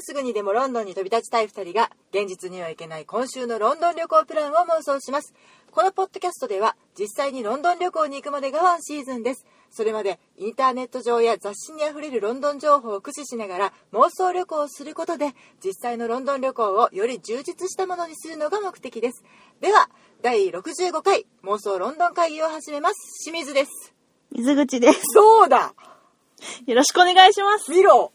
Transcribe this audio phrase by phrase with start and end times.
[0.00, 5.34] 今すぐにでもロンドンに飛び立ちたい2人が現実には行けない今週のロンドン旅行プランを妄想します。
[5.72, 9.44] このポッドキャストでは実際にロンドン旅行に行くまでがワンシーズンです。
[9.70, 19.22] それまでインターネット上や雑誌にあふれるロンドン情報を駆使しながら妄想旅行をすることで実際のロンドン旅行をより充実したものにするのが目的です。
[19.60, 19.90] では
[20.22, 22.94] 第65回妄想ロンドン会議を始めます。
[23.22, 23.92] 清水です。
[24.32, 25.00] 水口です。
[25.12, 25.74] そうだ。
[26.64, 27.70] よろしくお願いします。
[27.70, 28.12] 見ろ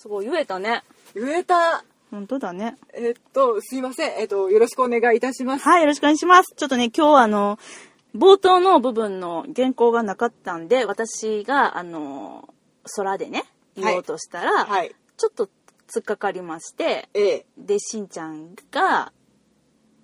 [0.00, 0.82] すごい、言えたね。
[1.14, 1.84] 言えた。
[2.10, 2.78] 本当だね。
[2.94, 4.18] えっとすいません。
[4.18, 5.68] えっとよろしくお願いいたします。
[5.68, 6.54] はい、よろしくお願いします。
[6.56, 7.58] ちょっとね、今日はあの、
[8.14, 12.48] 冒頭の部分の原稿がなかったんで、私が、あの、
[12.96, 13.44] 空でね、
[13.76, 14.94] 言おうとしたら、はい。
[15.18, 15.50] ちょっと
[15.94, 17.46] 突っかかりまして、ええ。
[17.58, 19.12] で、しんちゃんが、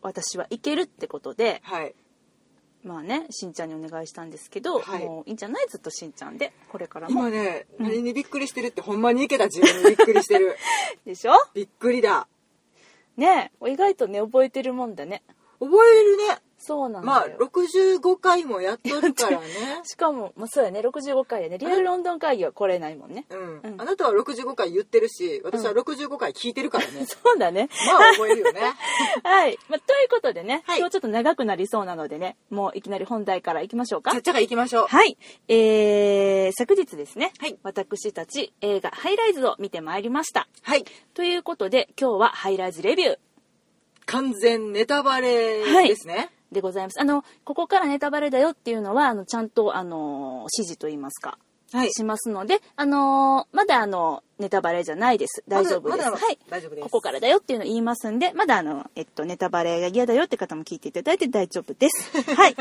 [0.03, 1.95] 私はいけるってことで、はい
[2.87, 5.05] まあね、しんちゃんにお願いしたんですけど、はい。
[5.05, 5.67] もういいんじゃない？
[5.69, 7.21] ずっとしんちゃんで、これからも。
[7.29, 7.31] 今。
[7.31, 10.57] ね何にびっくりしてるってほんまにいけた自分にびっくりしてる。
[11.05, 11.33] でしょ？
[11.53, 12.29] びっくりだ。
[13.17, 15.23] ね意外とね、覚えてるもんだね。
[15.59, 17.15] 覚えるねそうなんだよ。
[17.15, 19.47] まあ65回もやっとるからね。
[19.87, 20.81] しかも、まあ、そうやね。
[20.81, 21.59] 65回でね。
[21.59, 23.25] リアルロンドン会議は来れないもんね。
[23.31, 23.81] うん、うん。
[23.81, 27.69] あなたは65回言ってるし私は65回聞いてるからね、 そうだね。
[27.87, 28.61] まあ覚えるよね。
[29.23, 30.79] はい、まあ、ということでね、はい。
[30.81, 34.11] 今日ちょっと長くなりそうなのでねもういきなり本題からいきましょうか。
[34.11, 34.87] ちゃっちゃか行きましょう。
[34.89, 35.17] はい。
[35.47, 37.57] えー、昨日ですね、はい。
[37.63, 40.49] 私たち映画「ハイライズ」を見てまいりました。
[40.63, 40.85] はい。
[41.15, 43.19] ということで今日はハイライズレビュー。
[44.07, 47.01] 完全ネタバレですね、でございます。
[47.01, 51.39] あのここからネタバレだよっていうのはあのちゃんとあの指示といいますか
[51.73, 51.93] はい。
[51.93, 55.43] しますので、あのーまだあのネタバレじゃないです。
[55.49, 56.39] 大丈夫です、まだまだはい。
[56.49, 56.83] 大丈夫です。
[56.85, 62.11] ここからだよっていうのを言いますんでまだあの、えっと、ネタバレが嫌だよって方も聞いていただいて大丈夫です。
[62.35, 62.57] はい。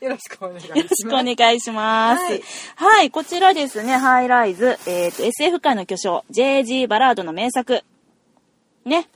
[0.00, 0.82] よよろしくお願いします。
[0.82, 2.24] ろしくお願いします。
[2.24, 2.42] はい。
[2.74, 6.88] はい、こちらですねハイライズ、えっと SF 界の巨匠 J.G.
[6.88, 7.84] バラードの名作。
[8.84, 9.08] ね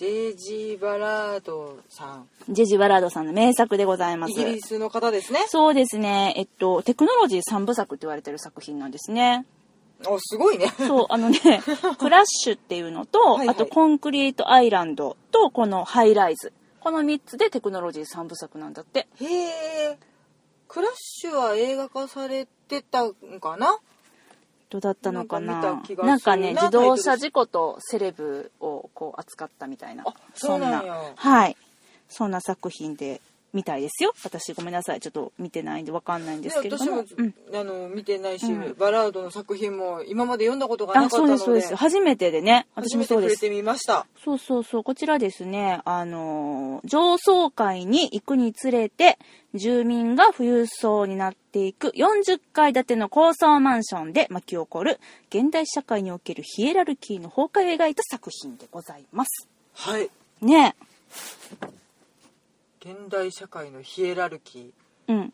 [0.00, 2.28] JG バラードさん。
[2.48, 2.78] J.G.
[2.78, 4.32] バラードさんの名作でございます。
[4.32, 5.44] イギリスの方ですね。
[5.46, 6.32] そうですね。
[6.38, 9.44] えっとテクノロジー3部作って言われてる作品なんですね。
[10.06, 10.72] おすごいね。
[10.78, 11.38] そう、あのね、
[12.00, 13.48] クラッシュっていうのと、はいはい。
[13.50, 16.54] あとコンクリートアイランドと、このハイライズ。
[16.80, 19.06] この3つでテクノロジー3部作なんだって。
[19.20, 19.98] へえ
[20.66, 23.78] クラッシュは映画化されてたんかな？
[24.70, 30.04] どうだったのかななんかななんかね、自動車事故とセレブをこう扱ったみたいな。
[30.06, 31.56] あそうなんやはい。
[32.08, 33.20] そんな作品で、
[33.52, 34.12] みたいですよ。
[34.24, 35.00] 私ごめんなさい。
[35.00, 37.02] ちょっと見てないんでわかんないんですけれども。
[37.02, 41.76] ね私も、うんあの見てないし、うんバラードの作品も今まで読んだことがなかあ、ったのでそうです、そうです。
[41.76, 42.66] 初めてでね。
[42.74, 43.34] 私もそうです。
[43.36, 49.18] 触れてみましたそうそうそう、こちらですね、あのー、上層階に行くにつれて、
[49.54, 59.48] 住民が富裕層になっていく40階建ての高層マンションで巻き起こる現代社会におけるヒエラルキーの崩壊を描いた作品でございます。
[59.74, 60.08] はい
[60.40, 60.76] ね
[62.80, 64.72] 現代社会のヒエラルキ
[65.08, 65.12] え。
[65.12, 65.20] うん。
[65.20, 65.30] ー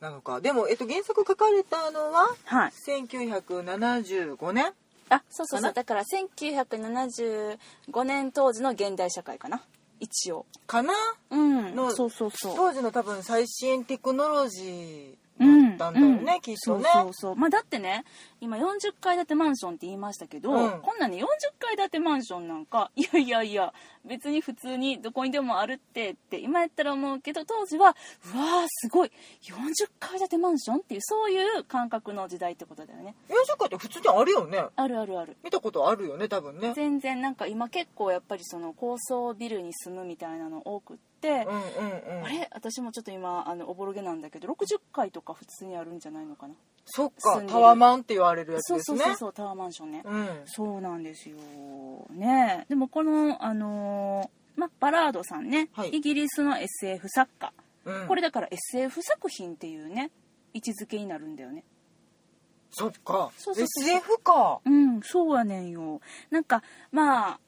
[0.00, 2.72] なのかでも、えっと、原作書かれたのははい。
[2.88, 4.72] 1975年
[5.10, 5.72] あ、そうそうそう。
[5.72, 7.58] だから1975
[8.04, 9.62] 年当時の現代社会かな。
[10.00, 10.46] 一応。
[10.66, 10.94] かな？
[11.30, 11.74] うん。
[11.76, 12.56] のそうそうそう。
[12.56, 15.94] 当時の多分最新テクノロジーだったん。
[15.94, 16.40] だよね、うん。
[16.40, 17.36] きっとねそうそうそう。
[17.36, 18.04] まあだってね
[18.40, 20.80] 今40階建てマンションって言いましたけど、うん。
[20.82, 21.26] こんなね40
[21.58, 23.72] 階建てマンションなんかいやいやいや
[24.04, 27.96] 別に普通にどこにでもあるってって今やったら思うけど当時は
[28.34, 29.12] うわーすごい
[29.42, 33.14] 40階建てマンションっていうそういう感覚の時代ってことだよね。
[33.28, 34.64] 40階って普通にあるよね。
[34.76, 35.36] あるあるある。
[35.42, 36.72] 見たことあるよね多分ね。
[36.74, 42.24] 全然なんか今結構やっぱりその高層ビルに住むみたいなの多くって、うんうんうん。
[42.24, 42.48] あれ？
[42.52, 46.54] 私もちょっと今あのおぼろげなんだけど60階とか普通にあるんじゃないのかな？
[46.86, 50.28] そっかタワマンって言われるやつそうそうですねそうそうタワーマンションね、うん。
[50.46, 51.36] そうなんですよ
[52.10, 52.66] ね。
[52.68, 55.90] でもこのあのーまバラードさんね、はい。
[55.90, 57.52] イギリスの SF 作家、
[57.84, 58.06] うん。
[58.08, 60.10] これだから SF 作品っていうね
[60.52, 61.64] 位置づけになるんだよね。
[62.72, 63.30] そっか。
[63.36, 64.60] そうそうそう SF か。
[64.64, 66.00] うんそうやねんよ。
[66.30, 67.40] なんかまあ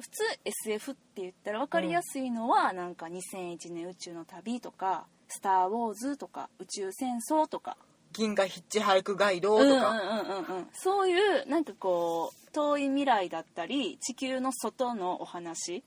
[0.00, 7.76] 普通 SF って言ったら分かりやすいのは、なんか2001年宇宙の旅とか「スター・ウォーズ」とか「宇宙戦争」とか。
[8.12, 10.68] 銀河ヒッチハイクガイドとうんうんうんかうんうん。
[10.72, 15.84] そういうなんかこう遠い未来だったり地球の外のお話。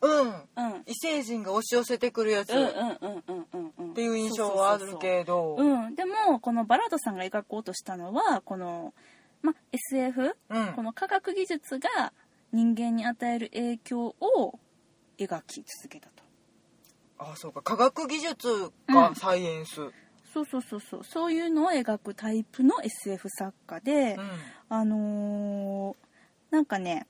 [0.00, 0.20] うん。
[0.20, 0.36] うん。
[0.86, 2.52] 異星人が押し寄せてくるやつ。
[2.52, 3.94] っうんうんうんうんうんうん。
[3.94, 5.56] ていう印象はあるけど。
[5.56, 8.94] うん、でもこのバラードさんが描こうとしたのはこの、
[9.42, 10.72] ま、SF、うん。
[10.74, 12.12] この科学技術が
[12.54, 14.58] 人間に与える影響を
[15.18, 16.22] 描き続けたと。
[17.18, 17.62] あそうか。
[17.62, 18.94] 科学技術うん。
[18.94, 19.82] かサイエンス。
[19.82, 19.92] うん
[20.32, 21.04] そうそうそうそう。
[21.04, 24.16] そういうのを描くタイプの SF 作家で、
[24.68, 27.06] あのーなんかね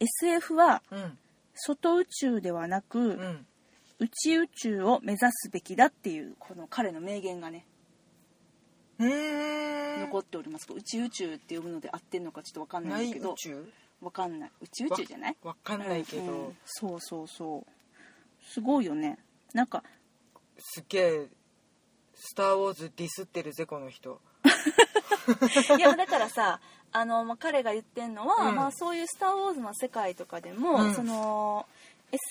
[0.00, 1.18] SF はうん。
[1.54, 3.46] 外宇宙ではなく、うん。
[4.00, 7.64] 内宇宙を目指すべきだっていうこの彼の名言がね
[8.98, 10.66] 残っております。
[10.72, 13.32] 内宇宙って呼ぶので合ってんのかちょっとわかんないんだ内けど。
[13.32, 13.72] 宇宙？
[14.04, 14.50] わかんない。
[14.60, 15.36] 内宇宙じゃない？
[15.42, 16.46] わかんないけど、うん。
[16.46, 17.72] うんそうそうそう。
[18.46, 19.18] すごいよね。
[19.52, 19.82] なんか
[20.58, 21.28] すっげえ
[22.14, 24.20] 「スター・ウォーズ」ディスってるぜこの人。
[25.78, 26.60] いやだからさ
[26.92, 28.54] あの、まあ、彼が言ってんのは、うん。
[28.56, 30.94] まあ、そういう「スター・ウォーズ」の世界とかでも、うん。
[30.94, 31.66] その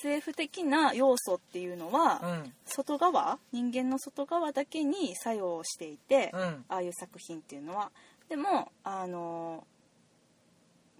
[0.05, 2.53] SF 的な要素っていうのは、うん。
[2.65, 3.39] 外側？
[3.51, 6.65] 人間の外側だけに作用していて、うん。
[6.69, 7.91] ああいう作品っていうのは。
[8.29, 9.67] でもあの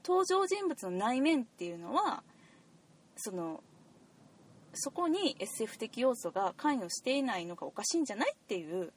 [0.06, 2.24] 登場人物の内面っていうのは
[3.16, 3.64] その
[4.74, 8.92] そこに SF 的要素が関与していないのがおかしいんじゃないっていう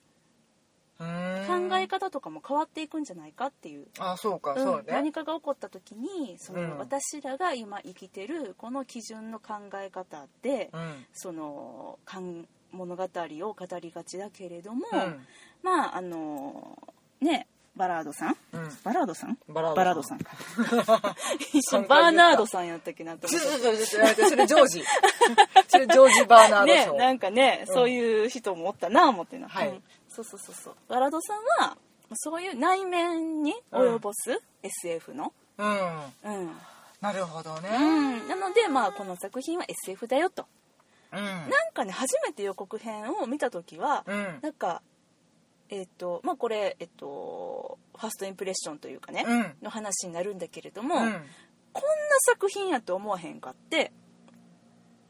[0.98, 4.64] 考え方とかも変わっていくんじゃないかっていうあそうか、うん。
[4.64, 4.84] そうね。
[4.88, 6.78] 何かが起こった時にその、うん。
[6.78, 11.06] 私らが今生きてるこの基準の考え方で、うん。
[11.12, 15.26] そのかん物語を語りがちだけれども、うん。
[15.62, 16.78] まああの
[17.20, 18.36] ねバラードさん？
[18.52, 18.78] うん。
[18.84, 19.38] バラードさん？
[19.48, 19.76] バラードさん。
[19.76, 21.14] バラードさんか。
[21.52, 24.84] 一瞬バーナードさんやったっけなとそ思ってれそれそれそれジョージ。
[25.68, 29.68] それジョージ・バーナードね賞、なんかね、うんそういう人もおったな思ってな、はい。
[29.68, 29.82] うん。
[30.08, 30.74] そうそうそうそう。
[30.88, 31.76] バラードさんは
[32.14, 35.32] そういう内面に及ぼす SF の？
[35.58, 36.12] うん。
[36.24, 36.56] うん。
[37.00, 37.68] なるほどね。
[37.72, 40.46] うん、なのでまあこの作品は SF だよと。
[41.12, 41.24] うん。
[41.24, 44.38] なんかね初めて予告編を見た時は、うん。
[44.40, 44.82] なんか
[45.68, 49.56] えっ、とまあこれえっ、とファーストインプレッションというかね、うん。
[49.62, 51.02] の話になるんだけれども、うん。
[51.02, 51.20] こんな
[52.20, 53.92] 作品やと思わへんかって。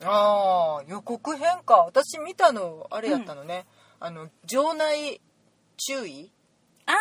[0.03, 1.79] ああ予告編か。
[1.87, 3.67] 私見たのあれやったのね、
[3.99, 5.21] あの場内
[5.77, 6.33] 注意？
[6.87, 6.97] あー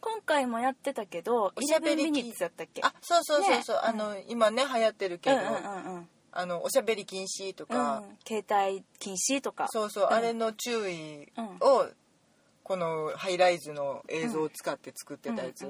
[0.00, 2.82] 今回もやってたけどおしゃべり11ミニッツやったっけ？
[2.82, 3.82] あそうそうそうそう、ね。
[3.84, 6.08] あの今ね流行ってるけど、うんうんうんうん。
[6.36, 9.66] あのおしゃべり禁止とか、うん、携帯禁止とか。
[9.70, 10.12] そうそう、うん。
[10.12, 11.86] あれの注意を、
[12.64, 15.66] このハイライズの映像を使って作ってたやつ、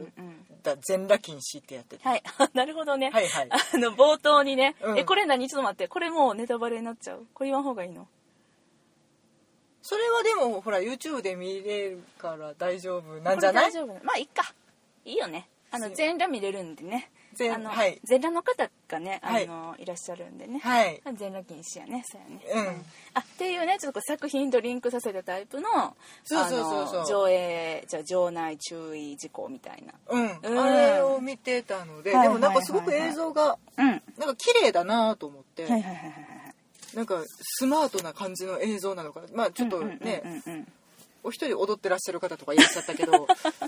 [0.62, 2.22] だ全裸禁止ってやっててはい。
[2.54, 3.48] なるほどね、はいはい。
[3.50, 4.98] あの冒頭にね、うん。
[4.98, 5.88] えこれ何ちょっと待って。
[5.88, 7.26] これもうネタバレになっちゃう。
[7.34, 8.06] これ言わん方がいいの？
[9.82, 13.64] それはでもほら YouTube で見れるから大丈夫なんじゃない？
[13.70, 14.54] 大丈夫まあいいか。
[15.04, 15.48] いいよね。
[15.72, 17.10] あの全裸見れるんでね。
[17.16, 18.00] 全あの、はい。
[18.04, 19.46] 全裸の方がねあはい。
[19.46, 21.00] の、い、らっしゃるんでね、はい。
[21.16, 22.02] 全裸禁止やね。
[22.06, 22.84] そうやね、うん。
[23.14, 25.68] あっていうねちょっと作品とリンクさせたタイプの
[26.24, 27.06] そうそうそうそう。
[27.06, 29.94] 上映じゃあ場内注意事項みたいな。
[30.08, 30.60] うん、うん。
[30.60, 33.86] あれを見てたので、はいでもなんかすごく映像がうん。
[33.86, 36.44] はいなんか綺麗だなと思って、はいはいはいはい
[36.94, 39.26] なんかスマートな感じの映像なのかな。
[39.34, 40.66] まあちょっとね、うんうんうんうん
[41.24, 43.26] お一人踊ってらっしゃる方とかいらっしゃったけど、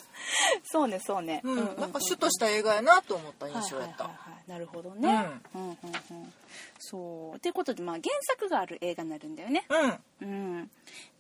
[0.64, 4.50] そうねそうね、うんううなんかシュッとした映画やなと思った印象やった、はいはいはいはい。
[4.50, 5.73] なるほどね、うん、うんう。
[5.73, 6.32] ん
[6.79, 10.00] そうということで、まあ、原作がある映画になるんだよね、うん。
[10.20, 10.25] う
[10.61, 10.70] ん、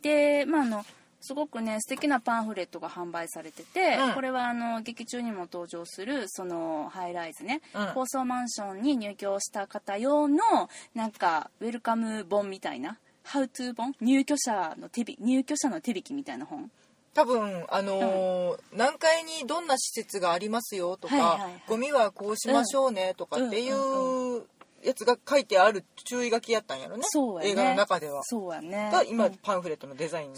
[0.02, 0.84] でまああの
[1.20, 4.14] すごくね素敵なパンフレットが販売されてて、うん。
[4.14, 7.90] これはあの劇中にも登場するそのハイライズね、うん。
[7.94, 10.38] 高層マンションに入居した方用の
[10.94, 13.92] なんかウェルカム本みたいなハウトゥー本？
[14.00, 16.70] 入居者の手び入居者の手引きみたいな本？
[17.12, 21.62] 多分あのー何階にどんな施設がありますよとか、はいはいはい。
[21.66, 24.42] ゴミはこうしましょうねとかっていうんう
[24.82, 27.04] やつが書いてある注意書きやったんやろね。
[27.06, 27.50] そうやね。
[27.50, 28.22] 映画の中では。
[28.24, 28.90] そうやね。
[28.92, 29.38] が今うん。
[29.42, 30.36] パンフレットのデザインに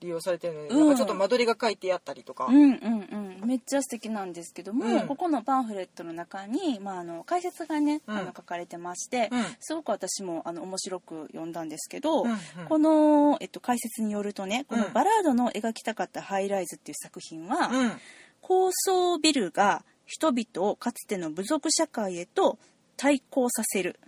[0.00, 0.78] 利用されてるので、うん。
[0.80, 3.48] なんかちょっと間取りが書いてあったりとか、うんうんうん。
[3.48, 5.06] めっちゃ素敵なんですけども、うん。
[5.06, 8.16] ここのパンフレットの中に、まあ、あの解説がね、うん。
[8.16, 9.44] あの書かれてまして、うん。
[9.60, 12.38] すごく私もあの面白く読んだんですけど、うんうん。
[12.68, 14.92] この、えっと、解説によるとねこのうん。
[14.92, 17.92] バラードの描きたかったハイライズっていう作品は、うん。
[18.40, 22.58] 高層ビルが人々をかつての部族社会へと
[22.96, 23.98] 対抗させる、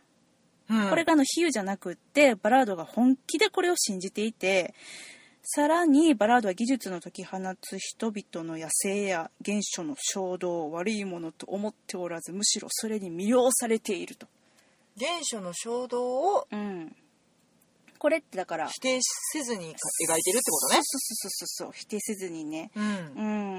[0.70, 0.88] うん。
[0.90, 4.74] これがあの比喩じゃなくってバラードが本気でこれを信じていて
[5.42, 14.26] さらにバラードは技術の解き放つ人々の野生や原初の衝動を悪いものと思っておらずむしろそれに魅了されていると、
[14.98, 16.96] 原初の衝動をうん、
[17.98, 20.80] これってだから否定せずに描いてるってことね。
[20.82, 22.72] そうそうそうそうそう否定せずにね。
[22.74, 22.84] うん。
[22.84, 22.88] う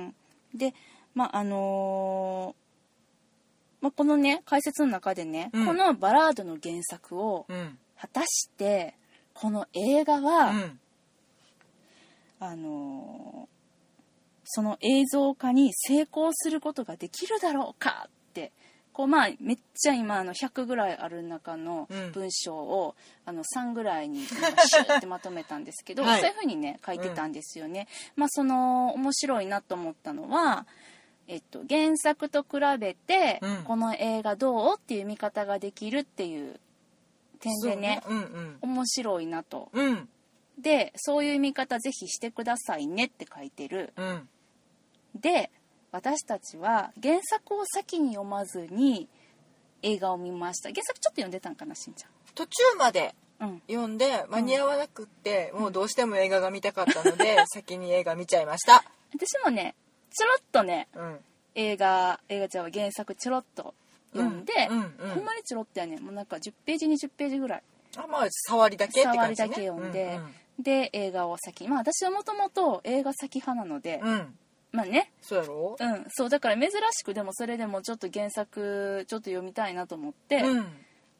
[0.07, 0.15] ん。
[0.53, 0.73] で
[1.13, 2.66] まああのー
[3.81, 5.65] まあ、このね解説の中でね、うん。
[5.65, 7.77] このバラードの原作をうん。
[7.99, 8.95] 果たして
[9.33, 10.79] この映画は、うん。
[12.39, 13.57] あのー
[14.49, 18.53] その映像化に成功することができるだろうかって
[18.93, 22.11] こうまあめっちゃ今あの100ぐらいある中のうん。
[22.13, 26.21] 文章を、あの3ぐらいにシューってまとめたんですけど、 はい。
[26.21, 27.87] そういうふうにね書いてたんですよね。
[28.15, 30.65] まあその面白いなと思ったのは
[31.27, 33.63] えっと、原作と比べて、うん。
[33.63, 36.59] この映画どうっていう見方ができるっていう
[37.39, 39.69] 点でねそううん面白いなと。
[39.73, 39.85] うん。
[39.85, 40.09] うん
[40.57, 43.93] でそういう見方ぜひしてくださいねって書いてる。
[43.95, 44.27] うん。
[45.13, 45.51] で
[45.91, 49.07] 私たちは原作を先に読まずに
[49.83, 50.69] 映画を見ました。
[50.69, 53.61] 原作ちょっと読んでたんかなしんち途中までゃんうん。
[53.67, 58.83] 読んで間に合わなくって、もうどうしても映画が見たかったので、 先に映画見ちゃいました。
[59.13, 59.75] 私もね
[60.13, 61.19] ちょろっとねうん。
[61.55, 63.73] 映画映画ちゃんは原作ちょろっと
[64.13, 65.09] 読んで、うんうんうん。
[65.15, 67.63] ほんまにちょろっとやねもうなんか10ページ20ページぐらい。
[67.95, 70.19] あまあ触りだけって感じ、ね、触りだけ読んで、
[70.59, 74.37] で映画を先まあ私はもともと映画先派なので、うん、うん、
[74.71, 75.11] まあね。
[75.21, 75.75] そうやろ？
[75.79, 76.05] うん。
[76.09, 80.67] そうだから珍しくでもそれでもちょっと原作ちょっと読みたいなと思って、うん。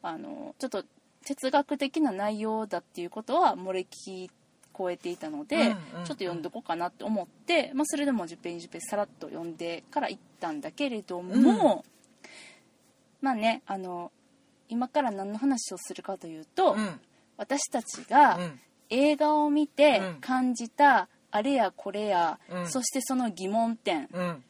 [0.02, 0.84] あのちょっと
[1.24, 4.30] 哲学的な内容だっていうことは漏れ聞
[4.78, 5.74] こえていたので、うんうんうん。
[5.74, 11.84] ちょっと読んどこうかなって思って、まあ、それでも10ページ10ページさらっと読んでから行ったんだけれども、
[13.20, 14.12] まあねあの
[14.68, 17.00] 今から何の話をするかというと、うん。
[17.36, 18.60] 私たちがうん。
[18.90, 20.20] 映画を見てうん。
[20.20, 22.68] 感じたあれやこれや、うん。
[22.68, 24.08] そしてその疑問点。
[24.12, 24.44] うん。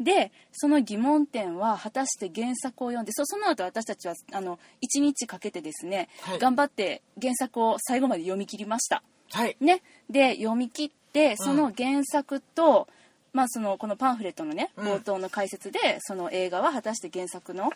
[0.00, 6.38] でその疑問点は果たして原作を読んでそその後私たちはあの1日かけてですね、はい。
[6.38, 9.02] 頑張って原作を最後まで読み切りました。
[9.32, 9.56] はい。
[9.60, 12.88] ね、で読み切ってその原作と、
[13.32, 14.86] まあ、そのこのパンフレットのねうん。
[14.86, 17.70] 冒頭の解説で、その映画は果たして原作の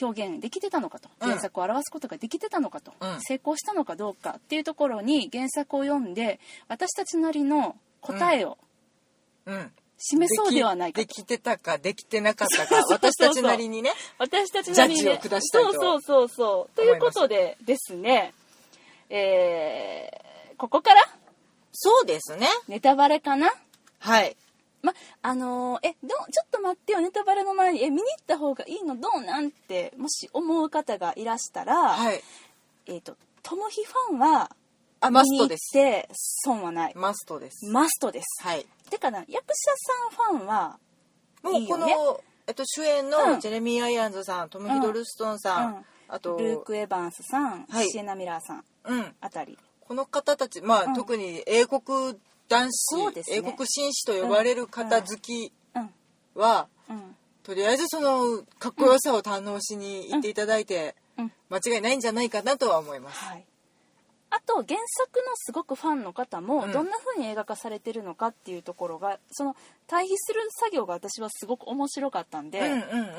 [0.00, 1.10] 表現できてたのかと。
[1.20, 1.28] うん。
[1.28, 3.20] 原作を表すことができてたのかと、うん。
[3.20, 8.56] 成功したのかどうかっていうところに原作を読んで私たちなりの答えを
[9.46, 9.70] うん。
[10.04, 16.76] 示そうではないかできできてたかできてなかったか私たちなりにね私たちなりに、ね、ジャッジを下したいとそうそうそうそう。
[16.76, 18.34] ということでですね
[19.10, 20.31] えー
[20.62, 21.02] ここから？
[21.72, 22.46] そうですね。
[22.68, 23.52] ネタバレかな？
[23.98, 24.36] はい。
[24.80, 28.94] ま、あのーえ、どう、ちょっと待ってよ、ネタバレの前に、え、見に行った方がいいの？
[28.94, 29.50] どうなん？
[29.50, 32.22] て、もし思う方がいらしたら、はい。
[32.86, 34.52] えっ、と、トムヒファンは、
[35.00, 35.72] あマストです。
[36.44, 36.92] 損はない。
[36.94, 37.66] マストです。
[37.66, 38.44] マストです。
[38.44, 38.64] はい。
[38.88, 39.42] てかな、役者
[40.14, 40.78] さんファンは、
[41.42, 41.96] もうこのいいよね。
[42.46, 43.10] えっと、主演うん。
[43.10, 45.84] のジェレミー・アイアンズさん、トム・ヒドルストンさん、うん。
[46.06, 47.90] あと、ルーク・エヴァンスさん、はい。
[47.90, 49.58] シエナ・ミラーさんうん、あたり。
[49.92, 50.94] この方たち、まあ、うん。
[50.94, 51.82] 特に英国
[52.48, 53.22] 男子、ね。
[53.28, 55.90] 英国紳士と呼ばれる方好きうん、
[56.34, 61.32] は、うん、とりあえずそのかっこよさを堪能しに行っていただいて、うん。
[61.50, 63.18] 間違いないんじゃないかなとは思います。
[63.18, 63.44] はい。
[64.30, 66.72] あと原作のすごくファンの方もうん。
[66.72, 69.54] どんな風に映画化されてるのかっていうところがその
[69.86, 72.62] 対比する作業が私はすごく面白かったんで、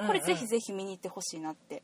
[0.08, 1.84] これぜひぜひ見に行ってほしいなって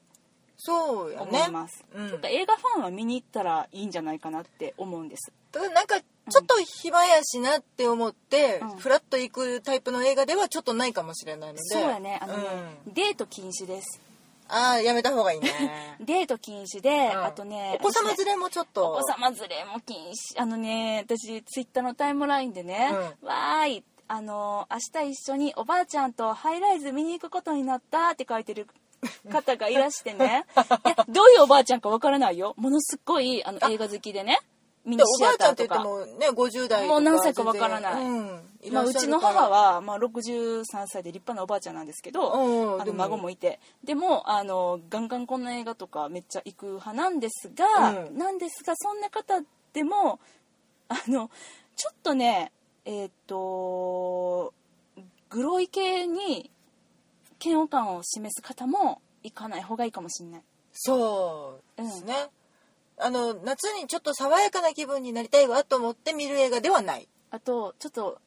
[0.59, 1.25] そうやね。
[1.29, 1.51] 思い。
[1.51, 2.09] ます、うん。
[2.09, 5.31] ちょっと映画ファンは見に行ったらいいんじゃないかなって思うんです。
[5.51, 8.69] ただなんかちょっと暇やしなって思って、うん。
[8.77, 11.59] フラッと行くタイプの映画ではちょっとないかもしれないので。
[11.63, 12.19] そうやね。
[12.21, 12.43] あのね、
[12.85, 12.93] うん。
[12.93, 14.01] デート禁止です。
[14.49, 15.97] ああやめた方がいいね。
[16.01, 17.23] デート禁止で、うん。
[17.23, 18.93] あとねお子様連れもちょっと。
[18.93, 20.41] お子様連れも禁止。
[20.41, 28.67] あのね私ツイッターのタイムラインでね「わーいあの明日一緒におばあちゃんとハイライズ見に行くことになった」って書いてる
[29.29, 30.45] 方がいらしてね。
[30.85, 32.53] いやどういうおばあちゃんかわからないよ。
[32.57, 34.39] ものすっごいあの映画好きでね。
[34.85, 38.03] ミニシアばあちゃんってターとか言ってもね50代もう何歳かわからない。
[38.03, 38.49] うん。
[38.61, 42.97] いまあ、うちの母は、まあ、63歳で立派なおばあちゃんなんですけど、あのうんでも。
[42.97, 43.59] 孫もいて。
[43.83, 48.17] でもあのガンガンこんな映画とかめっちゃ行く派なんですが、うん。
[48.17, 49.41] なんですがそんな方
[49.73, 50.19] でも
[50.87, 51.29] あの
[51.75, 52.51] ちょっとね
[52.85, 54.53] えっ、と
[55.29, 56.49] グロい系に
[57.43, 60.41] 嫌悪感を示す方も行かない方がいいかもしれない。
[60.73, 62.13] そうですね、
[62.97, 67.07] あの夏にちょっと爽やかな気分になりたいわと思って見る映画ではない。
[67.31, 68.19] あとちょっと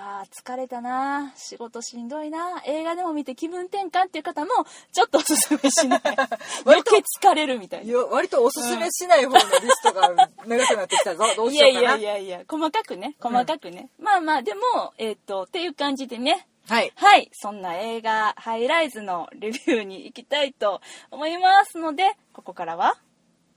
[0.00, 1.32] あー疲れたな。
[1.36, 2.62] 仕事しんどいな。
[2.64, 4.50] 映画でも見て気分転換っていう方も
[4.92, 6.00] ちょっとおすすめしない。
[6.64, 7.92] 余計疲れるみたいな。
[7.92, 11.24] よ割とおすすめしない方のリストが長くなってきたぞ。
[11.34, 11.82] どういしようかな。
[11.82, 12.44] やいやいやいや。
[12.48, 13.16] 細かくね。
[13.18, 14.60] 細かくね、まあまあでも
[14.98, 16.92] えっ、とっていう感じでねはい。
[16.96, 17.30] はい。
[17.32, 22.94] そんな映画ハイライズのレビューに行きたいと思いますのでここからは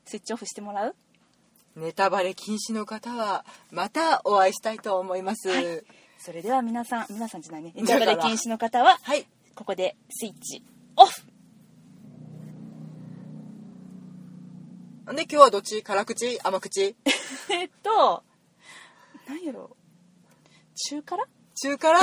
[0.05, 0.95] スイッチオフしてもらう？
[1.75, 5.49] ネタバレ禁止の方はまたお会いしたいと思います。
[5.49, 5.77] ははい。
[5.77, 5.81] い、
[6.17, 7.73] それでは皆さん皆さんじゃないね。
[7.77, 9.25] ネタバレ禁止の方ははい、
[9.55, 10.63] ここでスイッチ
[10.95, 11.21] オフ。
[15.13, 15.83] で今日はどっち？
[15.83, 16.39] 辛口？
[16.41, 16.95] 甘口？
[17.51, 18.23] えっと
[19.27, 19.75] 何やろ
[20.75, 21.25] 中辛？
[21.55, 21.99] 中辛？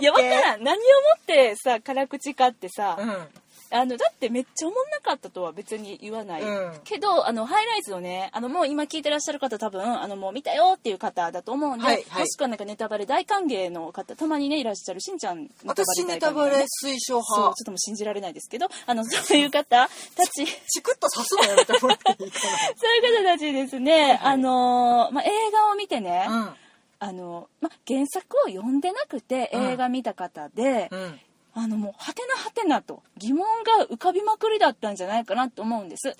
[0.00, 0.60] いや、わからん。
[0.60, 0.64] ん。
[0.64, 0.82] 何をも
[1.18, 3.28] ってさ、辛口かってさ、うん。
[3.70, 6.72] あのだってめっちゃおもんなかったとは別に言わない、うん。
[6.84, 12.20] けどあのハイライトをねあのもう今聞いてらっしゃる方多分あのもう見たよっていう方だと思うんで、はいはい。
[12.22, 20.46] もしくはなんかネタバレ大歓迎の方たまにねいらっしゃるしんちゃん私ネ大歓迎ねタバレ推奨そう派ちょっともう信じられないですけどあの そういう方たち。
[20.46, 22.30] チクッと刺すのやめてもらっていい。
[22.30, 26.56] か そういう方たちですね、あのーまあ、映画を見てね、な
[26.98, 29.62] あのまあ、原作を読んでなくてうん。
[29.68, 31.00] 映画見た方で、うん。
[31.00, 31.20] うん
[31.58, 33.46] あのもうはてなはてなと疑問
[33.78, 36.14] が浮かびまくりだったんじゃないかなと思うんです。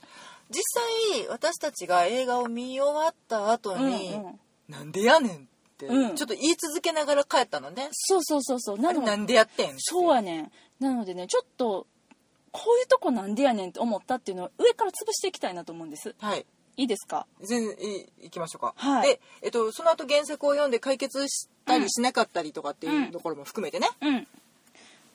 [0.49, 0.63] 実
[1.19, 4.41] 際私たちが映画を見終わった後に、うんうん。
[4.67, 5.39] なんでやねんっ
[5.77, 6.17] て、うん。
[6.17, 7.91] ちょっと言い続けながら帰ったのね。
[7.93, 8.79] そうそうそうそう。
[8.79, 10.53] ななんでやってんそうやねん。
[10.81, 11.87] なのでねちょっと
[12.51, 16.15] こういうとこなんでやねんって思ったっていうのを上から潰していきたいなと思うんです。
[16.19, 17.27] はいいいですか？
[17.41, 19.09] 全然いい行きましょうか、はい。
[19.09, 24.27] で、えっと、その後原作を読んで解決したりしなかったりとかっていうところも含めてね、うん。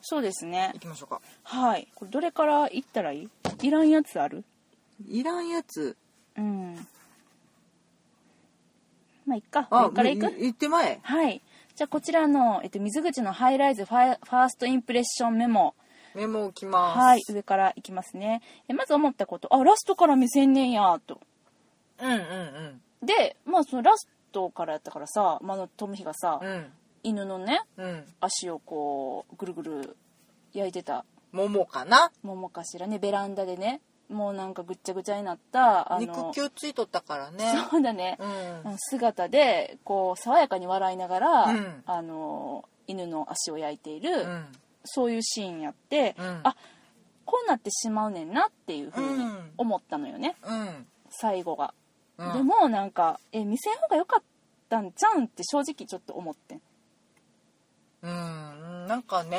[0.00, 0.70] そうですね。
[0.74, 1.20] 行きましょうか。
[1.44, 1.86] はい。
[1.94, 3.28] これどれからいったらいい？
[3.62, 4.42] いらんやつある？
[5.08, 5.96] いらんやつ。
[6.36, 6.86] うん。
[9.24, 9.68] まあいっか。
[9.70, 10.26] あ上からいく？
[10.26, 10.98] い言ってまえ。
[11.02, 11.40] はい。
[11.76, 15.74] じゃあこちらの、えっと、水口のハイライズファイファーストインプレッションメモ。
[16.16, 16.98] メモ置きます。
[16.98, 17.20] はい。
[17.32, 18.42] 上からいきますね。
[18.68, 19.54] えまず思ったこと。
[19.54, 21.20] あラストから見せんねんやと
[22.06, 26.48] うんうんでまあそのラストからやったからさ、まあ、トムヒがさ、うん。
[26.48, 26.66] うん
[27.04, 28.04] 犬のねうん。
[28.20, 29.96] 足をこうぐるぐる
[30.52, 31.04] 焼いてた。
[31.32, 32.12] 桃かな？
[32.22, 37.54] 桃かしらねベランダでねもうなんかぐっちゃぐちゃになったあ肉の球ついとったからね。
[37.70, 38.18] そうだね、
[38.64, 38.76] うん。
[38.78, 41.82] 姿でこう爽やかに笑いながら、うん。
[41.86, 44.44] あの犬の足を焼いている、うん。
[44.84, 46.40] そういうシーンやって、うん。
[46.44, 46.54] あ
[47.24, 49.50] こうなってしまうねんなっていうふうにうん。
[49.56, 50.86] 思ったのよね、うん。
[51.10, 51.74] 最後が、
[52.18, 52.32] うん。
[52.32, 54.22] でもなんかえ見せん方が良かっ
[54.68, 56.60] たんちゃうんって正直ちょっと思ってん。
[58.02, 58.86] うん。
[58.86, 59.38] なんかね、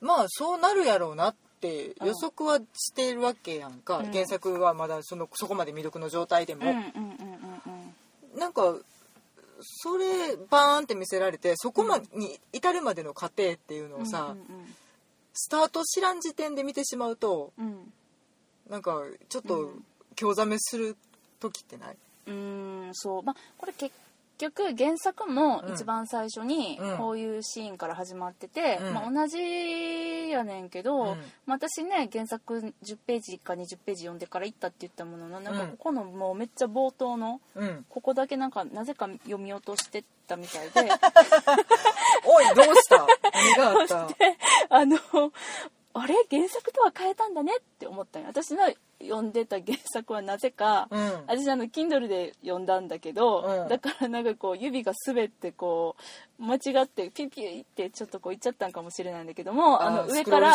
[0.00, 4.12] まあそうなるやろうなって予測はしてるわけやんか、うん。
[4.12, 8.38] 原作はまだそのそこまで未読の状態でも、うんうんうんうんうん。
[8.38, 8.62] なんか
[9.60, 14.74] それバーンって見せられてそこまでに至るまでの過程っていうのをさ、うん
[15.40, 17.92] スタート知らん時点で見てしまうとうんうん。
[18.68, 19.84] なんかちょっとうん。
[20.16, 20.96] 興ざめする
[21.40, 21.96] 時ってない、
[22.26, 22.34] うー
[22.90, 23.22] んそう。
[23.22, 23.94] まあこれ結
[24.38, 25.74] 局原作もうん。
[25.74, 26.96] 一番最初にうん。
[26.96, 28.94] こういうシーンから始まってて、うん。
[28.94, 29.36] まあ、同じ
[30.30, 31.16] やねんけど、うん。
[31.44, 35.68] まあ私ね原作10ページか20ページ読んでから行ったって言ったもののなんかうん。
[35.70, 40.92] ここのもうめっちゃ冒頭のうん、ここだけなんかなぜか読み落としてったみたいで。
[42.24, 43.06] おいどうした？
[43.32, 44.08] 何があった？
[44.70, 44.98] あの
[45.94, 46.14] あれ？
[46.30, 48.28] 原作とは変えたんだねって思ったんよ。
[48.28, 51.12] 私の読んでた原作はなぜか、うん。
[51.26, 53.68] 私あの Kindle で読んだんだけど、うん。
[53.68, 55.96] だからなんかこう指が滑ってこ
[56.38, 60.54] う間違ってピュピュってちょっとこういっちゃったんかもしれないんだけどもあのー上から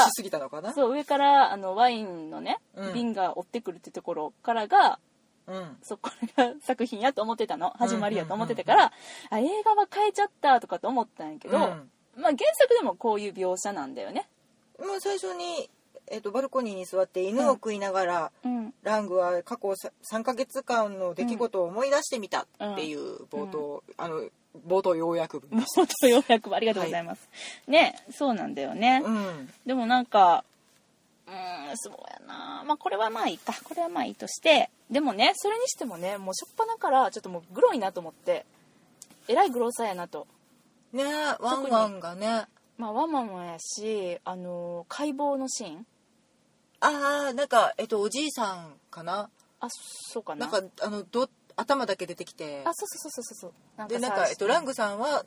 [0.73, 2.93] そう上からあのワインのね、うん。
[2.93, 4.99] 瓶が追ってくるってところからが
[5.47, 5.77] うん。
[5.82, 7.71] そこが作品やと思ってたの。
[7.71, 8.93] 始まりやと思ってたから、
[9.29, 11.62] あ映画は変えちゃったとかと思ったんやけど、うん。
[11.62, 14.27] まあ原作でもこういう描写なんだよね。
[14.79, 15.69] まあ最初に、
[16.13, 18.73] えっとバルコニーに座って犬を食いながら、うん。
[18.84, 24.21] ラングは過去さ3ヶ月間の出来事を思い出してみたっていう冒頭、あの
[24.67, 25.65] 冒頭要約文もっ
[25.99, 27.28] と要約ありがとうございます。
[27.67, 29.02] ねそうなんだよね。
[29.04, 29.49] うん。
[29.65, 30.43] でもなんか
[31.28, 32.63] うーんそうやな。
[32.65, 33.54] まあこれはまあいいか。
[33.63, 34.69] これはまあいいとして。
[34.91, 38.45] でもねそれにしてもねもうしょっぱなからちょっともうグロいなと思って
[39.28, 40.28] えらいグロさやなと。
[40.91, 41.04] ね
[41.39, 42.43] ワンワンがね。
[42.78, 45.88] まあワンマンもやしあのー解剖のシーン
[46.86, 49.30] ああなんかえっとおじいさんかな？
[49.60, 50.48] あそうかな。
[50.48, 52.62] なんかあのど頭だけ出てきて。
[52.65, 55.26] あそうそうそうそうそうでなんさか、えっと、ラングさんは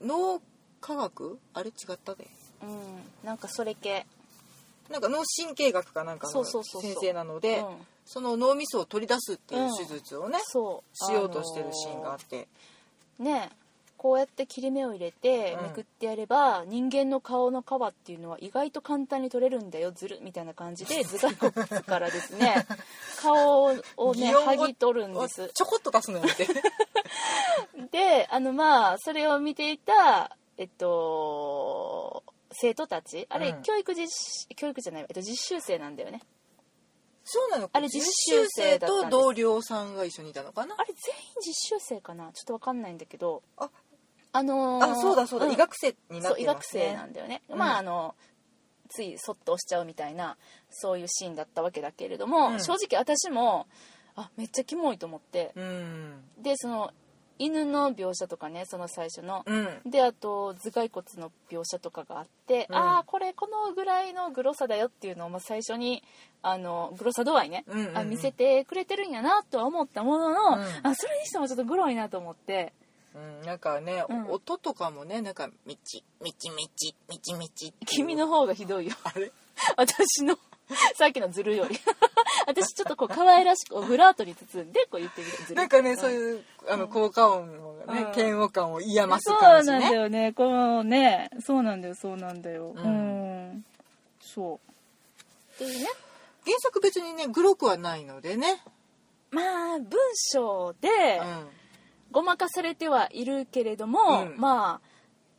[0.00, 0.40] うん、脳
[0.80, 1.38] 科学？
[1.54, 2.28] あれ違ったで。
[2.62, 4.06] うん、なんかそれ系。
[4.88, 6.92] なんか脳神経学かなんかのそうそうそうそう。
[6.92, 7.66] 先生なのでうん。
[8.06, 10.96] その脳みそを取り出すっていう手術をね、そう。
[10.96, 12.48] しようとしてるシーンがあって、
[13.20, 13.50] あのーね
[14.00, 15.62] こうやって切れ目を入れてうん。
[15.64, 22.66] めくってやれば、人間の顔の皮っていうのは意外と簡単に取れるんだよずるみたいな感じで頭蓋骨からですね。
[23.20, 23.82] 顔をね
[24.34, 25.50] 剥ぎ取るんです。
[25.52, 26.48] ちょこっと出すのやめて。
[27.92, 33.26] であのまあそれを見ていたえっと生徒たち。
[33.28, 33.62] あれ、うん。
[33.62, 36.22] 教育実習教育じゃないわえっと実習生なんだよね。
[37.22, 38.00] そうなのあれ実
[38.34, 40.74] 習生と同僚さんが一緒にいたのかな。
[40.78, 42.32] あれ全員実習生かな。
[42.32, 43.42] ちょっとわかんないんだけど。
[43.58, 43.68] あ
[44.32, 45.52] あのーあそうだそうだ、ん。
[45.52, 46.44] 医学生になってますね。
[46.46, 47.58] 学生なんだよね、うん。
[47.58, 48.14] まああの
[48.88, 50.36] ついそっと押しちゃうみたいな
[50.68, 52.60] そういうシーンだったわけだけれども、うん。
[52.60, 53.66] 正直私も
[54.16, 55.52] あめっちゃキモいと思って。
[55.56, 56.24] うん。
[56.38, 56.92] でその
[57.38, 59.90] 犬の描写とかねその最初の、うん。
[59.90, 62.76] であと頭蓋骨の描写とかがあって、うん。
[62.76, 66.02] ああこれこのぐらいのグロさだよっていうのをまあ最初に
[66.42, 67.98] あのグロさ度合いね、うんうんうん。
[67.98, 70.62] あ見せてくれてるんやなとは思ったものの、うん。
[70.82, 72.74] あそれにしてもちょっとグロいなと思って
[73.14, 74.30] うん、なんかね、うん。
[74.30, 78.94] 音とかもねなんか「みちみちみちみちみち」君の方がひどいよ。
[79.04, 79.32] あれ？
[79.76, 80.38] 私の
[80.94, 81.78] さっきのズルより。
[82.46, 88.18] 私ちょっとこう可愛らしくオブラートに包んでこう言ってみるズルなんかね、そういうあの効果音のね、うん。
[88.18, 90.32] 嫌悪感を癒ますそう感じなんだねよね。
[90.32, 92.72] このねそうなんだよそうなんだよ。
[92.76, 93.52] ううん。
[93.58, 93.64] ん
[94.20, 95.54] そう。
[95.54, 95.88] っていうね。
[96.44, 98.62] 原作別にねグロくはないのでね、
[99.30, 99.98] まあ文
[100.32, 101.48] 章でうん
[102.10, 104.34] ごまかされてはいるけれども、うん。
[104.36, 104.80] ま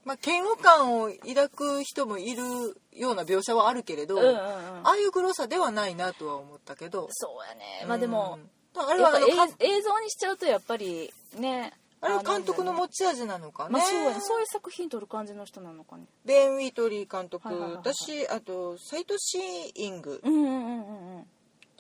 [0.04, 2.44] まあ、嫌悪感を抱く人もいる
[2.92, 4.40] ような描写はあるけれど、あうんうんうん。
[4.40, 7.08] ああいうグロさではないなとは思ったけど。
[7.12, 7.86] そうやね。
[7.88, 8.40] まあでも、
[8.74, 14.16] うん、あれやっぱはあのか映映像にしちゃうとやっぱりねあれは監督のも持ち味なのかね、まあそうやね。
[14.22, 16.06] そういう作品撮る感じの人なのかね。
[16.26, 17.48] ベン・ウィートリー監督。
[17.48, 20.20] はいはいはいはいだしあとサイト・シーイング。
[20.24, 21.26] うんうんうんうんうん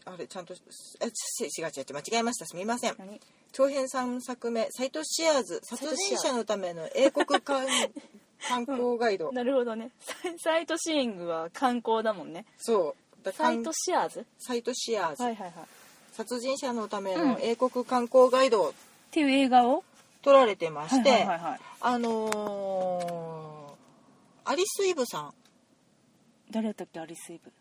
[0.05, 2.45] あれちゃんとあち違う違う違う間違えました。
[2.45, 2.95] すみません。
[2.97, 3.19] 何？
[3.51, 7.65] 長編3作目「サイト・シアーズ殺人者のための英国観
[8.47, 9.91] 観光ガイド」なるほどね。
[10.43, 12.45] サイトシーイングは観光だもんね。
[12.57, 13.23] そう。
[13.23, 14.25] だサイトシアーズ？
[14.39, 15.67] サイト・シアーズ、はいはいはい。
[16.13, 18.63] 殺人者のためうんの英国観光ガイド。
[18.63, 18.73] をっ
[19.11, 19.83] ていう映画を？
[20.23, 21.59] 撮られてまして、はいはいはいはい。
[21.81, 25.33] あのーアリス・イブさん、
[26.49, 27.51] 誰やったっけアリスイブ？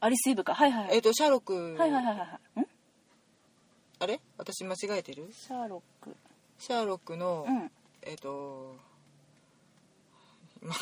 [0.00, 0.54] アリスイブか。
[0.54, 0.94] はいはいはい。
[0.96, 2.66] えっ、とシャーロック、はいはいはいはいん？
[3.98, 4.20] あれ？
[4.38, 5.28] 私間違えてる？
[5.32, 6.16] シャーロック。
[6.58, 7.70] シャーロックの、うん。
[8.02, 8.74] えっ、と
[10.62, 10.74] 今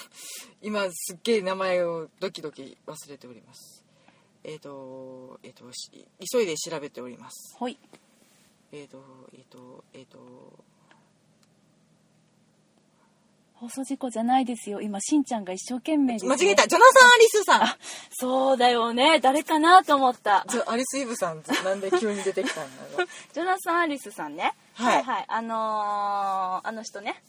[0.63, 3.85] 今すっげえ名前をドキドキ忘れております。
[4.45, 7.57] えっ、とえっ、とし急いで調べております。
[7.59, 7.77] ほい。
[8.73, 9.03] えっ、と
[9.33, 10.19] えっ、とえっ、と
[13.61, 14.81] 放送事故じゃないですよ。
[14.81, 16.69] 今しんちゃんが一生懸命です、ね、間違えた。
[16.69, 17.77] ジョナサン・アリスさん。
[18.13, 19.19] そうだよね。
[19.19, 20.47] 誰かなと思った。
[20.69, 24.55] アリス・イブさんなんで急に出てきたんだろうジョナサン・アリスさんね。
[24.75, 25.03] はい。
[25.03, 27.21] はいあのー、あの人ね。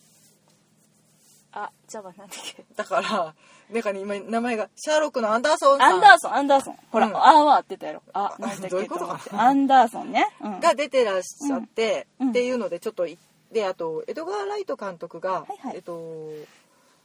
[1.51, 2.63] あじゃあなんだっけ？
[2.75, 3.33] だから
[3.71, 6.75] なんかね今名前がシャーロックのアンダーソンアンダーソンアンダーソン。
[6.91, 7.17] ほら、うん。
[7.17, 8.03] あーは合ってたやろ。
[8.13, 8.69] ああなんだっけ？
[8.69, 9.29] どういうことと思って。
[9.35, 12.29] アンダーソンね、うん、が出てらっしゃって、うん。
[12.29, 13.17] っていうのでちょっとい
[13.51, 15.75] であとエドガー・ライト監督が、はいはい。
[15.77, 16.31] えっと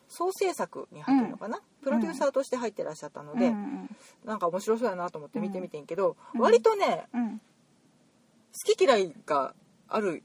[0.06, 6.40] 総制作に入ってるのかな、プロデューサーとして入ってらっしゃったので、うんなんか面白そうやなと思って見てみてんけど、うん。
[6.40, 7.38] 割とねうん。
[7.38, 9.54] 好き嫌いが
[9.88, 10.22] ある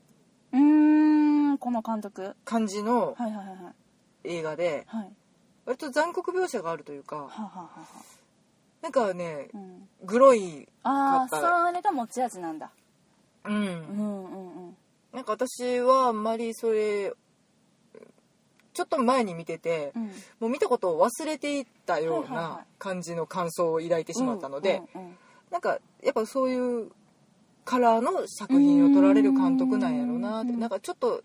[0.51, 2.35] うんうーんこの監督。
[2.45, 3.73] 感じのはいはいはいはい。
[4.25, 5.11] 映画ではい。
[5.65, 7.69] 割と残酷描写があるというかはあはあは
[8.81, 9.89] なんかねうん。
[10.03, 11.37] グロいああそ
[11.73, 12.69] れが持ち味なんだ。
[13.45, 13.53] うん。
[13.53, 14.77] うんうんうん
[15.13, 17.13] なんか私はあんまりそれ
[18.79, 20.03] ちょっと前に見てて、うん。
[20.03, 25.17] もう見たことを忘れていったようない感じの感想を抱いてしまったので、うんうんうん。
[25.51, 26.89] なんかやっぱそういう
[27.65, 30.59] カラーの作品を撮られる監督なんやろうなってうん。
[30.59, 31.23] なんかちょっと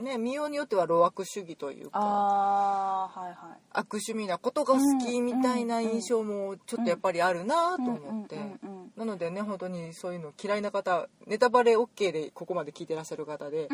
[0.00, 3.36] ね見ようによっては老悪主義というかああはいはい。
[3.72, 8.38] 悪趣味なことが好きみたいな印象もちょっとやっぱりあるなと思って。
[8.96, 13.68] なのでね本当にそういうの嫌いな方ネタバレ OK でここまで聞いてらっしゃる方で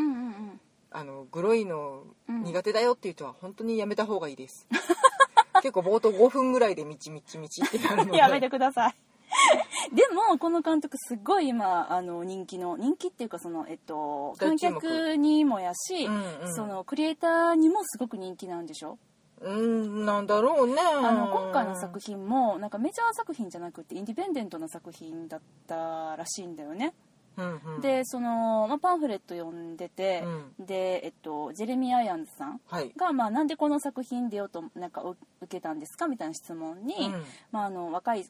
[0.91, 4.67] あのグロいのうん苦手だよっていう人は本当にやめた方がいいです。
[5.63, 8.19] 結構冒頭5分ぐらいでみちみちみちってなるので。
[8.19, 8.95] やめてください
[9.93, 16.55] でもこの監督すっごい今あの人気の人気っていうかそのえっと観客にもやし、うんうん。
[16.55, 18.99] そのクリエイターにもすごく人気なんでしょ？
[19.41, 20.81] うんなんだろうね。
[20.81, 26.95] あの今回の作品もなんかメジャー作品じゃなくてインディペンデントな作品だったらしいんだよね、
[27.37, 27.81] うんうん。
[27.83, 30.25] でその、まあ、パンフレット読んでて、
[30.59, 32.91] で、えっと、ジェレミー・アイアンズさんはい。
[32.97, 35.19] が、まあ、なんでこの作品出ようとなんかお受
[35.49, 36.09] けたんですか？
[36.09, 37.25] みたいな質問に、うん。
[37.53, 38.25] まあ、あの若い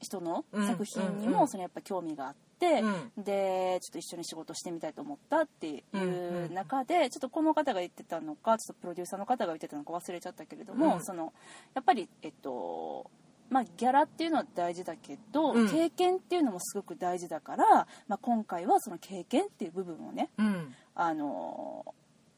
[0.00, 2.82] 人の作品にもそのやっぱ興味があって、
[3.18, 11.04] うでちょっと一緒に仕事してみたいと思ったっていう中で、ちょっとこの方が言ってたのかちょっとプロデューサーの方が言ってたのか忘れちゃったけれども、うん。
[11.04, 11.32] その
[11.74, 13.10] やっぱりえっと
[13.50, 15.68] まあ、ギャラっていうのは大事だけど、うん。
[15.70, 20.74] 経験っていうのもすごく大事だから、まあ、今回はその経験っていう部分をね、うん。
[20.94, 21.94] あの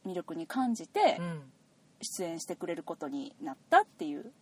[0.06, 1.42] 魅力に感じてうん。
[2.02, 4.32] 出演してくれることになったっていう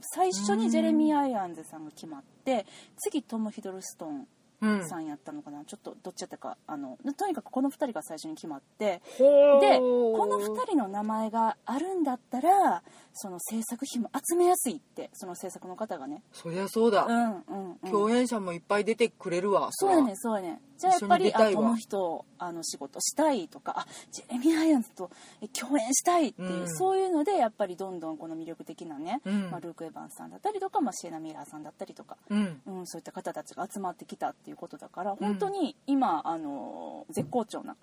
[0.00, 4.26] 最初にジェレミー・アイアンズさんが決まって次トム・ヒドルストン
[4.62, 4.88] うん。
[4.88, 6.56] さんやったのかな、ちょっとどっちやったか。
[6.66, 9.02] あのとにかくこの2人が最初に決まって。
[9.18, 12.82] でこの2人の名前があるんだったら
[13.16, 16.22] その制作費も集めやすいってその制作の方がね。
[16.32, 17.90] そりゃそうだ、うんうんうん。
[17.90, 20.60] 共演者もいっぱい出てくれるわそうやねんそうやねん。
[20.78, 26.76] じゃあやっぱりあこの人あの仕事したいとかあジェレミー・アイアンズとえ共演したいっていう、うん。
[26.76, 29.50] そういうのでやっぱりどんどんこの魅力的なね、うん。
[29.50, 32.60] まあ、ルーク・エヴァンスさんだったりとか、まあ、シエナ・ミラーさんだったりとか、うん。
[32.66, 37.76] うん、そういった方たちが集まってきたっていうことだから本当に今、あの絶好調な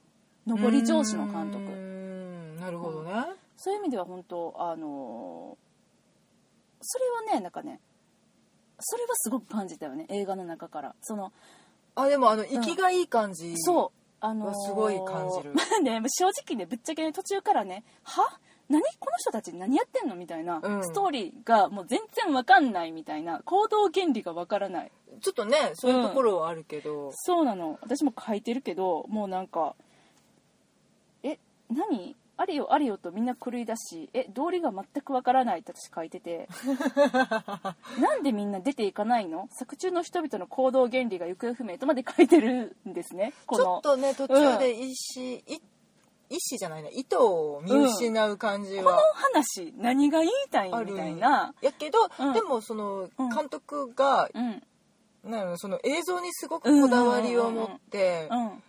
[0.46, 1.64] 上り調子の監督。
[1.66, 3.12] うーんなるほどね、
[3.58, 5.58] そういう意味では本当あの
[6.82, 7.80] それはねなんかね
[8.80, 10.96] それはすごく感じたよね映画の中から。
[11.02, 11.32] その
[11.96, 15.54] あでもあの息がいい感じ、そうあのーはすごい感じる。
[15.56, 18.40] まあね正直ねぶっちゃけね途中からねは？
[18.70, 20.16] 何この人たち何やってんの？
[20.16, 20.84] みたいな、うん。
[20.84, 24.92] ストーリーがもう全然わかんないみたいな行動原理がわからない。
[25.22, 27.78] ちょっとねそういうところはあるけど、そうなの。
[27.82, 29.76] 私も書いてるけどもうなんか
[31.22, 31.38] え
[31.70, 32.16] 何？
[32.36, 36.48] あれよあれよとみんな狂いだしえ道理が全くわからないって私書いてて。
[38.00, 39.48] なんでみんな出ていかないの？
[39.52, 43.64] 作中の人々の行動原理が行方不明とまで書いてるんですねこの。
[43.64, 45.44] ちょっとね途中で意思、い
[46.30, 46.90] 意思じゃないな。
[46.90, 51.54] 意図を見失う感じこのは話何が言いたいみたいな。
[51.62, 51.72] や。
[51.72, 52.34] けど、うん。
[52.34, 53.30] でもそのうん。
[53.30, 54.64] 監督が、うん。
[55.24, 58.64] なその映像にすごくこだわりを持って、うん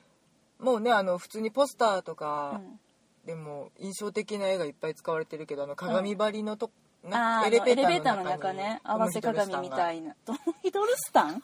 [0.61, 2.81] もうねあの普通にポスターとうかん
[3.27, 6.71] でも印象的な絵がいっぱい使われてるけどあの鏡張りのと、
[7.05, 11.43] あなーあのエレベーターのに中ね合わせ鏡みたいいな トム・ヒドルスタン？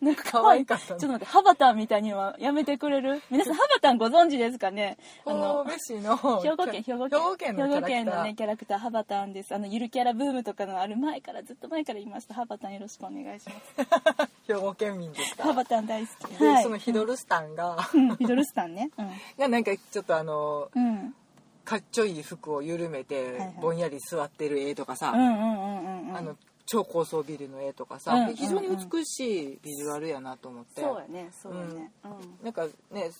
[0.00, 3.20] なんか可愛かったねちょっと待ってハバタンみたいにはやめてくれる？
[3.30, 4.96] 皆さんハバタンご存知ですかね？
[5.26, 7.18] あの神戸市の兵庫県兵庫県。
[7.18, 8.16] 兵庫県のキャラクター。
[8.16, 9.54] のねキャラクターハバタンです。
[9.54, 12.34] あのゆるキャラブームとかのある前からずっと前から言いました。
[12.34, 13.52] ハバタンよろしくお願いしま
[13.84, 14.30] す。
[14.48, 15.44] 兵庫県民ですか？
[15.44, 16.38] ハバタン大好き。
[16.38, 16.62] で、はい。
[16.62, 18.16] そのヒドルスタンが、うん。
[18.16, 18.90] ヒドルスタンね。
[19.38, 20.88] がなんかちょっとあのうん。
[20.88, 21.14] うん
[21.62, 26.16] かっちょいい服を緩めて、ぼんやり座ってる絵とかさ、うんうんうんうんうん。
[26.16, 26.36] あの
[26.70, 30.80] 超高層ビルの絵とかさ、うん非常に美しいビジュアルやなと思って。
[30.80, 31.90] そうやねそうやね。
[32.04, 32.44] うん。
[32.44, 33.10] なんかね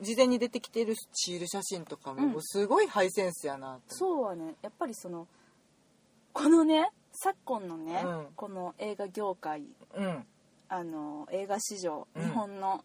[0.00, 4.54] 事前に出てきてるシール写真とかも,、すごいハイセンスやなってそうはね。
[4.62, 5.26] やっぱりその
[6.32, 8.26] このね昨今のね、うん。
[8.36, 9.64] この映画業界
[9.96, 10.24] うん。
[10.68, 12.22] あの映画史上うん。
[12.22, 12.84] 日本の、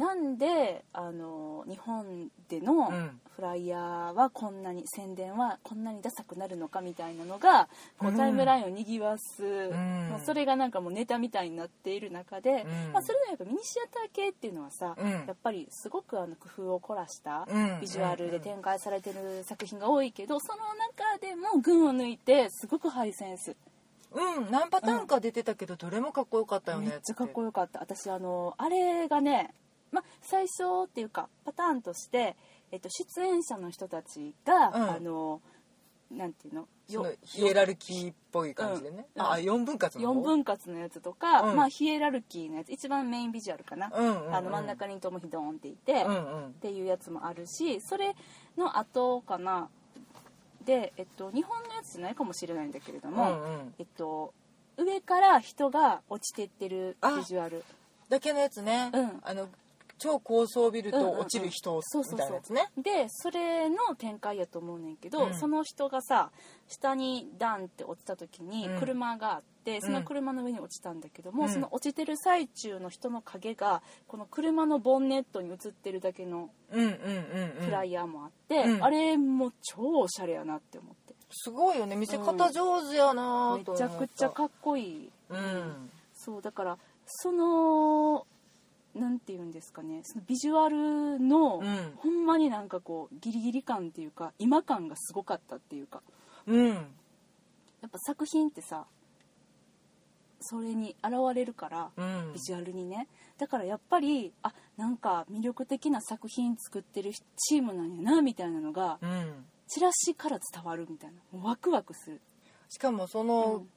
[0.00, 3.20] なんであの日本でのうん。
[3.36, 9.72] フライヤーはこんなに宣伝はこんなにダサくなるのかみたいなのがこううんタイムラインをにぎわす、ん。
[10.10, 12.92] もうそれがなんかもうネタみたいになっている中で、うん。
[12.92, 15.10] まあ、それでもやっぱミニシアター系っていうのはさ、うん。
[15.10, 17.80] やっぱりすごくあの工夫を凝らしたうん。
[17.80, 23.56] ビジュアルで展開されてる作品が多いけどその中でも群を抜いてすごくハイセンス。
[24.12, 24.50] うん。
[24.50, 27.80] 何パターンか出てたけど、どれもかっこよかったよねめっちゃかっこよかった。
[27.80, 29.54] 私あのあれがね、
[29.92, 32.36] ま、最初っていうかパターンとして、
[32.72, 34.90] えっと、出演者の人たちが、うん。
[34.90, 35.40] あの
[36.10, 36.66] なんていうの？
[36.88, 39.22] そのヒエラルキーっぽい感じでね、うん。
[39.22, 41.56] あ4分割の方？4分割のやつとか、うん。
[41.56, 42.72] まあ、ヒエラルキーのやつ。
[42.72, 44.34] 一番メインビジュアルかな、うんうんうん。
[44.34, 46.46] あの真ん中にトムヒドーンっていて、うんうん。
[46.48, 48.16] っていうやつもあるしそれ
[48.58, 49.68] の後かな。
[50.64, 53.74] で、えっと、日本のやつじゃないかもしれないんだけれども、うんうん。
[53.78, 54.34] えっと、
[54.78, 57.62] 上から人が落ちてってるビジュアル。
[58.08, 59.20] だけのやつね、うん。
[59.22, 59.48] あの
[60.00, 61.20] 超高層ビルとうんうんうん。
[61.20, 62.68] 落ちる人みたいなやつね。
[62.76, 65.34] でそれの展開やと思うねんけど、うん。
[65.34, 66.30] その人がさ
[66.66, 68.80] 下にダンって落ちた時にうん。
[68.80, 71.50] 車があって、その車の上に落ちたんだけども、うん。
[71.50, 76.92] その落ちてる最中の人の影がこの車のボンネットに映ってるだけのうんうんうん
[77.58, 77.64] うん。
[77.66, 78.82] フライヤーもあって、うん。
[78.82, 81.14] あれも超おしゃれやなって思って。
[81.32, 81.94] すごいよね。
[81.94, 83.76] 見せ方上手やなめと思った。
[83.76, 85.90] ちゃくちゃかっこいい、うん。
[86.12, 88.26] そうだからその
[88.94, 91.92] なんて言うんですかねそのビジュアルの、うん。
[91.96, 96.02] ほんまになんかこうギリギリ感っていうか今感がすごかったっていうか。
[96.46, 96.68] うん。
[96.68, 96.74] や
[97.86, 98.84] っぱ作品ってさ
[100.40, 102.32] それに現れるから、うん。
[102.32, 103.06] ビジュアルにね。
[103.38, 109.44] だからやっぱりあなんか魅力的な作品作ってるチームなんやなみたいなのがうん。
[109.68, 111.38] チラシから伝わるみたいな。
[111.38, 112.20] もうワクワクする。
[112.68, 113.68] しかもその、うん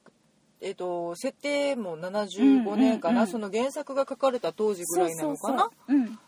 [0.60, 5.70] えっと設定も75年かな、うんうんうんその原作が書かれた当時ぐらいなのかな？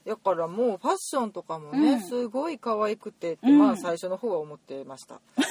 [0.04, 2.02] だからもうファッションとかもね、うん。
[2.02, 3.58] すごい可愛くてって、うん。
[3.58, 5.20] まあ最初の方は思ってました、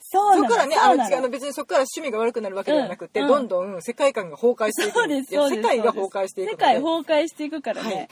[0.00, 8.08] そうこからねあの違うあの別にそこから趣味が悪くなるわけではなくて、うんどんどん世界観が崩壊していくそうです世界が崩壊していく世界崩壊していくからね、はい。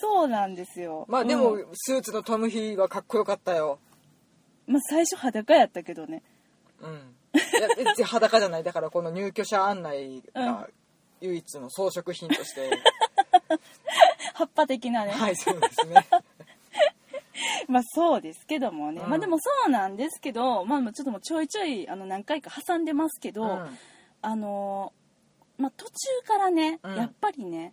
[0.00, 1.04] そうなんですよ。
[1.08, 1.66] まあでも、うん。
[1.74, 3.78] スーツのトム・ヒーはかっこよかったよ。
[4.66, 6.22] まあ、最初裸やったけどね。
[6.80, 8.62] うんいや裸じゃない。
[8.62, 10.68] だからこの入居者案内が
[11.20, 12.70] 唯一の装飾品として、
[14.34, 16.06] 葉っぱ的なね、はいそうですね。
[17.68, 19.10] まあそうですけどもね、うん。
[19.10, 23.78] まあでもそうなんですけどまあちょっともうちょいちょいあの何回か挟んでますけど、うん。
[24.20, 24.92] あの
[25.58, 25.92] まあ途中
[26.26, 26.96] からね、うん。
[26.96, 27.72] やっぱりね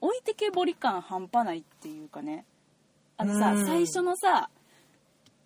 [0.00, 2.44] 置いてけぼり感半端ないっていうかね。
[3.16, 3.66] あのさ、うん。
[3.66, 4.50] 最初のさ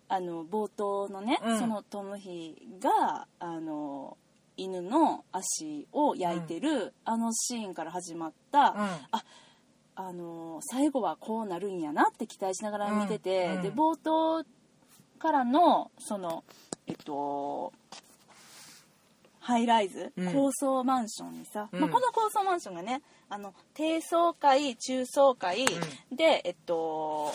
[0.09, 1.59] あの冒頭のね、うん。
[1.59, 4.17] そのトムヒがあの
[4.57, 8.89] 犬の足を焼いてる、あのシーンから始まった、うん。
[9.95, 13.55] あの最後はこうなるんやなって期待しながら見てて、うん。
[13.57, 14.43] うんで冒頭
[15.19, 16.43] からのその
[16.87, 17.71] えっと
[19.39, 20.33] ハイライズ、うん。
[20.33, 21.79] 高層マンションにさ、うん。
[21.79, 25.65] まあ、この高層マンションがねあの低層階中層階、
[26.11, 27.31] でえっと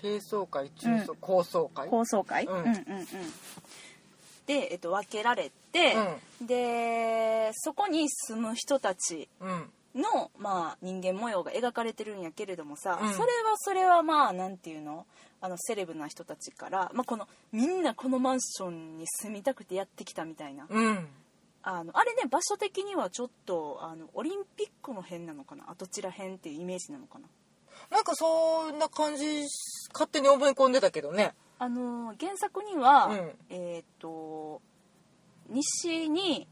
[0.00, 1.88] 低層階中層、高層階？
[1.88, 2.54] 高層階、うん。
[2.54, 2.76] うんうんうん。
[4.46, 5.94] で、えっと、分けられて、
[6.40, 9.70] でそこに住む人たちうん。
[9.94, 13.12] の、まあ、人間模様が描かれてるんやけれどもさ、うん。
[13.12, 15.06] それはそれはまあなんていうの？
[15.40, 20.66] あのセレブな人たちから、まあ、このみんなこのマンションに住みたくてやってきたみたいな。
[20.68, 21.06] うん。
[21.62, 25.64] あのあれね場所的にはちょっとあのオリンピックの辺なのかな？
[25.68, 27.26] あどちら辺っていうイメージなのかな？
[27.90, 29.24] なんかそんな感じ
[29.92, 34.60] 勝手に思い込んでたけどねあの原作には、うんえっ、と
[35.48, 36.46] 西に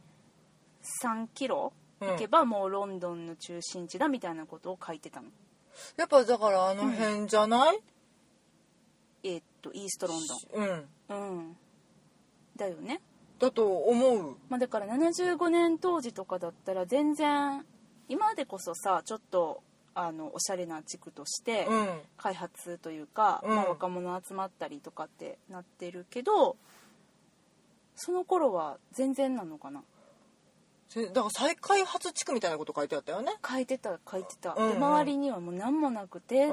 [1.02, 5.28] 3キロうん行けばもうロンドンの中心地だみたいなことを書いてたの。
[5.96, 7.78] やっぱだからあの辺じゃない？
[9.22, 10.18] えっ、とイーストロン
[10.54, 11.18] うんドン。
[11.38, 11.56] うん。
[12.56, 13.00] だよね。
[13.38, 17.64] だと思うまあ、だから75年当時とかだったら全然
[18.08, 19.62] 今でこそさちょっと
[19.98, 21.88] あのおしゃれな地区としてうん。
[22.18, 23.56] 開発というか、うん。
[23.56, 26.56] まあ、若者集まったりとかってなってるけど
[27.94, 29.82] その頃は全然なのかな。
[30.88, 33.32] せだから再開発地区みたいなこと書いてあったよね。
[33.44, 34.72] 書いてた書いてた、うんうん。
[34.72, 36.52] で周りにはもう何もなくてっ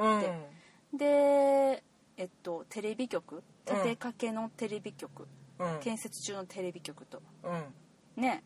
[0.92, 0.98] うん。
[0.98, 1.84] で
[2.16, 3.42] えっとテレビ局？
[3.66, 5.26] 立てかけのテレビ局、
[5.58, 5.80] うん。
[5.80, 7.22] 建設中のテレビ局と。
[7.42, 8.22] うん。
[8.22, 8.42] ね。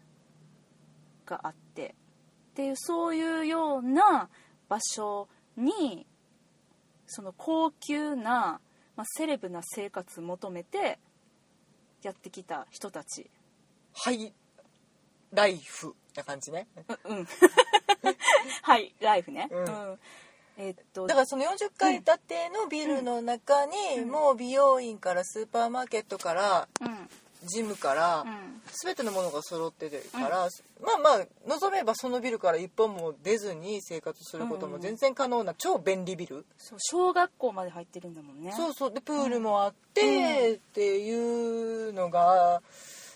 [1.24, 1.94] があって。
[2.50, 4.28] っていうそういうような
[4.68, 6.06] 場所に
[7.06, 8.60] その高級な、
[8.96, 10.98] まあ、セレブな生活求めて
[12.02, 13.30] やってきた人たち。
[13.92, 14.32] ハイ
[15.32, 16.68] ライフな感じね。
[17.04, 17.28] ううん。
[18.62, 19.98] はいライフね、うん。
[20.58, 27.08] えっとだからその40階建てのビルの中にもう美容院からスーパーマーケットからうん
[27.44, 28.58] ジムからうん。
[28.84, 30.48] 全てのものが揃ってるから、
[30.82, 38.52] まあまあ望めばそのビルから一本も出ずに生活することも全然可能な超便利ビル、そう小学校まで入ってるんだもんね。
[38.52, 38.92] そうそう。
[38.92, 42.60] でプールもあって、っていうのが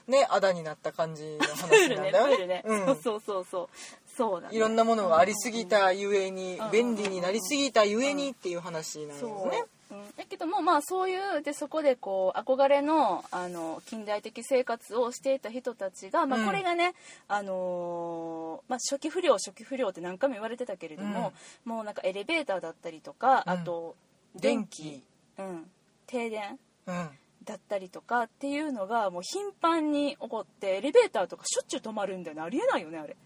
[0.07, 2.35] ねあだになった感じの話なんだよね。
[2.35, 2.87] ールね、うん。
[2.87, 3.69] そうそうそうそう。
[4.17, 6.71] そうだねいろんなものがありすぎたゆえにうん。
[6.71, 9.65] 便利になりすぎたゆえにっていう話なんですね。
[9.93, 16.43] うん、だけどもまあそういうでそこでこう憧れのあの近代的生活をしていた人たちが、まうん。
[16.45, 16.95] あ、これがね、
[17.29, 21.33] あのーまあ、初期不良初期不良って何回も言われてたけれども、
[21.65, 23.53] もうなんかエレベーターだったりとか、うん。
[23.53, 23.95] あと
[24.35, 25.03] 電気、
[25.39, 25.71] うん、
[26.07, 26.59] 停電。
[26.87, 27.09] うん、
[27.45, 32.43] だったりとかっていうのがもう頻繁に起こってエレベーターとかしょっちゅう止まるんだよね。
[32.43, 33.17] ありえないよねあれ、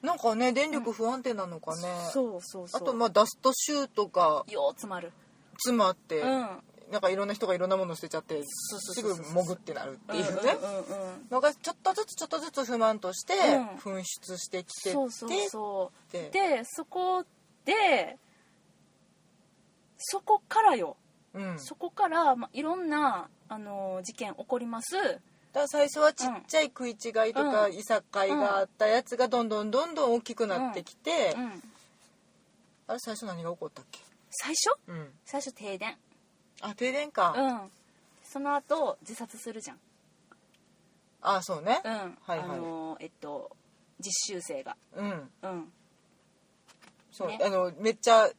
[0.00, 1.82] なんかね電力不安定なのかね。
[2.12, 2.82] そうそうそう。
[2.82, 5.12] あとまあダストシュートがよう詰まる
[5.52, 6.48] 詰まって、うん。
[6.90, 10.56] なんかいろんな人がいろんなもの捨てちゃってすぐ潜ってなるっていうね。
[11.30, 13.66] のがちょっとずつちょっとずつ不満としてうん。
[13.76, 17.24] 噴出してきてて、そうそうそうででそこ
[17.64, 18.18] で
[19.96, 20.96] そこからよ、
[21.32, 24.94] うん、そこから、まあ、いろんな、あのー事件起こります。
[24.96, 25.20] だか
[25.54, 27.74] ら最初はちっちゃい食い違いとかうん。
[27.74, 31.62] いさかいがあったやつがどんどんどんどん大きくなってきて、うん。
[32.88, 34.00] あれ最初何が起こったっけ、
[34.32, 34.78] 最初？
[34.88, 35.96] うん、最初停電。
[36.60, 37.70] あ停電か、うん。
[38.24, 39.78] その後自殺するじゃん。
[41.20, 41.80] あそうね。
[41.84, 42.38] うん、はいはい。
[42.40, 43.50] あのーえっと
[44.00, 44.76] 実習生が。
[44.96, 45.30] うん。
[45.42, 45.72] うん。
[47.12, 47.38] そう、ね。
[47.42, 48.30] あのめっちゃ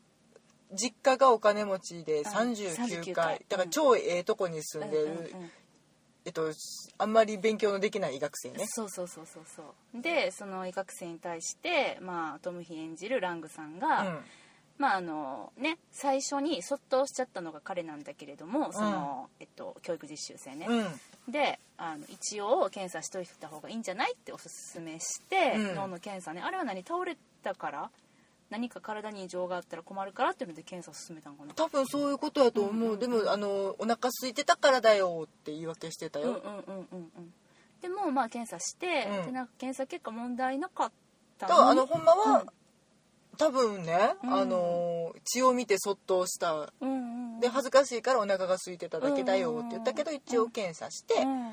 [0.73, 2.27] 実家がお金持ちでうん。
[2.27, 5.51] 39 39階階だから超ええとこに住んでる、うんうんうん
[6.25, 6.53] えっと
[6.99, 8.63] あんまり勉強のできない医学生ね。
[8.65, 10.01] そうそうそうそうそう。
[10.01, 14.19] でその医学生に対して、まあ、トムヒ演じるラングさんが、うん
[14.79, 21.31] まああのね、最初にそっとしちゃったのが彼なんだけれどもその、えっと、教育実習生ね、うん。
[21.31, 25.75] であの一応検査しといた方がいいんじゃないっておすすめして、うん。
[25.75, 26.41] 脳の検査ね。
[26.41, 26.83] あれは何？
[26.83, 27.89] 倒れたから？
[28.49, 31.53] 何か体に異常があったら困るからっていうので検査を進めたのかな。
[31.53, 37.33] 多分そういうことやと思う、うんうんうんでもあのお腹空いてたからだよって言い訳してたよ、うんうんうんうんうん。
[37.81, 39.25] でもまあ検査して、うん。
[39.27, 40.91] でなんか検査結果問題なかっ
[41.37, 42.47] ただからあのほんまは、うん
[43.37, 44.33] 多分ね、うん。
[44.33, 46.53] あの血を見てそっとした。
[46.53, 46.93] うんうん。
[46.95, 51.51] うんで恥ずかしいからお腹が空いてただけだよって言ったけどうん一応検査して、うん。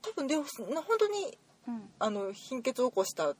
[0.00, 0.44] 多分で本
[0.98, 1.38] 当に
[1.68, 1.90] うん。
[1.98, 3.36] あの貧血を起こしたうん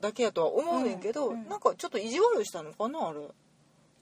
[0.00, 1.42] だけやとは思うねんけど、うん。
[1.42, 1.48] うん。
[1.48, 3.20] なんかちょっと意地悪したのかなあれ。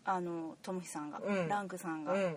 [0.05, 1.49] あのトムヒさんが、うん。
[1.49, 2.37] ランクさんが、うん。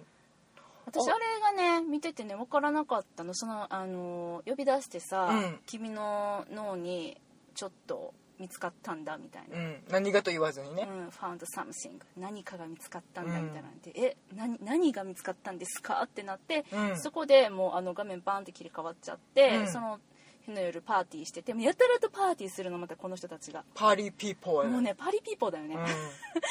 [0.86, 3.34] 私あれがね見ててね分からなかったの。
[3.34, 5.60] そのあの呼び出してさ、うん。
[5.66, 7.18] 君の脳に
[7.56, 16.02] ちょっと見つかったんだみたいな、うん、何がと言わずにね、うん、found something 何かが見つかったんだみたいなんで、え何何が見つかったんですか？
[16.04, 17.00] ってなって、うん。
[17.00, 19.68] そこでもうあの画面バーンって切り替わっちゃって、うん。
[19.68, 20.00] その
[20.46, 23.64] 日の夜パーティーしててやたらとパーティーするのまたこの人たちが。
[23.74, 25.76] パーリーピーポーもうねパリピーポーだよね。
[25.76, 25.82] うん、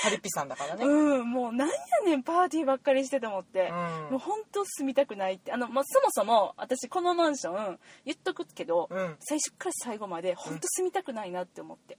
[0.03, 1.74] パリピさんだからね、 うん、もうなんや
[2.05, 3.76] ねんパーティーばっかりしてと思って、うん。
[4.12, 5.53] もう本当住みたくないって。
[5.53, 9.16] あの、まあ、そもそも私このマンション言っとくけど、うん。
[9.20, 11.99] 最初から最後まで本当住みたくないなって思って、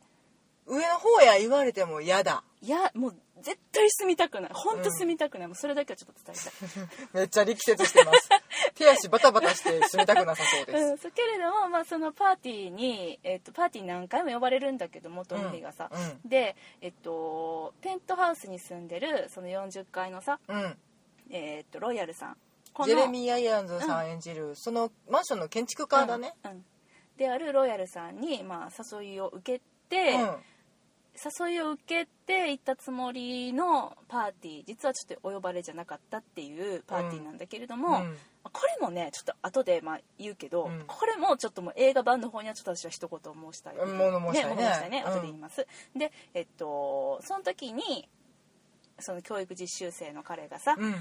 [0.65, 2.43] 上の方や言われても嫌だ。
[2.61, 4.51] いやもう絶対住みたくない。
[4.53, 6.87] 本当住みたくない、もうそれだけはちょっと伝えたい。
[7.13, 8.29] めっちゃ力説してます。
[8.75, 20.77] 手足バタバタして住みたくなさそうです、うん、けれども、まあ、そのパーティーに、えっと、パーティー何回も呼ばれるんだけどもトムヒがさ、うんで、えっと、ペントハウスに住んでるその40階のさ、うん。
[21.29, 22.37] えっと、ロイヤルさん。
[22.85, 26.65] ジェレミー・アイアンズさん演じる、そのマンションの建築家だね、うんうん。
[27.17, 30.37] であるロイヤルさんに、まあ、誘いを受けて、うん
[31.13, 38.17] 誘いを受けて行ったつもりのパーティー実はちょっとお呼ばれじゃなかったっていうパーティーなんだけれども、うん。
[38.43, 40.83] これもねちょっと後でまあ言うけど、うん。
[40.87, 44.55] これもちょっともう映画版の方にはちょっと私は一言申したい、うん物申したいね。
[44.55, 45.03] 物申したいね。
[45.05, 45.11] うん。
[45.11, 48.09] 後で言います、でえっとその時に
[48.99, 50.95] その教育実習生の彼がさ、うん。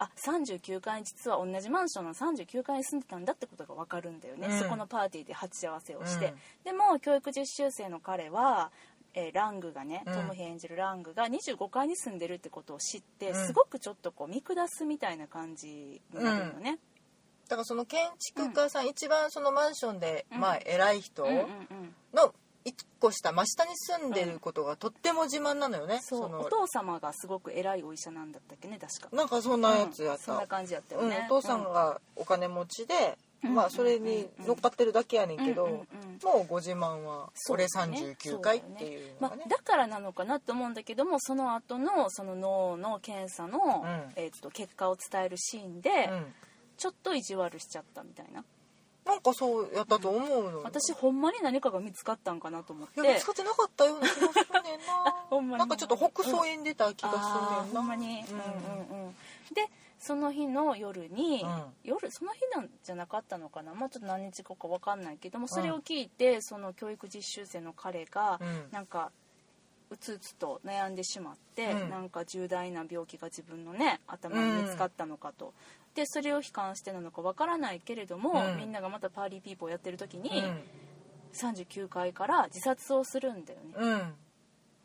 [0.00, 4.58] あ39階に実は同じマンションの39階に住んでたんだってことが分かるんだよね、うん。
[4.58, 6.34] そこのパーティーで鉢合わせをして、うん。
[6.64, 8.70] でも教育実習生の彼は、
[9.18, 10.14] えーラングがねうん。
[10.14, 13.46] トムヒ演じるラングが25階に住んでるってことを知って、うん。
[13.46, 16.78] すごくちょっとこう見下すみたいな感じになるのね、
[17.48, 20.40] だからその建築家さん、一番そのマンションで、うん。
[20.40, 21.94] まあ偉い人うん、うんうん。
[22.14, 26.28] の一個下真下に住んでることがとっても自慢なのよね、そう。
[26.28, 29.16] のお父様がすごく偉いお医者なんだったっけね確か。
[29.16, 30.34] なんかそんなやつやった、うん。
[30.34, 31.08] そんな感じやったようん。
[31.08, 35.84] ね、お父さんがお金持ちで、うんまあそれに乗っかってるだけやねんけど、も
[36.44, 44.12] うご自慢は俺そうだね39回っていうのまあがね、だからなのかなと思うんだけどもその後のその脳の検査の、うん。
[44.16, 46.26] えー、と結果を伝えるシーンで、うん。
[46.78, 48.44] ちょっと意地悪しちゃったみたいな
[49.08, 53.00] なんかそうやったと思うのよ、私ほんまに何かが見つかったんかなと思って。
[53.00, 55.16] いや見つかってなかったような気がするねんな。
[55.30, 55.58] ほんまに。
[55.60, 58.36] なんかちょっと北総園出た気がするねんな、ほんまに、うん、
[58.92, 59.14] うんうん。
[59.54, 59.66] で
[59.98, 61.62] その日の夜に、うん。
[61.84, 62.10] 夜？
[62.10, 63.74] その日なんじゃなかったのかな？
[63.74, 68.68] まあちょっと何日後か分かんないけどもそれを聞いて、その教育実習生の彼が、うん。
[68.70, 69.10] なんか
[69.90, 71.90] うつうつと悩んでしまって、うん。
[71.90, 75.52] なんか重大な病気が自分のね頭に見つかったのかと、
[75.94, 78.56] でそれを悲観してなのかわからないけれども、うん。
[78.56, 80.62] みんながまたパーリーピーポーやってる時に、うん。
[81.32, 84.14] 39階から自殺をするんだよね、うん。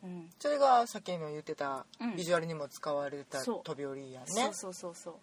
[0.04, 0.30] うん。
[0.38, 2.16] それがさっきの言ってたうん。
[2.16, 4.26] ビジュアルにも使われた飛び降りやね。
[4.26, 5.14] そうそうそうそう。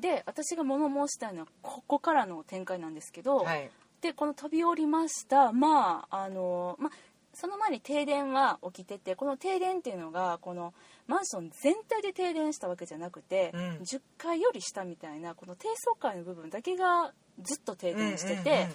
[0.00, 3.70] で私が物申したいのはここからの展開なんですけど、はい。
[4.00, 6.92] でこの飛び降りましたまああのまあ
[7.34, 10.74] その前に停電は起きててこの停電っていうのがこの
[11.06, 13.60] マンション全体で停電したわけじゃなくて、うん。
[13.82, 17.12] 10階より下みたいなこの低層階の部分だけが
[17.42, 18.68] ずっと停電してて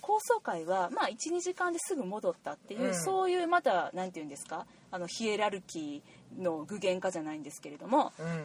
[0.00, 2.94] 高層階は、まあ、12時間ですぐ戻ったっていう、うん。
[2.94, 8.44] そういうまた何て言うんですかあのヒエラルキーの具現化じゃないんですけれどもうん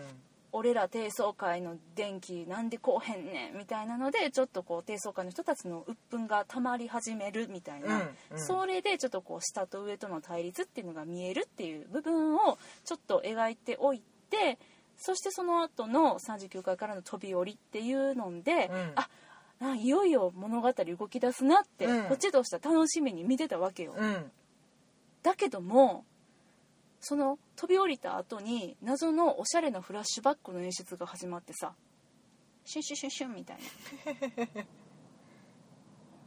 [0.56, 8.40] 俺ら低層階の電気なんでこうへんねんみたいなのでちょっとこう低層階の人たちの鬱憤がたまり始めるみたいな、うんうん。
[8.40, 14.60] それでちょっとこう下と上との対立っていうのが見えるっていう部分をちょっと描いておいて
[14.98, 18.92] そしてその後の39階からの飛び降りっていうので、うん。
[18.96, 19.10] あ
[19.60, 22.04] あいよいよ物語動き出すなって、うん。
[22.04, 23.96] こっちとしては楽しみに見てたわけよ。
[23.98, 24.32] うん。
[25.24, 26.06] だけども
[27.06, 31.74] その飛び降りた後に謎のおしゃれなフラッシュバックの演出が始まってさ。
[32.66, 34.64] シュンシュンシュンシュンみたいな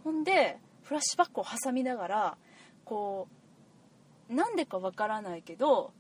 [0.05, 2.37] ほんでフラッシュバックを挟みながら
[2.85, 3.27] こ
[4.31, 5.93] うなんでかわからないけど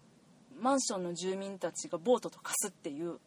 [0.60, 3.18] マンションの住民たちがボートと化すっていう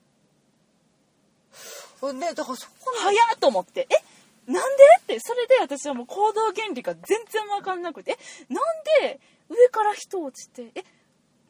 [2.00, 8.18] ほんでだからそこ早っと思ってえなんでってそれで私はもう行動原理が全然分かんなくて
[8.50, 8.64] えなん
[9.02, 9.20] で
[9.50, 10.84] 上から人落ちてえ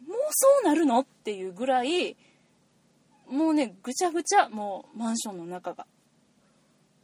[0.09, 0.99] もうそうなるの？
[0.99, 2.17] っていうぐらい
[3.29, 5.85] もうねぐちゃぐちゃもうマンションの中が。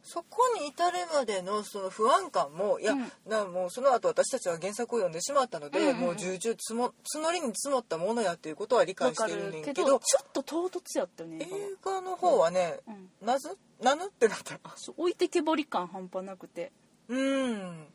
[0.08, 3.10] そこに至るまでのその不安感もいや、うん。
[3.28, 6.00] なもうその後私たちは原作を読んでしまったので、うんうんうん。
[6.00, 11.48] もう重々積も募りに積もったものやっていうことは理解してるんけどどちょっと唐突やったよね映映
[11.84, 13.26] 画の方はね、うん。
[13.26, 14.04] なずなぬ？
[14.04, 14.58] ってなった。
[14.76, 16.70] そう置いてけぼり感半端なくて。
[17.08, 17.86] うん。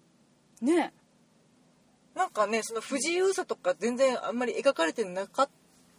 [0.61, 0.93] ね
[2.15, 5.51] なんかねその不自由さとか全然あんまり描かれてなかった。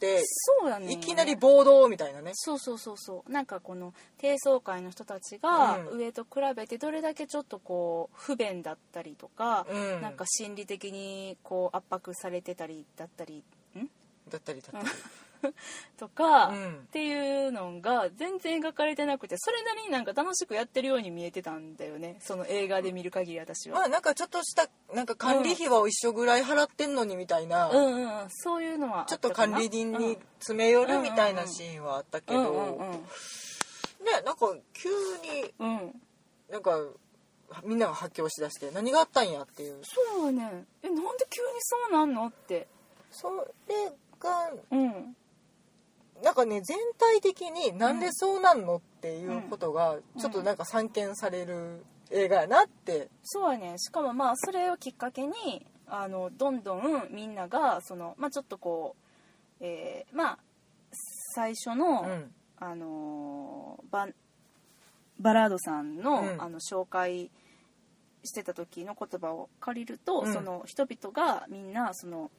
[0.05, 0.93] そうだね。
[0.93, 2.33] いきなり暴動みたいなね。
[2.35, 3.31] そうそうそうそう。
[3.31, 5.99] なんかこの低層階の人たちがうん。
[5.99, 10.03] 上と比べてどれだけちょっとこう不便だったりとか、うん。
[10.03, 13.45] なんか心理的にこう圧迫されてたりだったり
[13.79, 13.89] ん？
[14.29, 14.87] だったりだったり
[15.99, 16.75] とか、うん。
[16.75, 22.17] っていうのが全然描かれてなくてそれなりになんか楽しくやってるように見えてたんだよね。
[22.21, 23.79] その映画で見る限り私は。
[23.79, 27.77] まあなんかちょっとしたなんか管理費は一緒ぐらい払ってんのにみたいな、うん。
[27.77, 32.77] うんうん、そういうのはあちょっと管理人に詰め寄るみたいなシーンはあったけど、うん。
[32.77, 33.07] うんうん
[34.03, 36.03] ねなんか急にうん、うん、
[36.51, 36.77] なんか
[37.65, 39.81] みんなが発狂しだして何があったんやっていう。
[39.85, 40.65] そうね。
[40.83, 42.67] えなんで急にそうなんのって。
[43.11, 43.29] そ
[43.69, 45.17] れがうん
[46.23, 50.21] なんかね全体的になんでそうなんのっていうことがん。
[50.21, 53.79] ちょっとなんか散見される映画やなって、そうやね。
[53.79, 58.97] しかもまあそれをきっかけにあのどんどんみんながその、まあ、ちょっとこ
[59.61, 60.39] う、えーまあ
[61.35, 62.31] 最初の、うん。
[62.59, 64.07] あのーバ
[65.19, 66.43] バラードさんの,、うん。
[66.43, 67.31] あの紹介
[68.25, 70.33] してた時の言葉を借りると、うん。
[70.33, 72.31] その人々がみんなその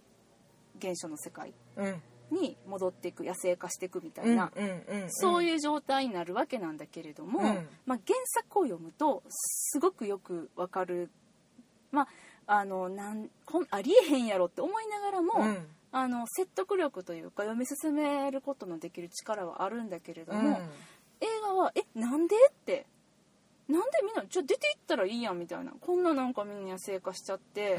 [0.78, 2.02] 現象の世界うん
[2.34, 5.12] に戻っていく野生化していくみたいうんな、うんうん。
[5.12, 7.68] そういう状態になるわけなんだけれども、うん。
[7.86, 11.10] まあ、原作を読むとすごくよくわかる、
[11.92, 12.08] ま
[12.48, 15.68] あ、あのなんこんありえへんやろって思いながらも、うん。
[15.96, 20.60] あの説得力というか読み進めることのできる力はあるんだけれども、
[21.22, 22.88] 映画は「えなんで?」って
[23.70, 25.72] 「なんでみんなちょ出て行ったらいいやん」みたいな。
[25.80, 27.76] こんななんかみんな野生化しちゃって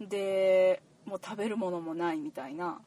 [0.00, 0.08] う、ん。
[0.08, 2.80] でもう食べるものもないみたいな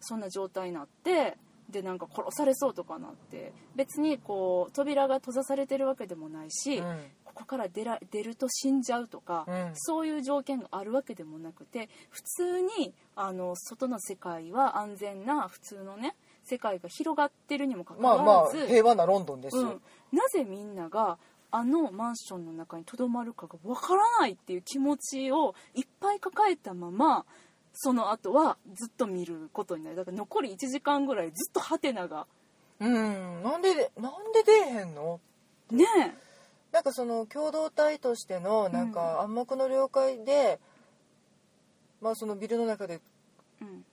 [0.00, 1.36] そんな状態になって
[1.70, 6.98] でなんか殺されそうとかなって別にこう扉が閉ざされてるわけでもないし、うん。
[7.24, 9.70] ここから出ら出ると死んじゃうとか、うん。
[9.74, 19.62] そういう条件があるわけでもなくて普通にあの外の世界は安全な普通のね世界が広がってるにもかかまあまあわらず、平和なロンドンですよ。
[19.62, 19.80] うん、
[20.16, 21.18] なぜみんなが
[21.50, 27.24] あのマンションの中にとどまるかがわからないっていう気持ちをいっぱい抱えたまま
[27.78, 29.96] その後はずっと見ることになる。
[29.96, 32.26] だから残り1時間ぐらいずっとハテナが。
[32.80, 33.42] うん。
[33.42, 35.20] なんでなんで出えへんの？
[35.70, 35.84] ね
[36.72, 40.58] なんかその共同体としてのなんか暗黙の了解で、
[42.00, 42.94] まあそのビルの中で
[43.60, 43.84] え、うん、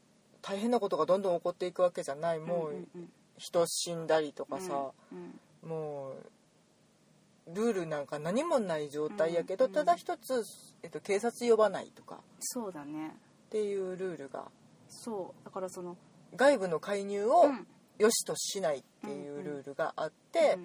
[0.41, 2.39] 大変なことがどんどん起こっていくわけじゃない。
[2.39, 9.71] もううんうん人死んだりとかさ、うんもうルールなんか何もない状態やけど、うん。
[9.71, 10.43] ただ一つ、
[10.81, 12.21] えっと、警察呼ばないとか。
[12.39, 13.11] そうだね
[13.53, 14.45] っていうルールが。
[14.87, 15.45] そう。
[15.45, 15.95] だからその
[16.35, 17.67] 外部の介入をうん。
[17.99, 20.57] 良しとしないっていうルールがあって、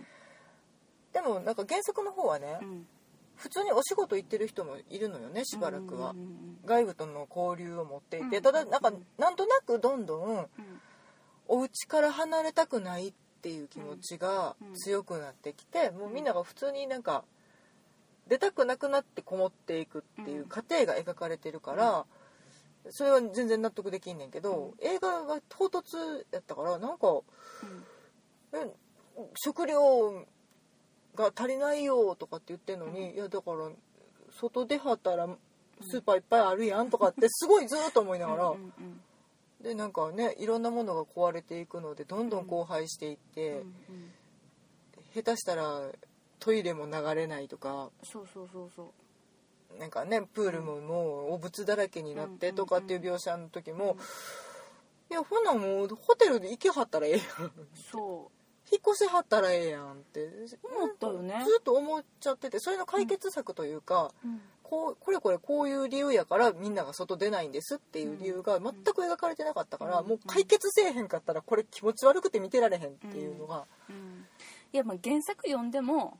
[1.12, 2.86] でもなんか原作の方はね、うん。
[3.36, 8.42] 普通にお仕事行ってる人もいるのよねしばらくは、うんうん外部との交流を持っていて、うん。
[8.42, 10.46] ただなんかなんとなくどんどんうん。
[11.46, 13.12] お家から離れたくないっ
[13.42, 14.74] ていう気持ちがうん。
[14.74, 17.24] 強くなってきて、もうみんなが普通になんか
[18.26, 22.06] 出たくなくなってこもっていくっていう過程が描かれてるから、
[22.90, 25.96] それは全然納得できんねんけど、映画が唐突
[26.32, 27.22] やったからなんかうん。
[28.52, 28.74] え
[29.34, 30.24] 食料
[31.14, 33.70] が足りないよとかって言ってんのに、いやだから
[34.30, 35.28] 外出はったら
[35.82, 39.00] スーパーいっぱいあるやんとかってすごいずーっと思いながら、うんうん
[39.60, 43.74] でなんかねいろんなものが壊れていくのでどんどん荒廃していって、うんうん。
[45.12, 45.80] 下手したら
[46.38, 48.86] トイレも流れないとかそうそうそうそう
[49.78, 53.96] なんかねプールももう汚物だらけになってとかっていう描写の時も、
[55.10, 57.52] いやほなもうホテルで行きはったらええやん
[57.90, 58.30] そ
[58.70, 60.28] 引っ越しはったらええやんって。
[60.62, 61.42] 思ったよね。
[61.46, 64.40] ずっと思っちゃっててそれの解決策というか、う、うん。
[64.62, 74.26] こうこれこれこういう理由やからみんなが外出ないんですっていう理由が全く描かれてなかったから、うんもう解決せえへんかったらこれ気持ち悪くて見てられへんっていうのが、うん。
[74.74, 76.18] いやまあ原作読んでも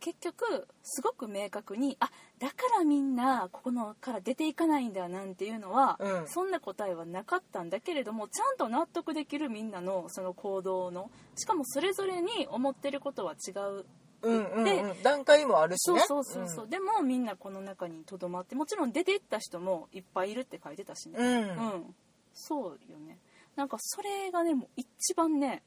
[0.00, 6.28] 結局すごく明確にあだからみんなここのから出ていかないんだなんていうのは、うん。
[6.28, 13.84] そんな答えはなかったんだけれどもちゃんと納得できるみんなのその行動のしかもそれぞれに思ってることは違う。
[14.22, 16.00] うんうんでうん、段階もあるしね。
[16.00, 21.16] そうそうそうそう、でもみんなこの中にとどまってもちろん出ていった人もいっぱいいるって書いてたしね。
[21.18, 21.38] うん、うん。
[21.38, 21.42] う
[21.76, 21.94] ん、
[22.34, 23.18] そうよね。
[23.56, 25.62] なんかそれがねもう一番ね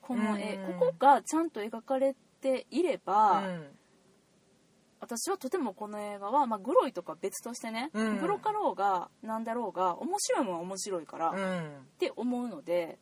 [0.00, 0.78] この絵、うん。
[0.78, 3.66] ここがちゃんと描かれていれば、うん
[5.02, 8.20] 私はとてもこの映画は、まあ、グロいとか別としてね、うん。
[8.20, 11.70] グロかろうがなんだろうが面白いもんは面白いから、っうん。
[11.98, 12.98] て思うので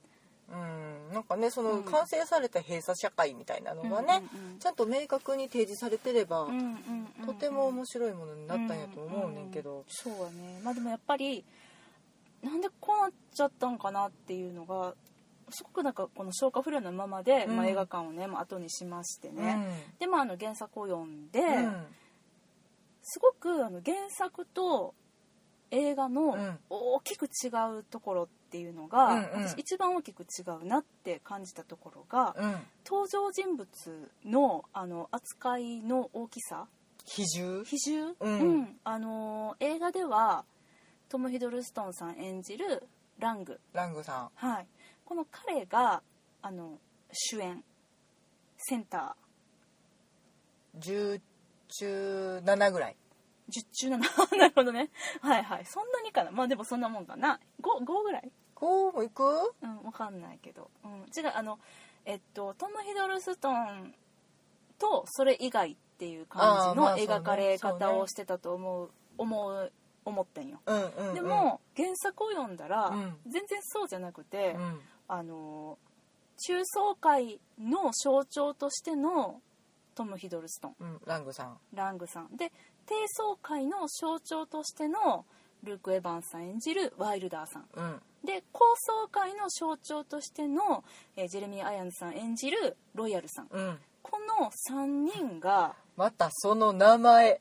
[0.49, 1.83] うん、なんかねそのうん。
[1.83, 4.59] 完成された閉鎖社会みたいなのがね、うんうんうん。
[4.61, 7.27] ちゃんと明確に提示されてれば、うんうんうんうん。
[7.27, 10.61] とても面白いものになったんやと思うねんけど、そうやね。
[10.63, 11.45] まあでもやっぱり
[12.45, 14.95] なんでこうなっちゃったんかなっていうのが
[15.51, 17.57] すごくなんかこの消化不良のままで、うん。
[17.57, 19.37] まあ、映画館をね、まあ、後にしましてうん。
[19.37, 21.87] ね、でまああの原作を読んで、うん。
[23.03, 24.95] すごくあの原作と
[25.71, 26.59] 映画のうん。
[26.71, 29.49] 大きく違うところっていうのが、うんうん。
[29.49, 32.57] 私一番大きく違うなって感じたところが、うん。
[32.87, 33.69] 登場人物
[34.25, 36.67] のあの扱いの大きさ
[37.07, 37.65] 比重？
[37.65, 38.77] 比重、うん。
[38.85, 40.45] あのー映画では
[41.09, 42.83] トム・ヒドルストンさん演じる
[43.19, 44.67] ラング、ラングさはい、
[45.09, 46.03] この彼が
[46.43, 46.79] あの
[47.11, 47.65] 主演
[48.59, 49.17] センタ
[50.77, 51.19] ん10
[51.69, 52.97] 中7ぐらい。
[53.51, 54.91] ー10中7 なるほどね。
[55.23, 55.65] はいはい。
[55.65, 56.31] そんなにかな。
[56.31, 57.41] まあでもそんなもんかな。
[57.63, 58.31] 5, 5ぐらい？
[58.55, 59.23] こうもいく？
[59.63, 61.59] うんわかんないけど、うん、違うあの
[62.05, 63.95] えっとトム・ヒドルストン
[64.79, 69.73] とそれ以外っていう感じの描かれ方をしてたと思う思う
[70.05, 70.61] 思ってんよ。
[70.67, 73.21] うんうん、うん、でも、原作を読んだら、うん。
[73.27, 75.79] 全然そうじゃなくて、うんあの
[76.37, 79.41] 中層階の象徴としての
[79.95, 80.75] トム・ヒドルストン。
[80.79, 81.59] うん、ラングさん。
[81.75, 82.37] ラングさん。
[82.37, 82.53] で
[82.87, 85.27] 低層階の象徴としての
[85.65, 87.65] ルーク・エヴァンスさん演じるワイルダーさん。
[87.75, 88.01] うん。
[88.25, 90.85] で高層階の象徴としての、
[91.17, 93.49] えージェレミー・アヤンズさん演じるロイヤルさん。
[93.51, 93.79] うん。
[94.03, 97.41] この3人がまたその名前。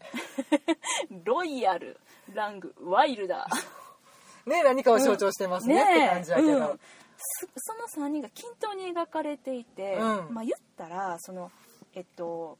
[1.23, 1.99] ロイヤル
[2.33, 4.49] ラングワイルダー。
[4.49, 6.79] ね何かを象徴してますね,、って感じやけど、
[7.17, 10.33] その3人が均等に描かれていて、うん。
[10.33, 11.51] まあ言ったらその
[11.93, 12.57] えっと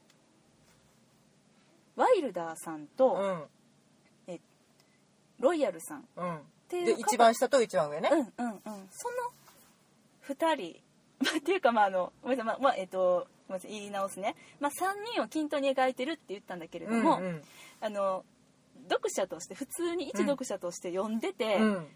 [1.95, 3.43] ワイルダーさんうと、ん
[5.39, 6.07] ロイヤルさん。
[6.15, 6.39] うん。
[6.67, 8.09] ていう一番下と一番上ね。
[8.11, 8.61] うんうんうん。
[8.91, 10.79] その2人
[11.19, 17.43] まあ っていうかまああのごめんなさい、まあまあえっとごめんなさい言い直すね、まあ、3人を均等に描いてるって言ったんだけれども、うんうん。
[17.81, 18.25] あの
[18.89, 21.87] 読者として普通に一読者として読んでて、うん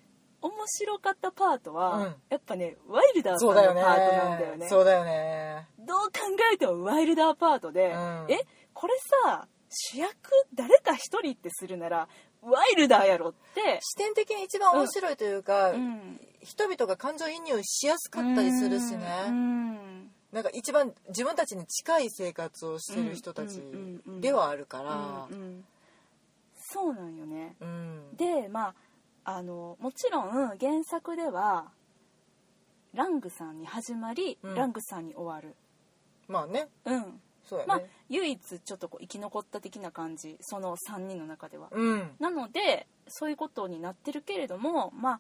[0.41, 2.15] 面白かったパートは、うん。
[2.29, 4.69] やっぱねワイルダーさんのそうだよねパートなんだよね。
[4.69, 5.67] そうだよね。
[5.79, 6.11] どう考
[6.53, 8.25] えてもワイルダーパートで、うん。
[8.29, 8.39] え
[8.73, 8.93] これ
[9.25, 10.15] さ主役
[10.53, 12.07] 誰か一人ってするなら
[12.41, 20.11] ワイルダーやろって、視点的に一番面白いというか、うん、人々が感情移入しやすかったりするしうねん。
[20.31, 23.61] なんか一番自分たちに近い生活をしてる人たち
[24.19, 25.27] ではあるから。
[25.29, 25.65] うんうん。
[26.73, 27.55] そうなんよね。
[27.59, 28.15] うん。
[28.15, 28.75] でまあ
[29.24, 31.72] あのもちろん原作では
[32.93, 34.55] ラングさんに始まり、うん。
[34.55, 35.55] ラングさんに終わる。
[36.28, 36.67] まあね。
[36.86, 36.99] うん。
[36.99, 37.09] まあ
[37.43, 42.11] そうやね、唯一ちょっとこう生き残った的な感じその3人の中では、うん。
[42.19, 45.19] なのでそういうことになってるけれどもまあ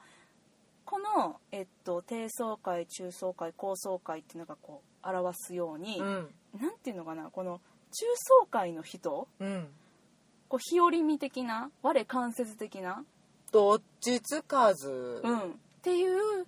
[0.85, 6.29] この、えっと、低層階中層階高層階っていうのがこう表すように、うん。
[6.59, 7.59] なんていうのかなこの
[7.91, 9.67] 中層階の人うん。
[10.47, 13.03] こう日和見的な我関節的な、
[13.51, 15.21] どっちつかず。
[15.23, 15.43] うん、っ
[15.81, 16.45] ていう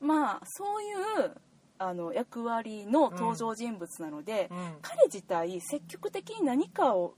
[0.00, 0.92] まあそうい
[1.26, 1.32] う
[1.78, 4.58] あの役割の登場人物なので、うん。
[4.82, 7.14] 彼自体積極的に何かを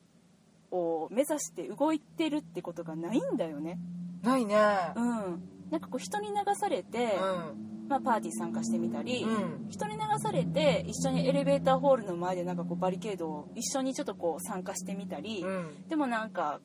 [0.70, 3.78] を目指して動いてるってことがないんだよね。
[4.22, 4.56] ないね。
[4.96, 7.70] うん、なんかこう人に流されて、うん。
[7.86, 9.68] まあ、パーティー参加してみたり、うん。
[9.68, 15.88] 人に流されて一緒にエレベーターホールの前でなんかこうバリケードを一緒にちょっとこう参加してみたり、うん。
[15.88, 16.60] でもなんか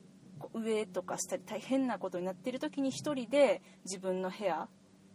[0.54, 4.68] 上とか下で大変なことになってる時に一人で自分の部屋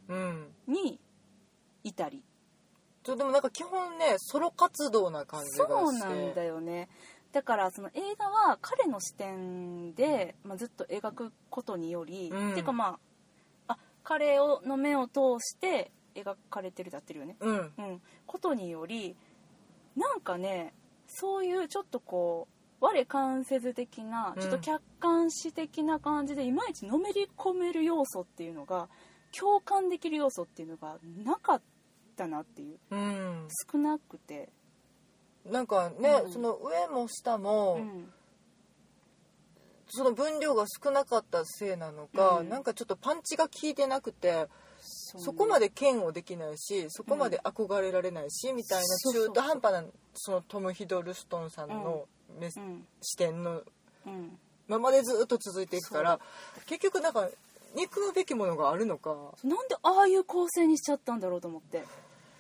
[0.08, 0.48] うん。
[0.68, 1.00] に
[1.84, 2.24] いたり。
[3.04, 6.90] そうでもなんか基本ねソロ活動な感じがそうなんだよね。
[7.32, 12.52] だからその映画は彼の視点で、まあ、ずっと描くことにより、うん。
[12.52, 12.98] っていうかま
[13.68, 17.36] ああ彼をの目を通して描かれてるだってるよね。
[17.40, 17.74] うん。
[17.78, 19.16] うん、ことにより
[19.96, 20.74] なんかね
[21.08, 24.42] そういうちょっとこう我関節的なうん。
[24.42, 28.90] ちょっと客観視的な感じでいまいちのめり込める要素っていうのが
[29.38, 31.62] 共感できる要素っていうのがなかっ
[32.16, 32.80] たなっていう。
[32.92, 33.48] うん。
[33.72, 34.50] 少なくて、
[35.46, 36.32] なんかね、うん。
[36.32, 38.12] その上も下も、うん。
[39.88, 42.50] その分量が少なかったせいなのか、うん。
[42.50, 44.48] なんかちょっとパンチが効いてなくて
[44.80, 52.08] そそこまで嫌悪できないしそこまで憧れられないし、みたいな中途半端なそのトム・ヒドルストンさんの
[52.40, 52.86] メス、うん。
[53.02, 53.62] 視点の
[54.06, 54.38] うん。
[54.68, 56.20] ままでずっと続いていくから
[56.66, 57.30] 結局なんか
[57.76, 59.16] 憎むべきものがあるのか。
[59.44, 61.84] なんでああいう構成にしちゃったんだろうと思って。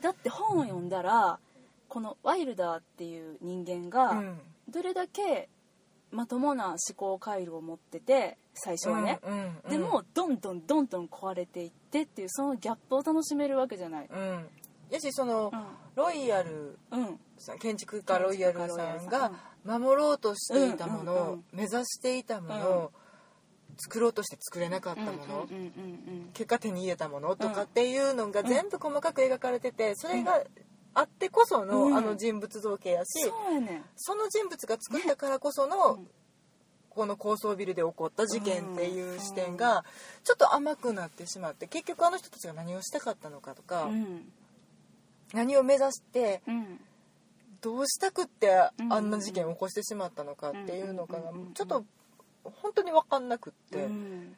[0.01, 1.39] だって本を読んだら
[1.87, 4.39] このワイルダーっていう人間が、うん。
[4.69, 5.49] どれだけ
[6.11, 9.69] まともな思考回路を持ってて最初はね、うんうんうん。
[9.69, 14.07] でもどんどんどんどん壊れていってっていうそのギャップを楽しめるわけじゃない。
[14.09, 14.45] うん。
[14.89, 15.51] やしその、
[15.95, 17.19] ロイヤルうん。
[17.59, 19.31] 建築家ロイヤルさんがさ
[19.65, 21.43] 守ろうとしていたもの、うんうんうん。
[21.53, 22.91] 目指していたもの、
[23.69, 23.75] うん。
[23.77, 26.29] 作ろうとして作れなかったうんもの、うんうんうん。
[26.33, 30.41] 結果手に入れたものとかっていうのが全部細かく描かれててそれが
[30.93, 31.97] あってこその、うん。
[31.97, 33.83] あの人物造形やし、ねん。
[33.95, 36.07] その人物が作ったからこその、うん。
[36.89, 39.83] この高層ビルで起こった事件っていう視点が
[40.23, 44.31] ちょっと甘くなってしまって結局あの人たちが何をしたかったのかとか、うん。
[45.33, 46.79] 何を目指してうん
[47.65, 51.83] どうしたくってうんあんな事件を起こしてしまったのかっていうのがうんちょっと
[52.43, 53.83] 本当に分かんなくって。
[53.85, 54.35] うん。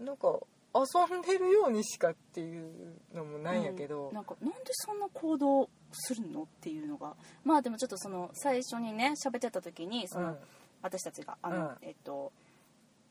[0.00, 0.38] なんか
[0.74, 4.08] 遊んでるようにしかっていうのもないんやけど。
[4.08, 4.14] うん。
[4.14, 7.16] なんかなんでそんな行動するのっていうのが。
[7.44, 10.38] まあでもちょっとその最初にね喋ってた時にその、うん。
[10.82, 11.76] 私たちがあの、うん。
[11.82, 12.32] えっと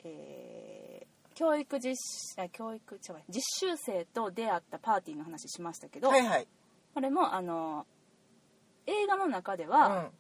[0.04, 1.96] えー教育実
[2.52, 6.48] 教育違う実習生と出会ったパーティーの話しましたけど、はいはい。
[6.96, 7.86] これもあの
[8.88, 10.12] 映画の中でうは、ん。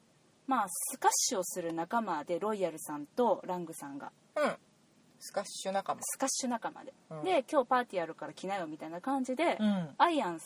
[0.45, 4.11] まあスカッシュをする仲間でロイヤルさんとラングさんが。
[4.35, 4.55] うん。
[5.19, 6.01] スカッシュ仲間。
[6.03, 7.23] スカッシュ仲間で、うん。
[7.23, 9.89] で今日パーティーやるから来なよみたいな感じで、うん。
[9.97, 10.39] アイアン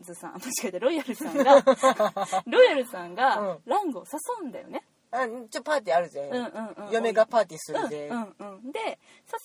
[0.00, 1.62] ズさん 間違えたロイヤルさんが
[2.46, 3.58] ロイヤルさんがうん。
[3.66, 4.82] ラングを誘うんだよね、
[5.12, 6.90] あちょパーティーあるぜ、うんうんうん。
[6.92, 8.98] 嫁がパーティーするぜ、うんうんうん、で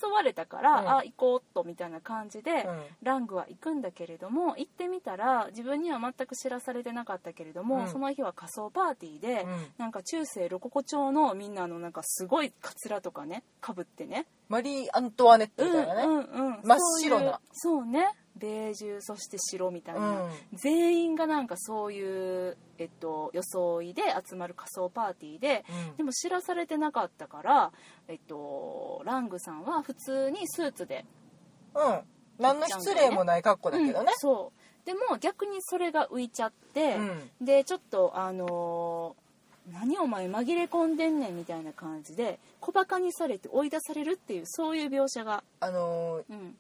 [0.04, 0.90] 誘われたから、うん。
[0.90, 2.84] あ行こうとみたいな感じで、うん。
[3.02, 7.88] ラングは行くんだけれども行ってみたら自分には全く知らされてなかったけれども、うん。
[7.90, 9.66] その日は仮装パーティーで、うん。
[9.78, 14.28] なんか中世ロココ調のみんなのなんかすごいカツラとかねかぶってね。
[14.48, 17.40] マリー・アントワネットみたいなね、うんうんうん、真っ白な。
[17.52, 18.08] そうね
[18.38, 20.32] ベージュそして白みたいな、うん。
[20.54, 25.98] 全員がなんかそういう、えっと、装いで集まる仮装パーティーで、うん。
[25.98, 27.72] でも知らされてなかったから、
[28.08, 31.06] えっと、ラングさんは普通にスーツで、
[31.74, 32.00] うん。
[32.38, 34.12] 何の失礼もない格好だけどね。
[34.12, 34.86] うん、そう。
[34.86, 36.98] でも逆にそれが浮いちゃって、
[37.42, 39.26] でちょっとあのー
[39.74, 46.52] 何お前紛れ込んでんねんみたいな感じで小バカにされて追い出されるっていうそういう描写が、あのうん、ー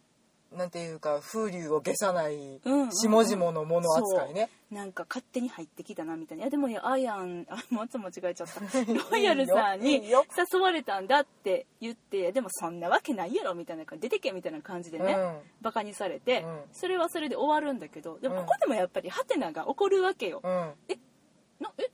[0.51, 2.91] なんていうか風流を消さないうんうんうん。
[2.91, 6.43] 下々のもの扱いね、なんか勝手に入ってきたなみたいな。
[6.43, 8.59] いやでもいやアイアンあ松間違えちゃった。
[9.11, 15.39] ロイヤルさんに誘われたんだって言ってでもそんなわけないやろみたいな感じ出てけみたいな感じでね、うん。
[15.61, 16.63] バカにされて、うん。
[16.71, 18.45] それはそれで終わるんだけどでもうん。
[18.45, 20.51] ここでもやっぱりハテナが起こるわけよ、うん。
[20.51, 21.89] なえ誘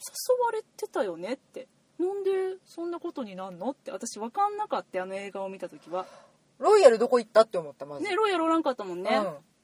[0.45, 1.67] われてたよねって。
[2.01, 2.31] なんで
[2.65, 6.07] そんなことになんのって私分かんなかったあの映画を見た時は
[6.61, 9.09] ロイヤルどこ行ったって思ったまず、ねロイヤルおらんかったもんね、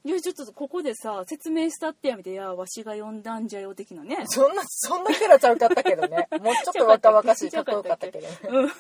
[0.03, 0.09] うん。
[0.09, 4.23] いやちょっとここでさ説明したってやめていやわしが呼んだんじゃよ的なね。
[4.27, 6.27] そんなそんなキャラちゃうかったけどね。
[6.41, 8.39] もうちょっと若々しいかっこよかったけどね。
[8.49, 8.71] う んね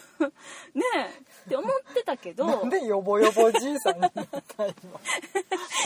[0.95, 1.05] え
[1.45, 2.45] って思ってたけど。
[2.45, 4.01] なんでヨボヨボじいさんに。
[4.01, 4.99] なった今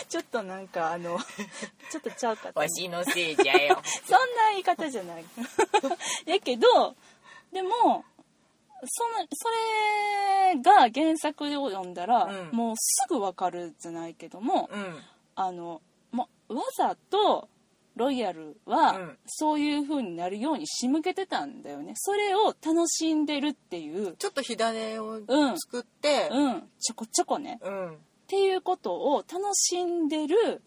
[0.08, 1.18] ちょっとなんかあの
[1.92, 3.82] ちょっとちゃうかったわしのせいじゃよ。
[4.06, 5.26] そんな言い方じゃない。
[6.28, 6.96] やけど
[7.52, 8.06] でも
[8.86, 9.50] そのそ
[10.54, 12.58] れが原作を読んだら、うん。
[12.58, 14.98] もうすぐ分かるじゃないけども、うん。
[15.36, 17.48] あのもうわざと
[17.96, 19.18] ロイヤルはうん。
[19.26, 21.94] そういう風になるように仕向けてたんだよね。
[21.96, 26.70] それを楽しんでるっていうちょっと火種をうん作ってうん。
[26.80, 27.60] ちょこちょこね。
[27.64, 27.90] うん。
[27.94, 30.62] っていうことを楽しんでる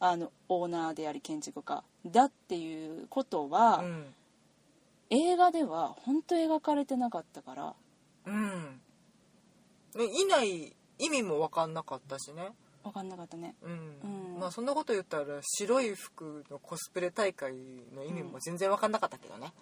[0.00, 4.14] あのオーナーであり建築家だっていうことは、うん
[5.14, 7.74] 映画では本当描かれてなかったから。
[8.26, 8.80] うん。
[9.94, 12.48] ねいない意味も分かんなかったしね。
[12.82, 13.54] 分かんなかったね。
[13.62, 13.70] うん。
[14.32, 14.40] うん。
[14.40, 17.52] まあそんなこと言ったら白い服のコスプレ大会
[17.94, 19.52] の意味も全然分かんなかったけどね、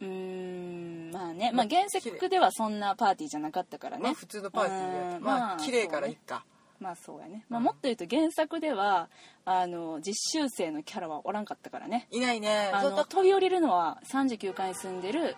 [0.00, 1.10] うーん。
[1.12, 4.02] まあね、まあ、原作ではそんなパーティーじゃなかったからね。
[4.02, 6.44] まあ普通のパーティーやまあ綺麗からいっか、
[6.82, 9.08] まあそうやね、まあ、もっと言うと原作では
[9.44, 12.08] あの実習生のキャラはおらんかったからね。
[12.10, 12.70] いないね。
[12.72, 15.36] あの飛び降りるのは39階に住んでる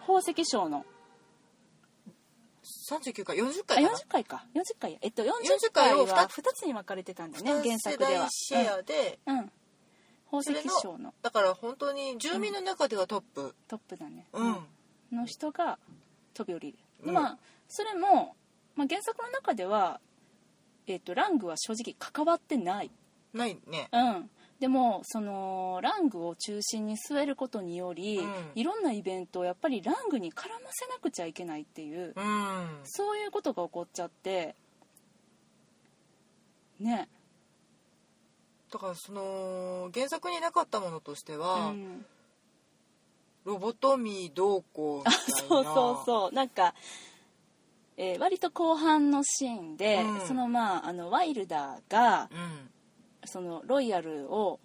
[0.00, 0.84] 宝石商の。
[2.90, 4.44] 39回40あ回かな？40階か。
[4.54, 4.98] 40階や。
[5.02, 8.26] えっと40 40階は階を二2つに分かれてたんだよね二原作では。
[8.28, 9.52] シェアで、うん、うん、
[10.30, 11.14] 宝石商の。
[11.22, 13.54] だから本当に住民の中ではトップ。
[13.68, 14.56] トップだね、うん、
[15.12, 15.78] の人が
[16.34, 17.14] 飛び降りる、でうん。
[17.14, 18.34] まあそれも、
[18.74, 20.00] まあ、原作の中では、
[20.86, 22.90] えっとラングは正直関わってない、
[23.32, 23.88] ないね。
[23.92, 24.30] うん、
[24.60, 28.32] でもそのラングを中心に据えることにより、うん。
[28.54, 32.80] いろんなイベントをやっぱりラングに絡ませなくちゃいけないっていう、うん。
[32.84, 34.54] そういうことが起こっちゃって
[36.78, 37.08] ね。
[38.72, 42.06] だからその原作になかったものとしてうは、ん、
[43.44, 45.24] ロボトミーどうこうみたいな。
[45.48, 46.32] そうそうそう。
[46.32, 46.74] なんか、
[48.02, 50.26] えー割と後半のシーンで、うん。
[50.26, 52.70] そのまああのワイルダーがうん
[53.24, 54.58] そのロイヤルを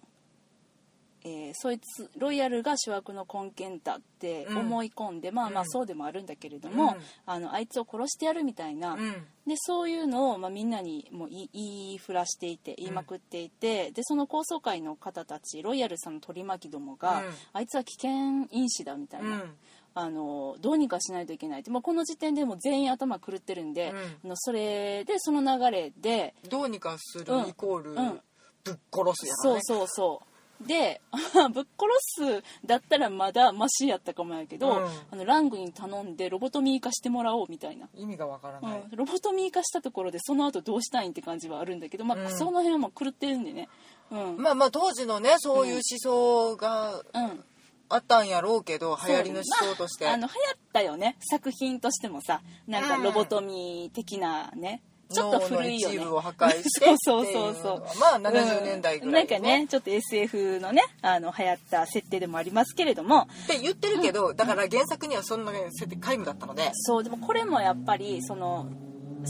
[1.24, 5.68] えーそいつロイヤルが主役の根源だって思い込んで、まあまあうん。
[5.68, 7.02] そうでもあるんだけれども、うん。
[7.26, 9.12] あのあいつを殺してやるみたいな、うん。
[9.46, 17.32] でそういうのを、まあ、みんなにもう言いふらしていて言いまくっていて、でその高層階の方たちロイヤルさんの取り巻きどもが、うん。
[17.52, 19.56] あいつは危険因子だみたいな、うん
[19.98, 21.70] あのどうにかしないといけないって。
[21.70, 23.98] もうこの時点でもう全員頭狂ってるんで、うん。
[24.26, 28.20] あのそれでその流れでどうにかするうんイコールうん。
[28.62, 29.60] ぶっ殺すやろね。
[29.62, 30.66] そうそうそう。
[30.68, 31.00] で
[31.52, 34.88] ぶっ殺すだったらまだマシやったかもやけど、うん。
[35.10, 38.80] あのラングに頼んでロボトミー化してもらおうみたいな、意味がわからない。
[38.80, 38.90] うん。
[38.96, 42.38] ロボトミー化したところでその後どうしたいんって感じはあるんだけど、まあうん。
[42.38, 43.68] その辺はもう狂ってるんでね。
[44.10, 47.44] うん、まあまあ当時のねそういう思想がうん、
[47.88, 50.04] あったんやろうけど流行りの思想として。
[50.04, 51.16] まあ、あの流行ったよね。
[51.30, 53.02] 作品としてもさなんかうん。
[53.02, 56.06] ロボトミー的なね、ちょっと古いよね。
[56.06, 63.28] を破壊して そうそうそうまあ70年代ぐらいうんなんかねちょっと SF のねあの流行った設定でもありますけれども。
[63.44, 66.70] って言ってるけどだから原作にはそんな設定皆無だったので。
[66.74, 68.66] そうでもこれもやっぱりその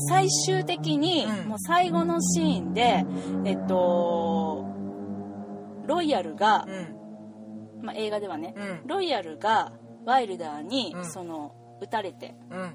[0.08, 1.48] 最終的に、うん。
[1.48, 3.04] もう最後のシーンで
[3.44, 4.66] えっと
[5.86, 6.97] ロイヤルがう、ん
[7.82, 8.86] まあ、映画ではね、うん。
[8.86, 9.72] ロイヤルが
[10.04, 11.10] ワイルダーに、うん。
[11.10, 12.74] その撃たれてうん。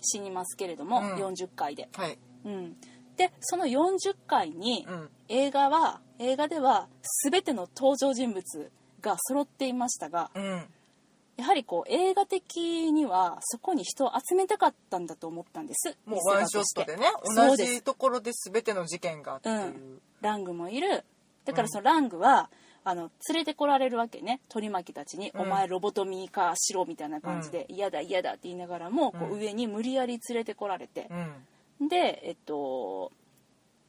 [0.00, 1.14] 死にますけれども、うん。
[1.14, 2.18] 40回で、はい。
[2.44, 2.76] うん、
[3.16, 5.10] でその40回に、うん。
[5.28, 6.88] 映画は映画では
[7.24, 10.64] 全ての登場人物が揃っていましたがうん。
[11.36, 15.96] やはりこう映画的にはそこに人を集めたかったんだと思ったんです。
[16.04, 20.00] もうワンショットでね同じところで全ての事件がっていう、うん。
[20.20, 21.04] ラングもいる。
[21.44, 22.50] だからそのラングは、
[22.88, 24.40] あの連れてこられるわけね。
[24.48, 25.40] 取り巻きたちに「うん。
[25.42, 29.40] お前ロボトミー化しろ」みたいな感じで「嫌だ嫌だ」って言いながらもこううん。
[29.40, 31.08] 上に無理やり連れてこられて。
[31.80, 31.88] う、ん。
[31.88, 33.12] でえっと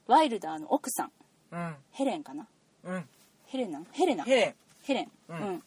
[0.08, 1.12] ワイルダーの奥さん。
[1.52, 1.76] うん。
[1.91, 2.45] ヘレンかな？
[2.84, 3.08] うん。
[3.45, 4.26] ヘレナヘレナ？
[4.26, 4.56] ヘレン。
[4.84, 5.39] ヘレン、ううん。
[5.56, 5.64] ん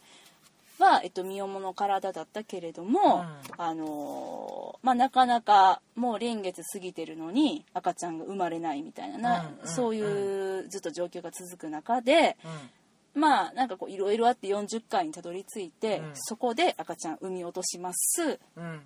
[0.78, 3.37] は、えっと、身重の体だったけれども、うん。
[3.57, 9.68] あのーまあ、なかなかもう臨月過ぎてるのに赤ちゃんが生まれないみたいなな、うんうん。
[9.68, 12.70] そういうずっと状況が続く中で、うん
[13.15, 16.11] まあなんかこういろいろあって40回にたどり着いて、うん。
[16.15, 18.39] そこで赤ちゃん産み落とします。
[18.57, 18.81] うん。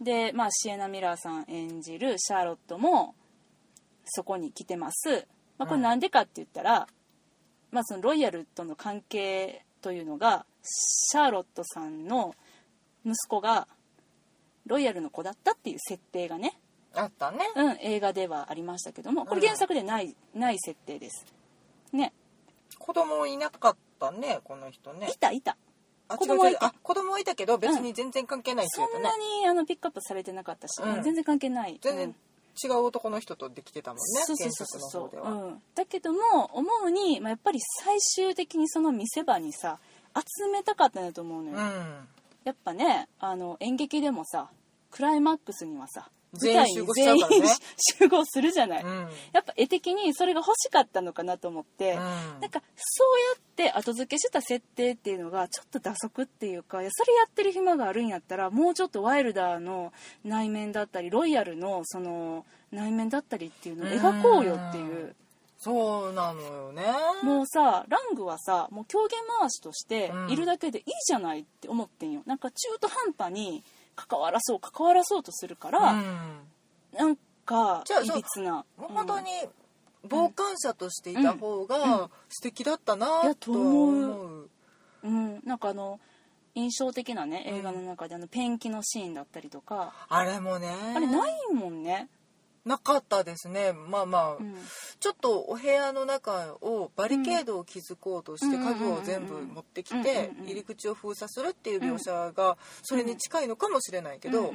[0.00, 3.14] で、まあ、シエナ・ミラーさん演じるシャーロットも
[4.04, 5.26] そこに来てます、
[5.58, 6.86] まあ、これなんでかって言ったら、
[7.70, 12.34] まあ、そのロイヤルとの関係というのがシャーロットさんの
[13.04, 13.68] 息子が
[14.66, 16.58] ロイヤルの子だったっていう設定がね、
[16.92, 17.38] あったね。
[17.54, 21.24] うん、映画ではありましたけどもこれ原作でない,、ない設定です。
[21.92, 22.12] ね
[22.78, 25.08] 子供いなかったねこの人ね。
[25.10, 25.56] いたいた。
[26.08, 26.74] あ子供はいた。
[26.82, 31.02] 子供いたけど別に全然関係ないってそ言うとねんなにあのピックアップされてなかったし、うん。
[31.02, 31.78] 全然関係ない。
[31.80, 32.16] 全然うん
[32.62, 33.98] 違う男の人とできてたもん。
[33.98, 35.30] ねそうそう原そうそう。
[35.30, 39.78] うん、だけども思うに、まあ、やっぱり最終的にその見せ場にさ
[40.14, 42.08] 集めたかったんだと思うのよ、うん。
[42.44, 44.48] やっぱねあの演劇でもさ
[44.90, 47.38] クライマックスにはさ全員集合しちゃうからね。
[47.38, 47.54] 全員
[47.98, 49.08] 集合するじゃない、うん。
[49.32, 51.98] やっぱ絵的にそれが欲しかったのかなと思って、うん。
[51.98, 59.92] なんかそうやって後付けした設定っていうのがちょっと打足っていうかいやそれやってる暇があるんやったらもうちょっとワイルダーの
[60.24, 65.14] 内面だったりロイヤルのその内面だったりっていうのを描こうよっていう。
[65.58, 66.84] そうなのよね。
[67.22, 70.30] もうさラングはさもう狂言回しとしてうん。
[70.30, 72.22] いるだけでいいじゃないって思ってんよ。
[72.26, 73.64] なんか中途半端に
[73.96, 76.38] 関わらそう関わらそうとするから、うん。
[76.96, 78.64] なんかじゃあいびつな。
[78.76, 79.30] 本当に
[80.08, 81.66] 傍観者としていた方うん。
[81.66, 84.50] が素敵だったいなやと思う。
[85.02, 85.08] う。
[85.08, 85.98] ん、なんかあの
[86.54, 90.68] 印象的なね映画の中であのペンキのシーンだったりとか、あれもね。
[90.94, 92.08] あれないもんね、
[92.66, 93.72] なかったですね。
[93.72, 94.56] まあまあ、うん、
[94.98, 98.66] ちょっとお部屋の中をバリケードを築こうとしてうん。
[98.66, 104.52] 家具を全部持ってきて入り口を封鎖するっていう描写がそれに近いのかもしれないけど、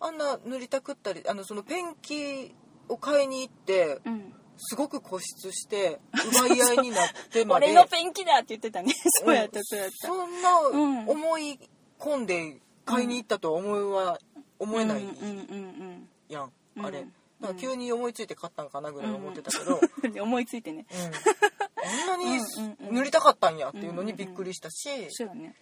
[0.00, 2.54] あんな塗りたくったりあのそのペンキ
[2.88, 4.34] を買いに行ってうん。
[4.60, 7.66] すごく固執して奪い合いになってまで。
[7.70, 8.92] 俺のペンキだって言ってたね。
[9.24, 10.08] そうやったそうやった。
[10.08, 10.42] そんうん。
[11.06, 11.60] な思い
[12.00, 14.18] 込んで買いに行ったとは思いは
[14.58, 15.04] 思えない
[16.28, 16.52] やん
[16.82, 17.00] あれ。
[17.00, 17.12] うん。
[17.40, 20.20] だから急に思いついて買ったんかなぐらい思ってたけど、うん。
[20.20, 20.86] 思いついてね。
[20.90, 20.98] うん、
[22.10, 22.40] あんなに
[22.92, 25.54] 塗りたかったんやっていうのにびっくりしたし、そうやね。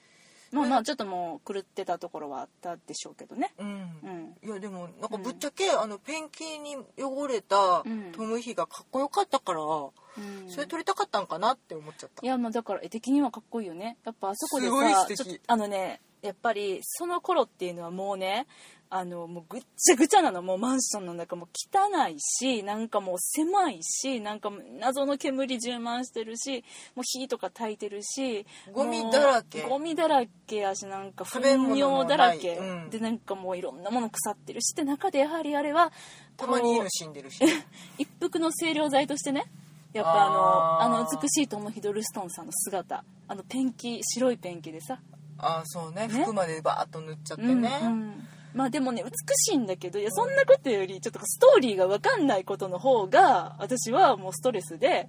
[0.52, 3.52] まあまあちょっともう狂ってたところはあったでしょうけどね。
[3.58, 3.66] うん。
[3.66, 4.48] うん。
[4.48, 8.12] いやでもなんかぶっちゃけ、あのペンキに汚れたうん。
[8.12, 10.48] トム・ヒがかっこよかったから、うん。
[10.48, 12.24] それ撮りたかったんかなって思っちゃった。
[12.24, 13.98] いやまあだから絵的にはかっこいいよね。
[14.04, 18.46] やっぱあそこでさあのねやっぱりその頃っていうのはもうね
[18.88, 20.42] あのもうぐっちゃぐちゃなの。
[20.42, 26.64] もうマンションの中も汚いしなんかもう狭いしなんか謎の煙充満してるし
[26.94, 29.62] もう火とか焚いてるしゴミだらけ。
[29.62, 32.90] ゴミだらけやしなんか糞尿だらけ、うん。
[32.90, 34.74] でなんかもういろんなもの腐ってるし。
[34.76, 35.90] で中でやはりあれは
[36.36, 37.40] たまに犬死んでるし
[37.98, 39.46] 一服の清涼剤としてね
[39.92, 43.04] やっぱあのあの美しいトム・ヒドルストンさんの姿。
[43.28, 45.00] あのペンキ白いペンキでさ
[45.38, 46.08] ああそうね。
[46.08, 46.24] ね。
[46.24, 48.28] 服までバーッと塗っちゃってね、うんうん。
[48.54, 55.06] まあでもね美しいんだけどいやそんなことよりちょっとストーリーが分かんないことの方が私はもうストレスで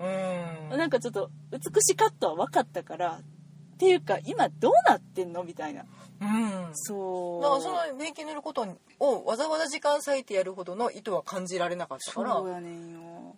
[0.71, 0.77] う、ん。
[0.77, 5.85] なんかちょっと美しかったは分かったからっていうか今どうなってんのみたいな。
[6.19, 6.69] うん。
[6.73, 7.43] そう。
[7.43, 8.65] だからそのペンキ塗ること
[8.99, 12.33] をわざわざ時間割いてやるほどの意図は感じられなかったから。
[12.33, 13.35] そうやねんよ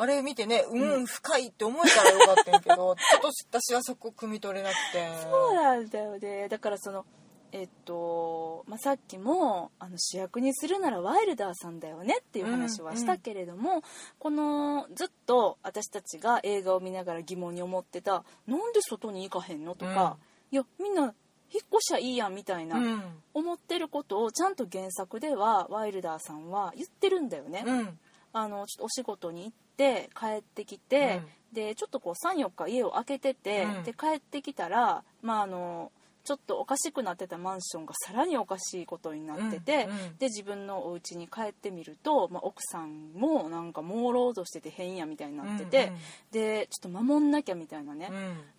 [0.00, 3.20] あれ見てねうん、深いって思えたらよかったんやけど ちょっ
[3.50, 5.08] と私はそこ汲み取れなくて。
[5.28, 6.48] そうなんだよね。
[6.48, 7.04] だからその
[7.50, 13.82] えっと、まあ、さっきもあの主役にするならワイルダーさんだよねっていう話はしたけれども、
[14.18, 20.18] このずっと私たちが映画を見ながら疑問に思ってた「なんで外に行かへんの?」とか
[20.52, 21.12] 「いやみんな引っ
[21.52, 23.22] 越しゃいいやん」みたいな、うん。
[23.32, 27.64] 思ってることをちゃんと原作ではワイルダーさんは言ってるんだよね。
[27.66, 27.98] うん。
[28.34, 31.22] あのちょっとお仕事に行って帰ってきて、
[31.52, 33.82] でちょっとこう34日家を空けてて、うん。
[33.84, 35.92] で帰ってきたらまああの
[36.24, 40.16] ちょっとおかしくなってたマンションが さらにおかしいことになってて、うんうん。
[40.18, 46.00] で自分のお家に帰ってみると、まあ、奥さんもなんか朦朧としてて変やみたいになってて、うんうん
[46.30, 48.10] でちょっと守んなきゃみたいなね。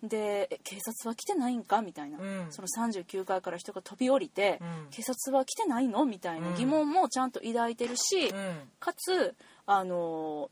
[0.02, 0.08] う、ん。
[0.08, 2.46] でえ警察は来てないんかみたいな、うん。
[2.50, 4.88] その39階から人が飛び降りて、うん。
[4.90, 8.70] 警察は来てないのみたいな疑問もちゃんと抱いてるし、うん。
[8.80, 10.50] かつあの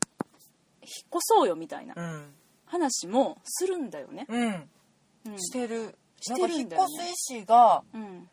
[0.89, 1.93] 引っ越そうよみたいな。
[1.95, 2.33] うん。
[2.65, 4.25] 話もするんだよね。
[4.27, 4.69] うん。
[5.25, 5.39] うん。
[5.39, 5.95] してる。
[6.19, 8.29] してるなんか引っんだよね越す意思が、うん。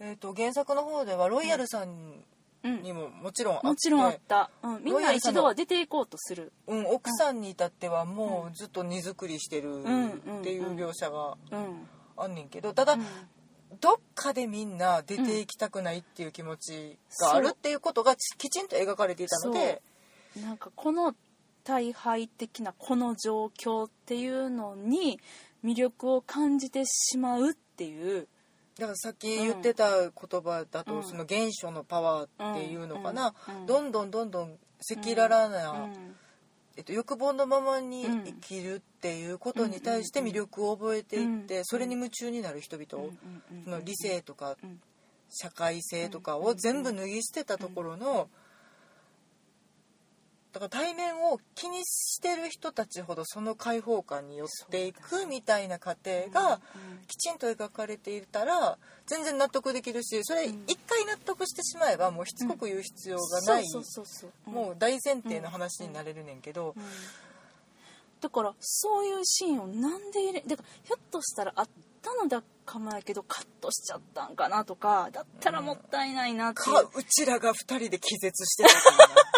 [0.00, 2.24] えー、と原作の方ではロイヤルさん
[2.64, 2.82] うん。
[2.82, 11.88] にももちろんあって、もちろんあった、うん、みんな一度は出ていこうとする、うん、奥さんに至ってはもうずっと荷造りしてるんっていう描写がうん。
[12.16, 13.04] あんねんけどただ、うん。
[13.80, 19.82] どっかでみんな出ていきたくないっていう気持ちがあるっていうことがちきちんと描かれていたので
[20.42, 21.14] なんかこの
[21.68, 25.20] 大敗的なこの状況っていうのに
[25.62, 28.26] 魅力を感じてしまうっていう
[28.78, 34.56] だからさっき言ってた言葉だと、うんその原初のパワーっていうのかな、うんうんどんどんどんどん
[34.90, 35.90] 赤裸々な、
[36.78, 43.10] えっと、欲望のままに生きるっていうことに対して魅力を覚えていって、それに夢中になる人々、
[43.64, 44.56] その理性とか
[45.28, 48.28] 社会性とかを全部脱ぎ捨てたところの
[50.58, 56.60] だから対面を気にしてる人たちほどその解放感に寄っていくみたいな過程が
[57.06, 63.64] きちんと描かれていたら全然納得できるしそれうん一回納得してしまえばもうしつこく言う必要がない。
[64.46, 66.74] もう大前提の話になれるねんけど。
[66.76, 66.84] うん。
[68.20, 71.68] だからそういうシーンをなんで入れだからひょっとしたらあっ
[72.02, 79.37] たのだかもやけどカットしちゃったんかなとかだったらもったいないなっていう、かうちらが2人で気絶してたか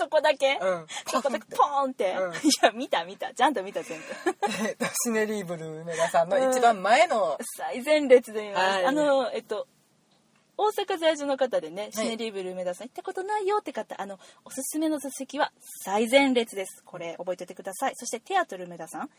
[0.00, 0.86] そこだけ、うん。
[1.06, 2.32] そこだけポーンって、うん。
[2.48, 3.34] いや見た見た。
[3.34, 4.06] ちゃんと見た全部。
[4.66, 7.36] えっとシネリーブル梅田さんの一番前の。
[7.58, 8.84] 最前列で見ます、はい。
[8.86, 9.68] あのえっと
[10.56, 11.92] 大阪在住の方でね、はい。
[11.92, 15.52] シネリーブル梅田さん行ったことないよって方あのおすすめの座席は
[15.84, 16.82] 最前列です。
[16.82, 17.92] これ覚えておいてください。
[17.94, 19.10] そしてテアトル梅田さん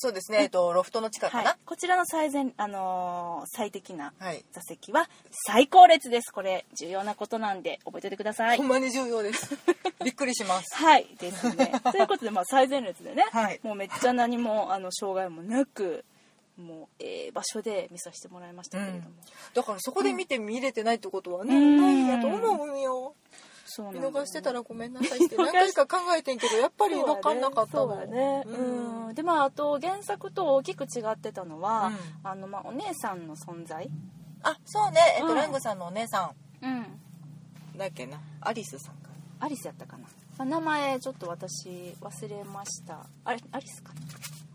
[0.00, 1.46] そうですね、えっとロフトの近くかはい。
[1.46, 4.44] な、こちらの最善、あのー最適なはい。
[4.52, 5.08] 座席は
[5.46, 6.32] 最高列です。
[6.32, 8.58] これ重要なことなんで覚えておいてください。
[8.58, 9.56] ほんまに重要です。
[10.04, 10.76] びっくりします。
[10.76, 11.72] はいですね。
[11.90, 13.60] ということでまあ最前列でね、はい。
[13.62, 16.04] もうめっちゃ何もあの障害もなく
[16.56, 19.10] もうええ場所で見させてもらいましたけれども、
[19.54, 21.80] だからそこで見て見れてないってことはね、うん。
[21.80, 23.14] ないんやと思うんよ。
[23.24, 24.20] 見そうなんだよね。
[24.20, 28.42] 逃してたらごめんなさいって 何回か考えてんけどやっぱり分かんなかったそうもんだね。
[28.46, 29.10] ううん。
[29.10, 31.92] んでまああと原作と大きく違ってたのは、う
[32.26, 33.90] あのまあお姉さんの存在。
[34.42, 35.00] あそうね。
[35.16, 35.34] えっと、うん。
[35.36, 36.80] ラングさんのお姉さうん。
[36.80, 37.00] ん
[37.76, 38.18] だっけな。
[38.40, 39.10] アリスさんか
[39.40, 40.04] アリスやったかな、
[40.38, 41.68] まあ名前ちょっと私
[42.00, 43.06] 忘れました。
[43.24, 44.00] あれアリスかな。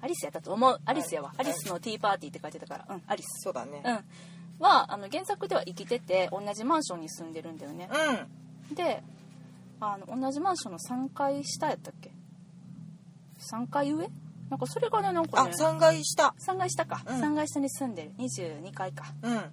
[0.01, 0.81] アリスやったと思う。
[0.85, 1.37] アリスやわ、はい。
[1.39, 2.85] アリスのティーパーティーって書いてたから。
[2.89, 3.43] うんアリス。
[3.43, 3.81] そうだね。
[3.85, 4.05] うん。
[4.59, 7.89] はあの原作では生きてて同じマンションに住んでるんだよね。
[7.91, 9.03] うんで
[9.79, 12.11] あの同じマンションの3階下やったっけ
[13.39, 14.09] ？3階上？
[14.49, 16.33] なんかそれがねなんかあね3階下。
[16.39, 17.21] 3階下か、うん。
[17.21, 18.11] 3階下に住んでる。
[18.17, 19.05] 22階か。
[19.21, 19.33] うん。
[19.33, 19.43] うん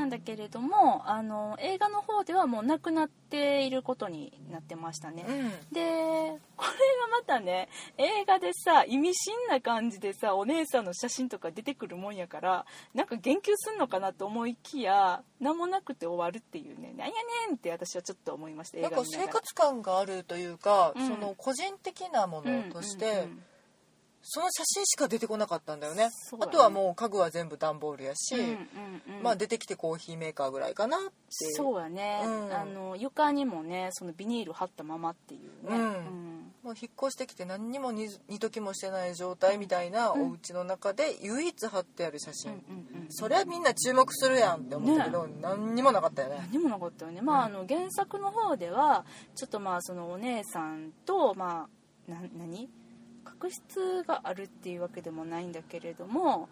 [0.00, 5.50] なんだけれどもあの映画の方ではもう亡くなっていることになってましたね、うん。
[5.72, 6.72] でこれ
[7.02, 17.12] がまたね映画でさ意味深な感じでさお姉さんの写真とか出てくるもんやからなんか言及すんのかなと思いきや何もなくて終わるっていうねなんや
[17.48, 21.08] ねんって私はちょっと思いました映なんか生活感があるというか、うん。
[21.08, 23.42] その個人的なものとして、うんうんうん
[24.22, 26.04] その写真しか出てこなかったんだよね。
[26.06, 26.10] ね。
[26.40, 29.22] あとはもう家具は全部段ボールやし、うんうんうん。
[29.22, 31.10] まあ出てきてコーヒーメーカーぐらいかなっていう。
[31.54, 32.52] そうやね、うん。
[32.52, 35.80] あの床にもねそのビニール貼ったままっていうね、うん。
[35.80, 36.52] うん。
[36.62, 40.22] もう引っ越してきて何にも煮煮ときもしてない状態みたいなうん。
[40.28, 46.48] お家の中で唯一貼ってある写真、うんうんうんそりゃみんな注目するやんって思ったけど、何にもなかったよね。
[46.52, 49.04] 何もなかったよね、まあ、あの原作の方では
[49.34, 51.66] ちょっとまあそのお姉さんとま
[52.08, 52.70] あな何？
[53.40, 56.48] 確執があるっていうわけでもないんだけれども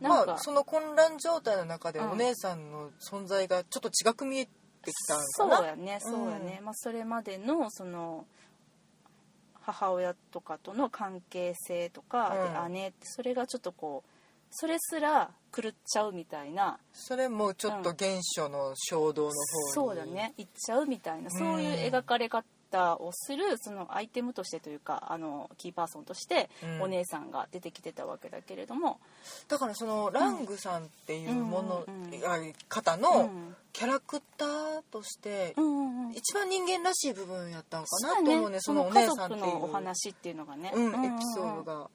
[0.00, 2.10] なんか、まあその混乱状態の中でうん。
[2.12, 4.50] お姉さんの存在がちょっと違く見えて
[4.92, 5.60] きたんそかな？
[5.62, 8.24] うやねそうやね、まあ、それまでのその
[9.60, 12.34] 母親とかとの関係性とか、
[12.64, 12.72] うん。
[12.72, 14.10] で姉ってそれがちょっとこう
[14.50, 16.78] それすら狂っちゃうみたいな。
[16.92, 19.34] それもちょっと原初の衝動の方に、
[19.72, 20.34] そうだね。
[20.38, 21.30] 行っちゃうみたいな。
[21.30, 26.82] そういう描かれ方をするそのアイテムとしてというかあのキーパーソンとしてうん。
[26.82, 28.98] お姉さんが出てきてたわけだけれども、
[29.48, 31.86] だからそのラングさんっていうもの、
[32.68, 33.56] 方うのん。
[33.72, 36.12] キャラクターとしてうんうんうん。
[36.12, 39.64] 一番人間らしい部分やったんかなと思うねそのお家姉さんっていう。
[39.64, 41.04] お話っていうのがね、うんうんうんうん。
[41.14, 41.90] エピソードが、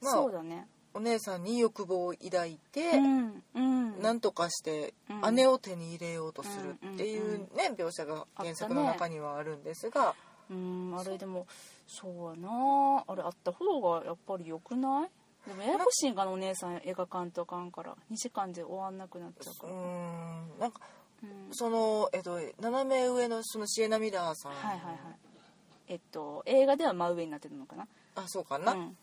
[0.00, 0.66] まあそうだね。
[0.92, 3.42] お姉さんに欲望を抱いて、うん。
[3.54, 4.02] うん。
[4.02, 4.92] なんとかしてうん
[5.32, 10.14] 姉を手に入れようとするっていうね描写が原作の中にはあるんですが、
[10.50, 11.46] うんあれでも
[11.86, 15.10] そうやなあれあった方がやっぱり良くない？
[15.48, 17.96] でもややこしいんかなお姉さん描かんとあかんから。
[18.10, 20.80] 2時間で終わんなくなっちゃうかうら、んなんか
[21.22, 24.96] うんその、えっと、斜め上のそのシエナ・ミラーさん、はいはいはい。
[25.88, 27.86] えっと映画では真上になってるのかな。
[28.16, 28.96] あそうかな、うん、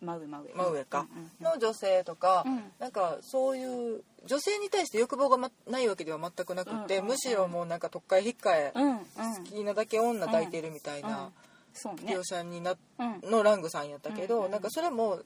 [0.00, 1.06] 真上真上真上か、
[1.40, 2.72] の女性とか、うん。
[2.78, 11.08] なんかそういう女性に対して欲望が、ま、ないわけでは全くなくて、むしろもうなんかとっかえひっかえ、好きなだけ女抱いてるみたいうん。
[11.08, 11.30] な
[11.96, 13.20] 描写になうん。
[13.30, 15.20] のラングさんやったけど、なんかそれも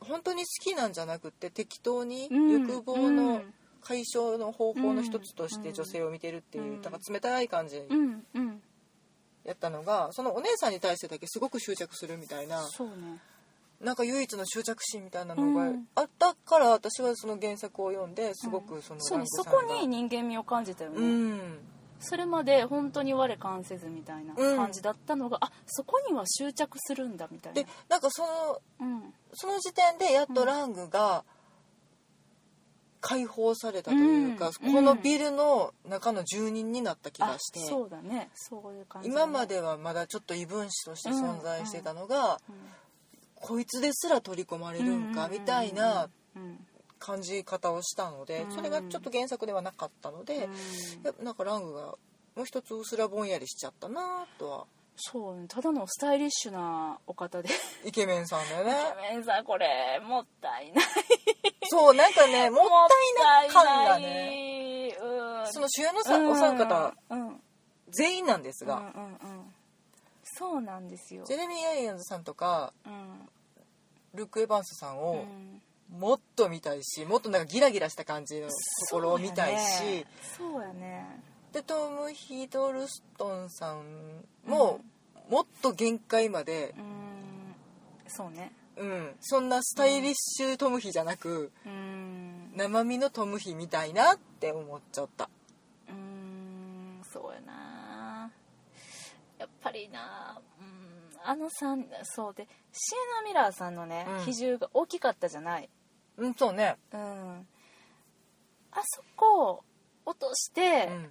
[0.00, 2.52] 本当に好きなんじゃなくて適当にうん。
[2.52, 5.62] 欲望うのん解消の方法の一つとしうん。
[5.62, 6.82] て女性を見てるっていう、うん。
[6.82, 7.82] なんか冷たい感じ
[9.44, 12.94] やったのがそのお姉さんに対してだけすごく執着するみたいなそうね
[13.80, 15.88] なんか唯一の執着心みたいなのがうん。
[15.94, 21.58] あったから私はその原作を読んですごくそのそうんがこに人間味を感じたよね、うん。
[22.00, 24.56] それまで本当に我関せずみたいなうん。
[24.56, 27.62] 感じだったのが、あそこには執着するんだみたいな。
[27.62, 29.14] でなんかそのうん。
[29.34, 31.24] その時点でやっとラングが
[33.02, 34.72] 解放されたというか、うん。
[34.72, 38.30] このビルの中の住人になった気があして、そうだね。
[38.34, 42.54] そういう感じ今まではまだちょっと異分子として存在してたのが、うん
[43.36, 46.66] こいつですら取り込まれるんかみたいなうん。
[46.98, 48.52] 感じ方をしたので、うん。
[48.52, 50.48] それがちょっと原作ではなかったので、
[51.22, 51.80] なんかラングが
[52.34, 54.66] もう一つうすらぼんやりしちゃったなとは。
[54.96, 55.46] そうね。
[55.46, 57.50] ただのスタイリッシュなお方で。
[57.84, 58.72] イケメンさんだよね。
[58.72, 60.84] イケメンさんこれもったいない。
[61.64, 64.96] そうなんかね もったいな感がね
[65.52, 67.28] その主演のさ、お三方うん。
[67.28, 67.42] うん。
[67.90, 69.54] 全員なんですが、うんうんうん
[70.38, 71.24] そうなんですよ。
[71.24, 73.28] ジェレミー・アイアンズさんとかうん。
[74.14, 75.62] ルック・エヴァンスさんうをん。
[75.98, 78.54] もっと見たいしもっとなんかギラギラした感じのと
[78.90, 80.06] ころを見たいし、
[80.36, 81.22] そうやね。
[81.52, 84.80] でトム・ヒドルストンさんも、
[85.30, 86.74] もっと限界まで
[88.08, 88.86] そうやね、うん。
[88.86, 88.96] そうね。
[88.98, 92.52] うん、そんなスタイリッシュトムヒじゃなく、うん。
[92.56, 95.30] 生身のトムヒみたいなって思っちゃった
[99.38, 104.24] やっぱりなうんあのさんそうでシエナ・ミラーさんのね、うん。
[104.24, 105.68] 比重が大きかったじゃない？
[106.18, 106.76] うんそうね。
[106.92, 107.46] うん。
[108.72, 109.64] あそこを
[110.04, 111.10] 落として、うん。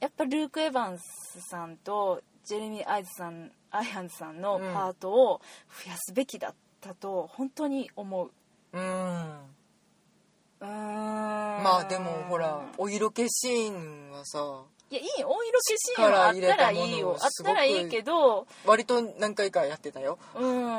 [0.00, 5.40] やっぱルーク・エヴァンスさんとジェレミー・アイズさんアイアンズさんのパートを
[5.84, 8.30] 増やすべきだったと本当に思う。
[8.72, 8.82] うん。
[10.60, 11.62] うーん。
[11.62, 15.28] まあでもほらお色気シーンはさいやいいよ。
[15.28, 17.16] お色気シーンはあったらいいよ。
[17.20, 20.18] あったらいいけど割と何回かやってたよ。
[20.36, 20.70] うん。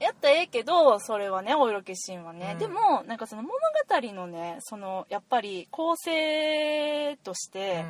[0.00, 2.58] やったらええけどそれはねお色気シーンはね、うん。
[2.58, 7.84] でもなんかその物語のねそのやっぱり構成として、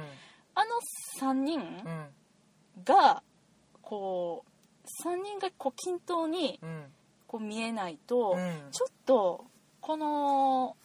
[0.55, 1.66] あの3人うん。
[1.66, 2.07] うん
[2.85, 3.23] が
[3.82, 6.85] こう3人がこう均等にうん。
[7.27, 8.70] こう見えないと、うん。
[8.73, 9.47] ちょっと
[9.81, 10.77] この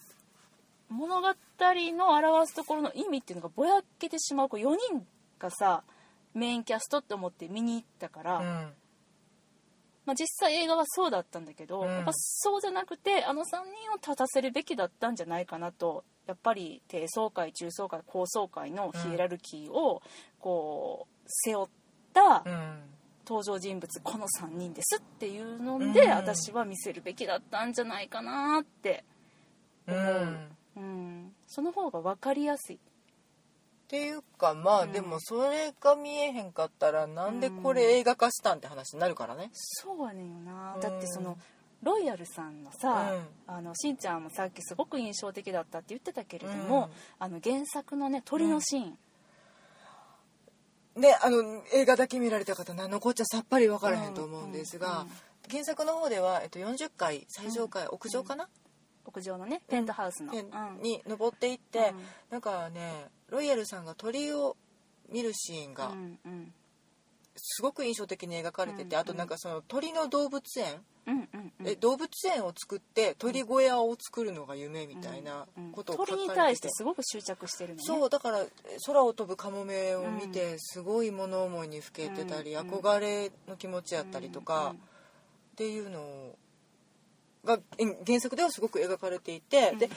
[0.90, 1.28] 物語
[1.74, 4.50] 人の表すところの意味っていうのがぼやけてしまう。
[4.50, 5.06] こう4人
[5.40, 5.84] がさ
[6.34, 8.74] メインキャストって思って見に行ったから、うん。
[10.06, 11.90] まあ、実際映画はそうだったんだけど、うん。
[11.90, 20.02] やっぱそうじゃなくてあの3人を立たせるべきだったんじゃないかなとやっぱり低層階中層階高層階のヒエラルキーを
[20.40, 21.68] こう背負っ
[22.14, 22.84] たうん。
[23.28, 26.12] 登場人物この3人ですっていうので、うん。
[26.12, 29.04] 私は見せるべきだったんじゃないかなって、
[29.86, 32.76] うんうん、その方が分かりやすい。
[32.76, 32.80] っ
[33.90, 34.92] ていうかまあ、うん。
[34.92, 39.50] でもそれが見えへんかったらなんでこれ映画化したんって話になるからね。
[39.54, 40.82] そうやねんよな、うん。
[40.82, 41.38] だってその
[41.84, 43.56] ロイヤルさんのさ、うん。
[43.56, 46.90] あのしんちゃんもさっきすごく印象的だったって言ってたけれども、うん。
[47.20, 48.98] あの原作のね鳥のシーン、
[51.02, 55.12] ねあの映画だけ見られた方何のこっちゃさっぱり分からへんと思うんですが、うんうん
[55.50, 58.50] 原作の方では、えっと、40階最上階、屋上かな、
[59.08, 60.34] 屋上のねペントハウスの、
[60.82, 62.06] に登っていって、うん。
[62.30, 64.56] なんかねロイヤルさんが鳥を
[65.12, 66.54] 見るシーンがうんうん。
[67.40, 71.68] すごく印象的に描かれてて、うんあとなんかその鳥の動物園、うんうんうん。
[71.68, 77.84] え動物園を作って鳥小屋を作るのが夢みたいなうんことを書かれてて、鳥に対してすごく執着してるのね。
[77.84, 78.48] そうだからえ
[78.86, 84.74] 空を飛ぶカモメを見てすごい物思いにふけてたり、うん憧れの気持ちやったりとか、
[85.54, 86.36] っていうの
[87.46, 89.80] がえ原作ではすごく描かれていて、うん。
[89.80, 89.90] で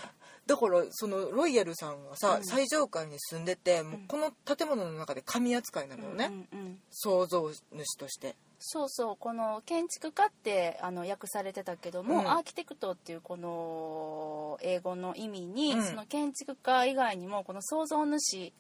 [0.47, 2.45] だからそのロイヤルさんがさ、うん。
[2.45, 6.79] 最上階に住んでてもうこの建物の中で神扱いなのよね、うんうんうん。
[6.91, 8.37] 創造主として。
[8.59, 12.31] そうそうこの建築家ってあの訳されてたけども、うん。
[12.31, 15.85] アーキテクトっていうこの英語の意味に、うん。
[15.85, 18.53] その建築家以外にもこの創造主っ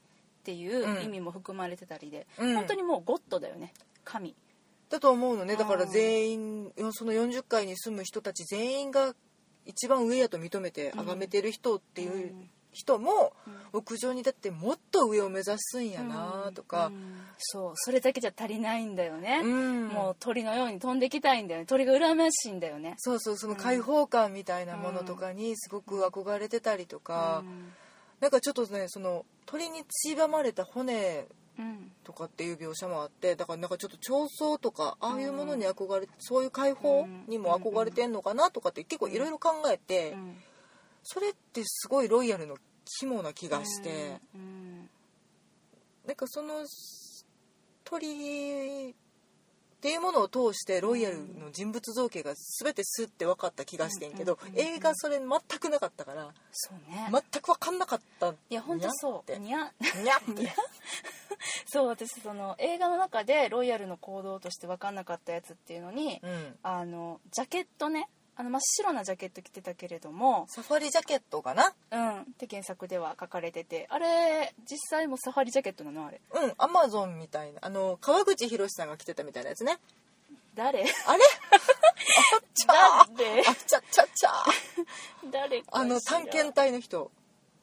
[0.42, 2.54] ていう意味も含まれてたりで、うん。
[2.54, 3.72] 本当にもうゴッドだよね。
[4.04, 4.34] 神
[4.90, 5.56] だと思うのね。
[5.56, 9.14] だからうん全員その40階に住む人たち全員が
[9.64, 12.34] 一番上やと認めて崇めてる人っていう
[12.72, 13.32] 人も
[13.72, 16.86] 屋上にだってもっと上を目指すんやなとか。
[16.86, 17.20] うん。
[17.38, 17.72] そう。
[17.76, 19.88] それだけじゃ足りないんだよね、うん。
[19.88, 21.66] もう鳥のように飛んできたいんだよね。
[21.66, 22.94] 鳥が羨ましいんだよね。
[22.98, 23.36] そうそう。
[23.36, 27.42] その開放感みたいなものとかにすごく憧れてたりとか。
[27.44, 27.72] うん。
[28.20, 31.39] なんかちょっとねその鳥にちばまれた骨うん
[32.04, 40.36] とかっていう描写もあってだからなんかちょっと彫層とかああいうものに憧れそういう解放にも憧れてんのかなとかって結構いろいろ考えてうん。
[41.02, 44.88] それってすごいロイヤルの肝な気がしてうん。
[46.06, 46.64] なんかその
[47.84, 48.94] 鳥
[49.80, 57.08] っていうものを通してロイヤルの人物造形が全てスッて分かった気がしてんけど映画それ全くなかったからそうね。
[57.10, 59.38] 全く分かんなかったいや本当そう。
[59.38, 60.52] ににゃにゃって。
[61.64, 66.58] そう私その映画の中でロイヤルの行動として分かんなかったやつっていうのに、うん。
[66.62, 71.72] あのジャケットねあの真っ白なジャケット着てたけれどもサファリジャケットかな？
[71.90, 76.06] うんって原作では書かれててあれ実際もサファリジャケットなの？
[76.06, 76.20] あれ。
[76.32, 77.58] うんアマゾンみたいな。
[77.62, 79.78] あの川口博さんが着てたみたいなやつね。
[80.54, 80.80] 誰？
[80.80, 80.88] あれ？
[80.88, 83.18] あっちゃー。
[83.18, 85.30] 誰あっちゃっちゃっちゃー。
[85.30, 85.62] 誰？
[85.70, 87.10] あの探検隊の人。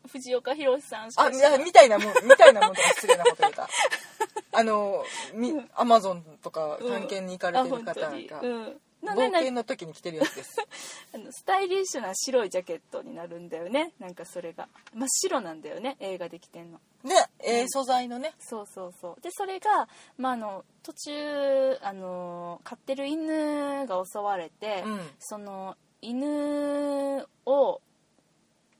[0.09, 3.67] 藤岡弘さんしあみみたいなもんみたいなもんとか失礼なこと言った。
[4.53, 5.03] あの
[5.33, 9.39] みアマゾンとか探検に行かれてる方が、うんな冒な。
[9.39, 10.57] 険の時に着てるやつです。
[11.13, 13.93] あのスタイリッシュな白いジャケットになるんだよね。
[13.99, 14.67] なんかそれが。
[14.93, 16.79] 真っ白なんだよね映画で着てんの。
[17.03, 18.33] で、えー素材のね。
[18.39, 19.21] そうそうそう。
[19.21, 19.87] でそれが、
[20.17, 25.11] まあ、あの途中あの飼ってる犬が襲われて、うん。
[25.19, 27.81] その犬を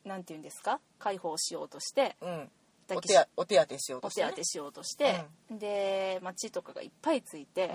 [0.04, 0.80] なんて言うんですか？
[1.00, 2.52] 解放しようとしてうん。
[2.90, 7.70] お手あお手当てしようとおして、ね、手当てしようとして、で、まあ、血とかがいっぱいついて、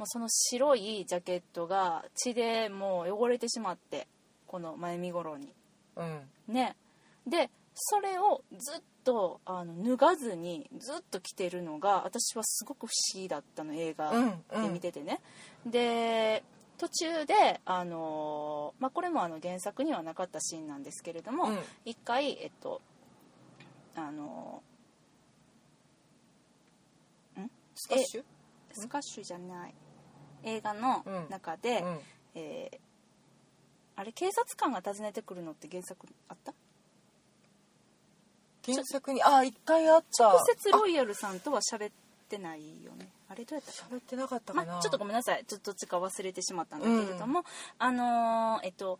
[0.00, 4.08] もうその白いジャケットが血でもう汚れてしまって
[4.46, 5.52] この前身頃に。
[5.94, 6.06] うん。
[6.48, 6.74] うんね。
[7.26, 14.62] でそれをずっとあの脱がずにずっと着てるのが私はすごく不思議だったの映画うんうん。
[14.62, 15.20] で見ててね、
[15.66, 16.42] で
[16.78, 21.58] 途中であのーまあ、これもあの原作にはなかったシーンなんですけれども、うん。
[21.84, 22.80] 一回えっと
[23.96, 24.62] あの
[27.74, 28.24] スカッシュ？
[28.72, 29.74] スカッシュじゃない
[30.44, 31.98] 映画の中で、うん。
[32.34, 32.78] えー
[33.96, 36.54] あれ警察官が訪ねてくるのって原作あった？
[38.64, 40.28] 原作にあ一回あった。
[40.28, 41.92] 直接ロイヤルさんとは喋っ
[42.26, 43.08] てないよね。
[43.28, 43.72] あれどうやった？
[43.82, 45.44] か喋ってなかったまかな、ちょっとごめんなさい。
[45.44, 47.44] ちょっとどっちか忘れてしまったんだけれども、
[47.78, 48.98] あのーえっと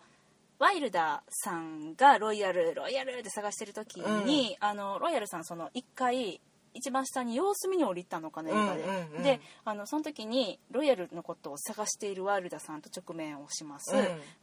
[0.59, 6.43] ワイルダーさんがロイヤルロイヤルって探してる時に、あのロイヤルさんその一回
[6.75, 9.23] 一番下に様子見に降りたのかな映画で、うんうんうん。
[9.23, 13.93] であのその時にロイヤルのことを探しているワイルダさんと直面をします、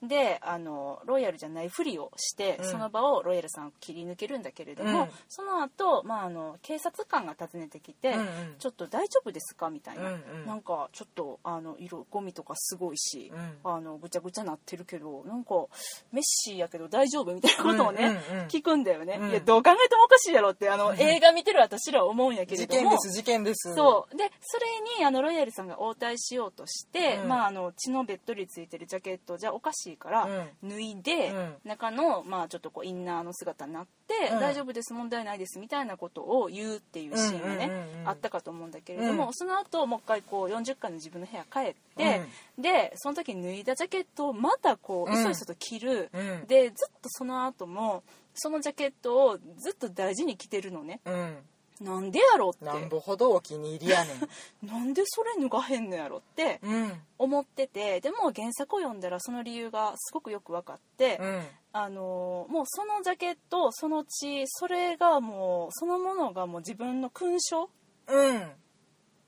[0.04, 2.66] であのロイヤルじゃないふりをして、うん。
[2.70, 5.10] その場をロイヤルさんを切り抜けるんだけれども、うん。
[5.30, 8.28] その後、まああの警察官が訪ねてきて、うんうん。
[8.60, 9.70] ちょっと大丈夫ですか？
[9.70, 10.46] みたいな、うんうん。
[10.46, 13.72] なんかちょっとあの色ゴミとかすごいし、うん。
[13.72, 15.68] あのぐちゃぐちゃなってるけどなんか
[16.12, 17.34] メッシーやけど大丈夫？
[17.34, 18.48] みたいなことをね、うんうんうん。
[18.52, 19.30] 聞くんだよね、うん。
[19.30, 22.90] いやどう考えてもおかしいやろってあの、映画見てる私らは思うんやけれども。
[22.90, 23.76] 事件です事件です。
[23.76, 24.18] そう。
[24.18, 24.66] でそれ
[25.00, 27.28] にあのロイヤルさんが応対しようとして、うん。
[27.30, 30.28] まあ、あの血のべっとりついてるジャケットじゃおかしいから、
[30.64, 31.56] 脱いで、うん。
[31.64, 34.40] 中の、まあ、ちょっとこうインナーの姿になって、うん。
[34.40, 38.02] 大丈夫です問題ないですみたいなことを言うっていうシーンがね、うんうんうん。
[38.02, 39.34] うんあったかと思うんだけれども、うん。
[39.34, 42.22] その後もう一回こう40回の自分の部屋帰って、
[42.58, 45.20] でその時に脱いだジャケットをまたこううん。
[45.20, 46.48] いそいそと着る、うん。
[46.48, 48.04] でずっとその後も
[48.34, 51.02] そのジャケットをずっと大事に着てるのね。
[51.06, 51.38] うん
[51.82, 52.66] なんでやろって。
[52.66, 54.30] なんぼほどお気に入りやねん。
[54.66, 57.02] なんでそれ脱がへんのやろってうん。
[57.18, 58.02] 思ってて。
[58.02, 61.48] でも原作を読んだらその理由がすごくよく分かって、うん。
[61.74, 67.70] あのもうそのジャケットその血それがもうそのものがもう自分の勲章。
[68.08, 68.52] うん。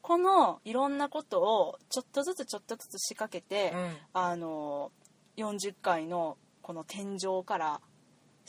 [0.01, 3.97] このいろんなことをちょっとずつちょっとずつ仕掛けて、うん。
[4.13, 4.91] あの
[5.37, 7.81] 40回のこの天井から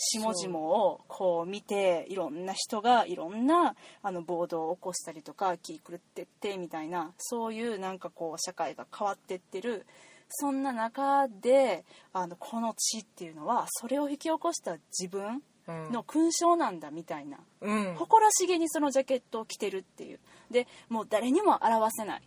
[0.01, 9.87] 下々をこう見ていろんな人がいろんなあの暴動を起こしたりとか気狂ってってみたいなそういうなんかこう社会が変わってってる
[10.29, 15.93] そんな中であのこの血っていうのはそれを引き起こした自分うん。
[15.93, 17.95] の勲章なんだみたいなうん。
[17.95, 20.19] 誇らしげにそのジャケットを着てるっていう。
[20.51, 22.23] でもう誰にも表せない。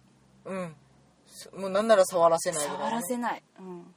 [0.45, 0.75] うん。
[1.33, 3.93] そもうなんなら触らせないね触らせない、うん、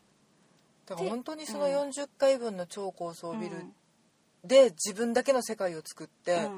[0.86, 1.72] だから本当にそのうん。
[1.72, 3.72] 40回分の超高層ビルうん。
[4.44, 6.48] で自分だけの世界を作って、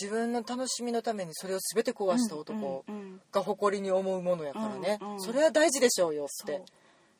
[0.00, 2.84] 自分の楽しみのためにそれを全て壊した男
[3.32, 6.62] が誇りに思うものやからね、それは大事でしょうよって。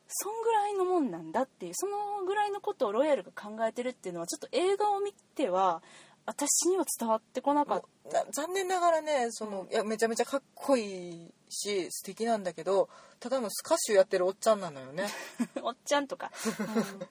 [0.07, 5.81] そんぐらいのもんなんだっていうそのぐらいのことをロイヤルが考えてるっていうのはちょっと映画を見ては
[6.25, 12.89] 私には伝わってこなかっもうな残念ながらねその、いやめちゃめちゃかっこいいし素敵なんだけど
[13.19, 15.07] ただのスカッシュやってるおっちゃんなのよね。
[15.53, 17.07] た おっちゃんとか、うん。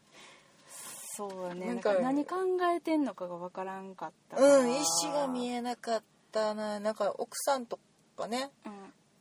[1.17, 1.67] そうだね。
[1.67, 2.37] なんかか何考
[2.75, 6.81] えてんのかがわからんかったうん意思が見え、えなかったな。
[6.81, 7.79] なんか奥さんと
[8.17, 8.51] かね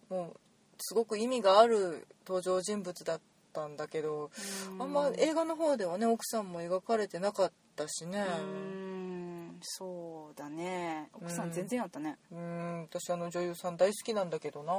[0.09, 0.17] うん。
[0.17, 0.39] もう
[0.79, 3.21] すごく意味がある登場人物だっ
[3.53, 4.31] たんだけど、
[4.79, 8.25] あんま映画の方ではね奥さんも描かれてなかったしね。
[8.39, 9.30] うん
[9.61, 11.09] そうだね。
[11.13, 12.81] 奥さうんん全然やったね、うん。
[12.83, 14.73] 私あの女優さん大好きなんだけどな。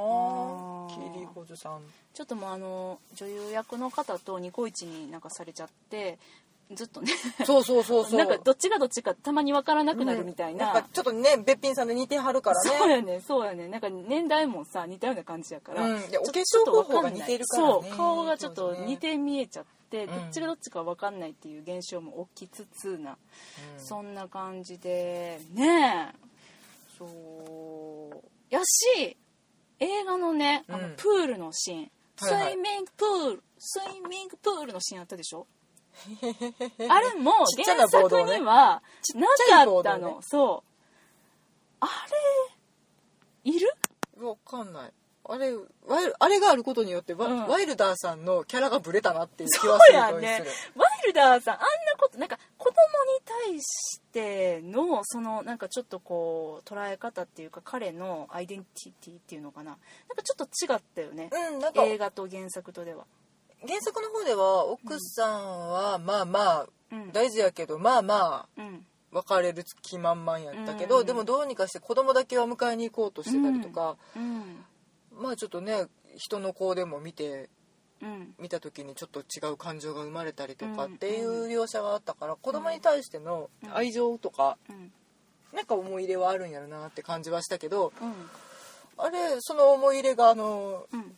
[0.95, 1.15] キー。
[1.15, 1.83] リー・ホズさん。
[2.13, 6.19] ちょっともうあの女優役の方とニコイチになんかされちゃって
[6.75, 7.13] ずっとね。
[7.45, 8.19] そうそうそうそう。
[8.19, 12.71] なんかどっちがどっちかたまに分からなくなるみたいな、うんんかちょっとねべっぴんさんで似てはるからね。
[12.79, 15.97] そうやねそうやねなんか年代もさ似たような感じやから、うん。
[15.97, 17.73] お化粧方法が似てるからね。
[17.83, 19.71] そう顔がちょっと似て見えちゃって、
[20.05, 20.07] うん。
[20.07, 23.17] どっちがどっちか分かんないっていう現象も起きつつな、
[23.79, 26.17] そんな感じでねえ。
[26.99, 28.29] そう。
[28.51, 29.17] やし
[29.79, 30.95] 映画のねあのうん。
[30.97, 32.53] プールのシーン、スはいはい。
[32.55, 35.47] イミングプールスイミングプールのシーンあったでしょ？
[36.89, 37.33] あれも
[37.65, 38.83] 原作には
[39.15, 40.69] なかったの、ねそう。
[41.81, 41.87] あ
[43.45, 43.75] れいる？
[44.19, 44.93] わかんない
[45.25, 45.53] あれ
[45.87, 47.47] ワイルあれがあることによってワ,、うん。
[47.47, 49.93] ワイルダーさんのキャラがブレたなっていう気はそうする。
[49.93, 50.45] とやね
[50.75, 51.67] ワイルダーさんあんな
[51.99, 59.71] ことなんか子供に対してのそのなんかちょっとこう捉え方っていうか彼のアイデンティティっていうのかな。
[59.71, 59.79] なん
[60.17, 63.05] かちょっと違ったよね、うんなんか映画と原作とでは。
[63.67, 67.13] 原作の方では奥さんはまあまあうん。
[67.13, 68.85] 大事やけどまあまあうん。
[69.13, 71.07] 別れる気満々やったけど、うん。
[71.07, 74.65] でもどうにかして子供だけは迎えに行こうとしてたりとか、うん
[75.19, 75.87] まあちょっとね
[76.17, 77.51] 人の子でも見て
[78.03, 78.35] うん。
[78.39, 80.95] 見た時にちょっと違う感情が生まれたりとかうん。
[80.95, 84.93] っていう描写があったから子供に対しての愛情とかうん。
[85.55, 88.13] なんか思い入れはあるんやろなって感じはしたけどうん。
[88.99, 91.17] あれその思い入れがあのうん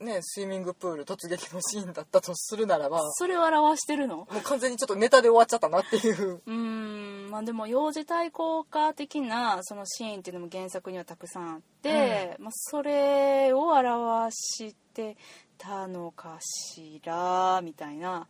[0.00, 4.16] ねスイミングプール突撃のシーンだったとするならばそれを表してるの？
[4.16, 6.40] もう完全にちょっとネタで終わっちゃったなっていう。
[6.46, 15.16] うーんまあでも幼児対抗歌的なそのシーンっていうのも原作にはたくさんあって、まあ、それを表して
[15.56, 18.26] たのかしらみたいな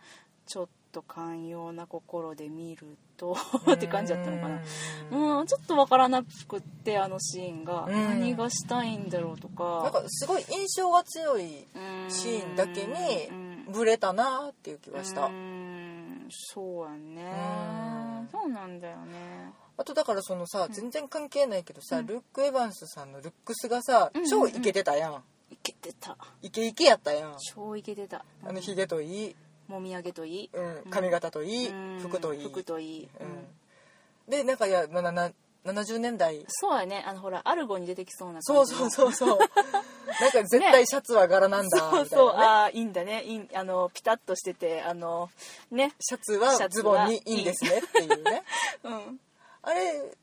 [0.46, 3.36] ちょっと寛容な心で見ると
[3.72, 4.60] って感じだったのかな。
[5.40, 7.86] うんちょっとわからなくってあのシーンが。
[7.88, 7.92] うん。
[7.92, 9.82] 何がしたいんだろうとか。
[9.84, 11.66] なんかすごい印象が強い
[12.08, 13.30] シーンだけに
[13.72, 15.30] ブレたなっていう気がした。
[16.52, 17.22] そうやね。
[18.22, 18.28] うん。
[18.30, 19.52] そうなんだよね。
[19.76, 20.72] あとだからそのさ、ん。
[20.72, 22.06] 全然関係ないけどさ、うん。
[22.06, 24.30] ルック・エヴァンスさんのルックスがさ、うんうんうん。
[24.30, 25.22] 超イケてたやん。
[25.50, 26.16] いけてた。
[26.42, 27.34] イケイケやったやん。
[27.38, 28.24] 超いけてた。
[28.44, 29.36] あのヒゲといい、
[29.70, 30.50] もみあげといい？
[30.52, 32.00] うん、髪型といい、うん。
[32.00, 32.44] 服といい？
[32.44, 33.28] 服といい、ううん。
[33.30, 33.46] ん
[34.28, 35.30] でなんかいや、まあ、なな
[35.64, 37.04] 70年代そうやね。
[37.06, 39.38] あのほらアルゴに出てきそうなそうそうそうそう。
[40.20, 43.22] なんか絶対シャツは柄なんだ、そうみたいそうああいいんだね。
[43.24, 45.30] いいあのピタッとしててあの
[45.70, 45.92] ね。
[46.00, 48.42] シャツはズボンにいいんですねっていうね。
[48.84, 49.20] うん。
[49.62, 50.16] あれ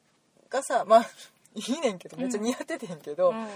[0.50, 1.06] がさまあ
[1.54, 3.36] いいねんけどめっちゃ似合っててんけど、うん。
[3.46, 3.50] 周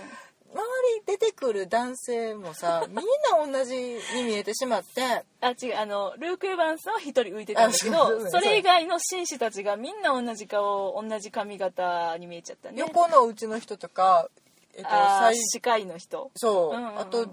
[0.59, 5.25] り出てくる男性もさ みんな同じに見えてしまって。
[5.41, 12.79] あ違うあのルーク・エヴァンスは一人浮いてたんだけどそれ以外の紳士たちがみんな同じ顔同じ髪型に見えちゃったね。
[12.79, 14.29] 横のうちの人とか、
[14.75, 16.31] えっと、あー最歯科医の人。
[16.35, 16.99] そう、うんうんうん。
[16.99, 17.27] あと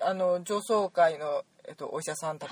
[0.00, 2.50] あの上層階の、えっと、お医者さんたち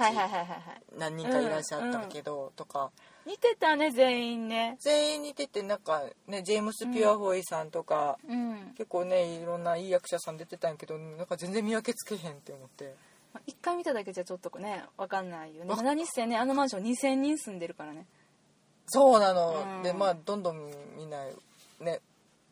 [0.96, 2.90] 何人かいらっしゃったけど、とか
[3.26, 4.76] 似てたね全員ね。
[4.80, 8.74] 全員似ててなんかねジェームス・ピュアホイさんとか、うん。
[8.76, 12.94] 結構ねいろんないい役者さん出てたんやけどなんか全然見分けつけへんって思って。
[13.32, 15.70] まあ一回見ただけじゃちょっとねわかんないよね。
[15.70, 18.06] わ何せねあのマンション2000人住んでるからね。
[18.86, 19.82] そうなの、うん。
[19.82, 21.24] でまあどんどんみんな
[21.80, 22.00] ね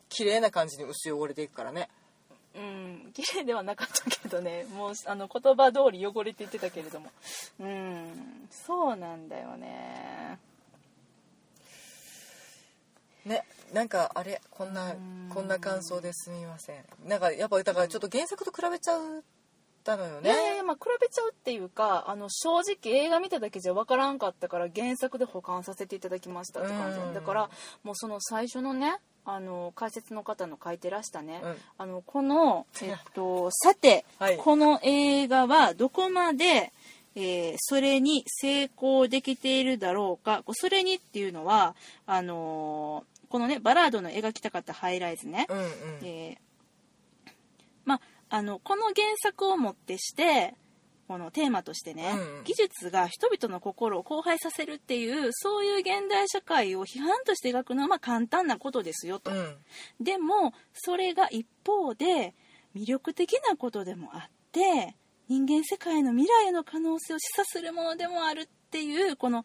[0.09, 1.89] 綺麗な感じに薄汚れていくからね。
[2.55, 3.11] うん。
[3.13, 4.65] 綺麗ではなかったけどね。
[4.75, 7.11] もうあの言葉通り汚れていってたけれども。
[7.59, 8.47] うん。
[8.49, 10.39] そうなんだよね
[13.25, 13.43] ね
[13.73, 15.29] なんかあれこんなうん。
[15.33, 16.85] こんな感想ですみません。
[17.05, 18.99] なんかやっぱだからちょっと原作と比べちゃっ
[19.83, 20.29] たのよね。
[20.29, 26.99] いやいやいやまあ比べちゃうっていうかあの正直映画見ただけじゃ分からんかったから原作で保管させていただきましたって感じ。
[26.99, 27.13] うん。
[27.15, 27.49] だから
[27.83, 31.55] もうその最初のねあの解説の方の書いてらしたね、うん。
[31.77, 34.37] あのこの、 えっと、さて、はい。
[34.37, 36.73] この映画はどこまで、
[37.15, 40.43] えーそれに成功できているだろうか。
[40.53, 41.75] それにっていうのは
[42.05, 45.65] あのーこのねバラードの描きたかったハイライズね、うんうん。
[46.03, 47.31] えー
[47.83, 50.53] まあ、あのこの原作をもってして
[51.07, 52.43] このテーマとしてね、うんうん。
[52.43, 59.55] 技術が人々の心を荒廃させるっていうそういう現代社会を批判として描くのはまあ簡単なことですよと、うん。
[59.99, 62.35] でもそれが一方で
[62.75, 64.95] 魅力的なことでもあって
[65.27, 69.43] 人間世界の未来への可能性を示唆するものでもあるっていうこの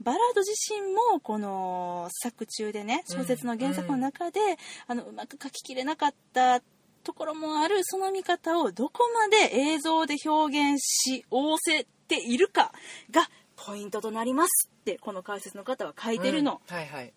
[0.00, 4.40] バラード自身もこの作中でね小説の原作の中で、
[4.86, 6.60] あのうまく書ききれなかった
[7.04, 12.72] ところもあるその見方をどこまで映像で表現し仰せているか
[13.10, 16.60] がポイントとなりますってこの解説の方は書いてるの。
[16.68, 16.74] うん。
[16.74, 17.06] はいはい。
[17.06, 17.12] で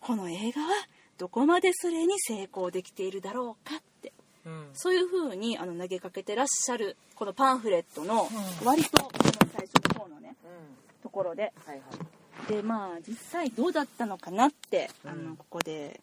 [0.00, 0.68] この映画は
[1.16, 4.12] どこまでそれに成功できているだろうかって。
[4.44, 4.68] うん。
[4.74, 8.28] そういう風にあの投げかけてらっしゃるこのパンフレットの
[8.60, 8.66] うん。
[8.66, 11.02] 割とこの最初の方のねうん。
[11.02, 11.52] ところで。
[11.64, 15.24] はいはいでまあ実際どうだったのかなってあうん。
[15.30, 16.00] のここで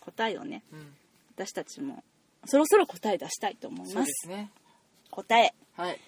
[0.00, 0.94] 答えをねうん。
[1.36, 2.02] 私たちも
[2.46, 4.50] そろそろ答え出したいと思いまですすね。
[5.10, 5.54] 答え。
[5.76, 6.00] はい。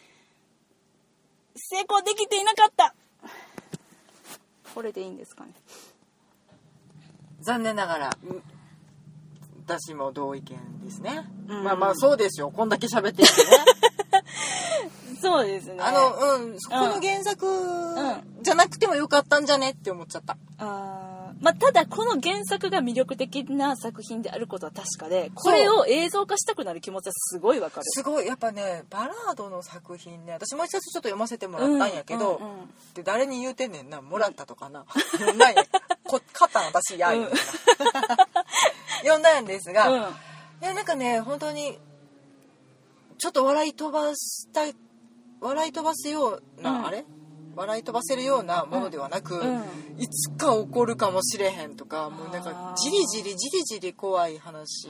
[1.57, 2.95] 成功できていなかった。
[4.75, 5.53] これでいいんですかね。
[7.41, 8.43] 残念ながらう
[9.67, 11.65] 私も同意見ですね、うん。
[11.65, 12.51] まあまあそうですよ。
[12.51, 13.49] こんだけ喋ってるとね
[15.21, 15.77] そうですね。
[15.81, 16.15] あの
[16.45, 17.47] うんこの原作
[18.43, 20.37] じゃなくてもよかったんじゃねって思っちゃった。
[20.59, 27.85] あーまあ、ただこの原作が魅力的な作品であることは確かでこれを映像化したくなる気持ちはすごいわかる。
[27.89, 28.27] すごい。
[28.27, 32.71] やっぱねバラードの作品ね私もう一つちょっと読ませてもらったんやけど、うんうんうん。
[32.95, 34.87] で誰に言うてんねんなもらったとかな、
[35.37, 35.65] なんや。
[36.05, 37.29] こ買ったん私や、うん。
[39.01, 40.01] 読んだんですが、うん。
[40.01, 40.05] い
[40.63, 41.79] やなんかね本当に
[43.19, 44.75] ちょっと笑い飛ばしたい
[45.41, 46.87] 笑い飛ばすような、うん。
[46.87, 47.05] あれ？
[47.55, 49.63] 笑い飛ばせるようなものではなく、うん。
[49.99, 54.89] いつか起こるかもしれへんとかもうなんかじりじりじりじり怖い話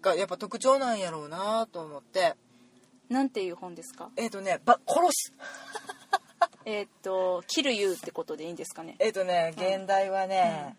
[0.00, 2.36] がやっぱ特徴なんやろうなと思って。
[3.10, 4.08] なんていう本ですか？
[4.16, 5.32] えっ、とねば殺す。
[6.64, 8.96] えーっと「キルユー」ってことでいいんですかね？
[9.00, 10.76] えっ、とね現代はね、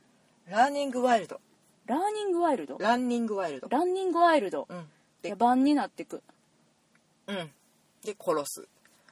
[0.47, 1.39] ランニングワイルド。
[1.85, 2.77] ラーニングワイルド？
[2.80, 3.67] ランニングワイルド。
[3.69, 4.65] ランニングワイルド。
[4.69, 4.89] うん。
[5.21, 6.23] で野蛮になってく。
[7.27, 7.51] うん
[8.03, 8.67] で殺す。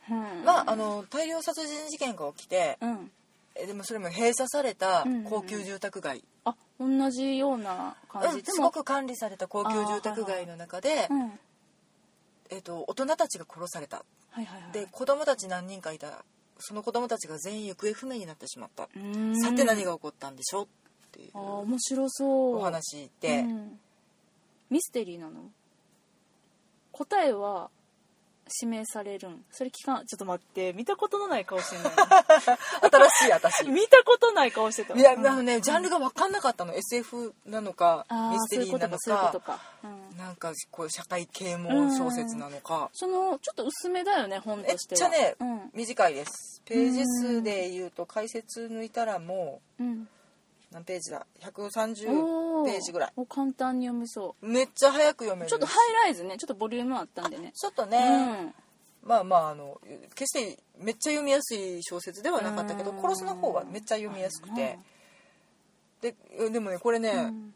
[0.09, 0.43] うん。
[0.43, 3.11] まああの大量殺人事件が起きてうん。
[3.55, 5.23] えでもそれも閉鎖されたうんうんうん。
[5.25, 11.31] 高級住宅街、あ同じような感うんすもごく管理された高級住宅街の中で、うんはい
[12.49, 14.03] えっと大人たちが殺された。
[14.31, 14.71] はいはい。
[14.73, 16.23] で子供たち何人かいた。
[16.63, 18.83] その子供たちが全員行方不明になってしまった。
[18.83, 19.41] うーん。
[19.41, 20.67] さて何が起こったんでしょうっ
[21.11, 22.57] ていうあー面白そう。
[22.57, 23.79] お話で、うん。
[24.69, 25.49] ミステリーなの？
[26.91, 27.69] 答えは
[28.61, 29.43] 指名されるん？
[29.51, 30.05] それ聞かん？
[30.05, 30.73] ちょっと待って。
[30.73, 31.95] 見たことのない顔してんのよ
[33.09, 34.95] 新しい私見たことない顔してた。
[34.95, 35.25] いや、うん。
[35.27, 36.73] あのねジャンルが分かんなかったの。
[36.73, 38.97] SF なのかミステリーなの
[39.39, 39.59] か。
[39.83, 40.17] うん。
[40.17, 44.99] なんかこう社会啓蒙小説なのか、そのちょっと薄めだよね本めっとしては。
[44.99, 45.71] ちゃね、うん。
[45.73, 46.61] 短いです。
[46.65, 50.07] ページ数で言うと解説抜いたらもうん、う
[50.71, 53.11] 何ページだ？130おページぐらい。
[53.15, 55.47] お簡単に読めそめっちゃ早く読める。
[55.47, 56.37] うちょっとハイライズね。
[56.37, 57.51] ちょっとボリュームあったんでね。
[57.53, 58.53] ちょっとうね、ん。
[59.03, 59.81] まあまああの
[60.15, 63.01] 決してめっちゃ読みやすい小説ではなかったけどうん。
[63.01, 64.79] 殺すの方はめっちゃ読みやすくて。
[66.01, 66.15] で
[66.49, 67.53] でもねこれね、うん。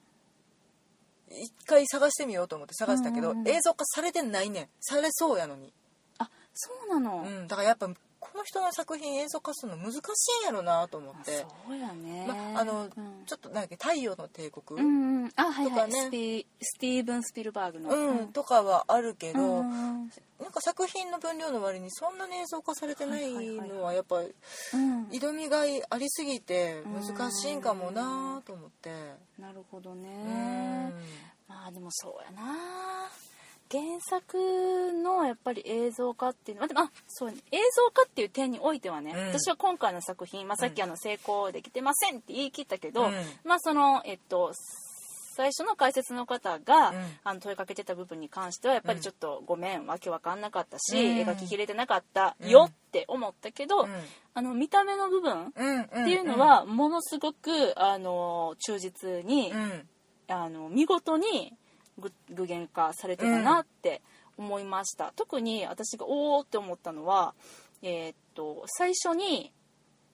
[1.29, 4.67] 一回探してみようと思って探したけど、映像化されてないねん。
[4.79, 5.73] されそうやのに、
[6.19, 7.89] あそうなの、うん、だからやっぱ
[8.31, 9.97] この人の作品映像化するの難し
[10.41, 12.89] いんやろなと思って、そうやね、まあのうん。
[13.25, 24.35] ちょっとなんだっけ「太陽の帝国」うんうん、あはいはい、とかねスピスティーブン・スピルバーグの、うんとかはあるけど、うんなんか作品の分量の割にそんなに映像化されてないのはやっぱり
[24.73, 25.05] うん。
[25.05, 28.91] 挑みがいありすぎて難しいんかもなと思って。
[29.39, 30.93] なるほどうねん。
[31.47, 33.09] まあでもそうやな
[33.71, 34.37] 原作
[34.93, 37.37] のやっぱり映像化っていうのはあそうね。
[37.51, 39.27] 映像化っていう点においてはね、うん。
[39.27, 43.13] 私は今回の作品、まあ、さっきあの成功できてませんって言い切ったけど、うん。
[43.43, 44.53] まあそのえっと
[45.35, 46.95] 最初の解説の方が、うん。
[47.23, 51.27] あの問いかけてた部分に関してはやっぱりちょっとごめんわけわかんなかったし、うん。
[51.27, 53.89] 描ききれてなかったよって思ったけど、うん。
[54.35, 55.81] あの見た目の部分うん。
[55.81, 59.87] っていうのはものすごくあの忠実に、うん。
[60.27, 61.53] あの見事に
[61.99, 64.01] 具具現化されてたなって
[64.37, 67.33] 思いました、特に私がおおって思ったのは、
[67.81, 69.51] えーっと最初に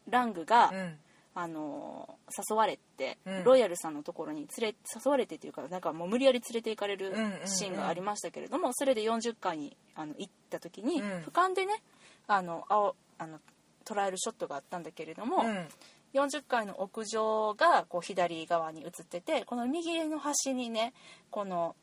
[0.09, 0.97] ラングが、うん。
[1.33, 2.17] あの
[2.49, 3.43] 誘われて、うん。
[3.45, 7.47] ロイヤルさんのところに連れ誘われてっていうかなんかもう無理やり連れて行かれるうんうんうん。
[7.47, 11.07] シーンがありましたけれども、それで40回にあの行った時に、うん。
[11.21, 11.81] 俯瞰でね
[12.27, 13.39] あの青あの
[13.85, 15.67] 捉えるショットがあったんだけれども、うん
[16.13, 20.93] 40階の屋上がこう左側に映っててこの右の端にね
[21.29, 21.75] この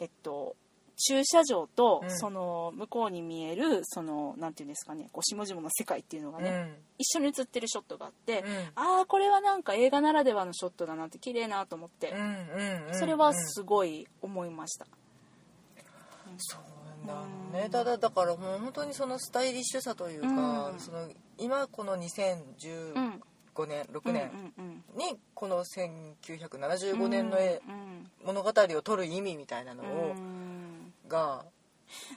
[0.00, 0.56] えっと
[0.98, 2.18] 駐車場とうん。
[2.18, 8.46] その向こうに見えるそのなんていうんですかねこう下々の世界っていうのがね、一緒に映ってるショットがあって、うん。
[8.74, 12.14] ああこれはなんか映画ならではのショットだなって綺麗なと思って、
[12.92, 14.86] それはすごい思いました、
[16.38, 16.56] そ
[17.04, 17.68] うなんね。
[17.70, 20.80] ただだからもう本当にそのスタイリッシュさというか、うん。
[20.80, 21.08] その
[21.38, 22.00] 今このうん
[23.56, 24.30] 2015年、6年
[24.96, 30.92] にこの1975年の絵うん物語を撮る意味みたいなのうんを、うん。
[31.08, 31.44] が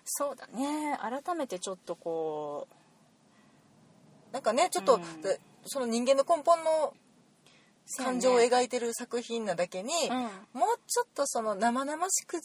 [0.03, 0.97] そうだね。
[0.99, 2.67] 改めてちょっとこ
[4.31, 5.21] なんかねちょっと、うん。
[5.21, 6.93] でその人間の根本の
[7.97, 12.39] 感情を描いてる作品なだけに、う、うん、もうちょっとその生々しく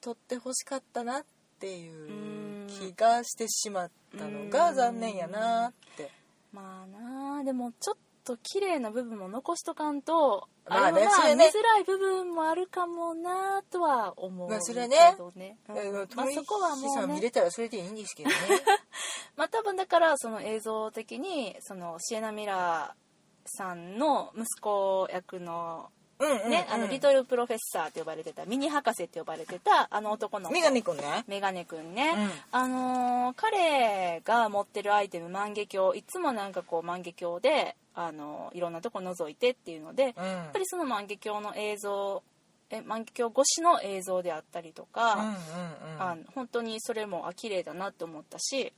[0.00, 1.24] 撮ってほしかったなっ
[1.58, 6.10] ていう気がしてしまったのが残念やなって。
[6.52, 7.44] まあなあ。
[7.44, 7.96] でもちょっ
[8.28, 11.46] と綺麗な部分も残しとかんとまあねれはそれね。
[11.46, 14.96] 見づらい部分もあるかもなとは思うまあそれね。
[15.12, 15.76] けどね、うん。
[15.78, 18.36] えーまあ、そこはもさうんね見れたらそれでいいんですけどね。
[19.36, 30.52] まあ多分だからその映像的にそのシエナ・ミラーさんの息子役のね、あのリトルプロフェッサーって呼ばれてたミニ博士って呼ばれてたあの男の子。
[30.52, 31.24] メガネくんね。
[31.28, 32.30] メガネくんね、うん。
[32.50, 35.98] あのー彼が持ってるアイテム万華鏡。
[35.98, 40.26] いつもなんかこう万華鏡で、あのーいろんなとこ覗いてっていうので、うん。
[40.26, 42.22] やっぱりその万華鏡の映像
[42.70, 46.02] え万華鏡越しの映像であったりとか、うんうんうん。
[46.02, 48.72] あの本当にそれもあ綺麗だなって思ったし。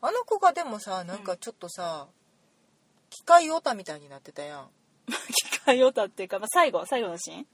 [0.00, 2.06] あの子がでもさなんかちょっとさ、
[3.10, 4.68] 機械オタみたいになってたやん
[5.66, 7.46] 機械オタっていうか、まあ、最後最後のシーン？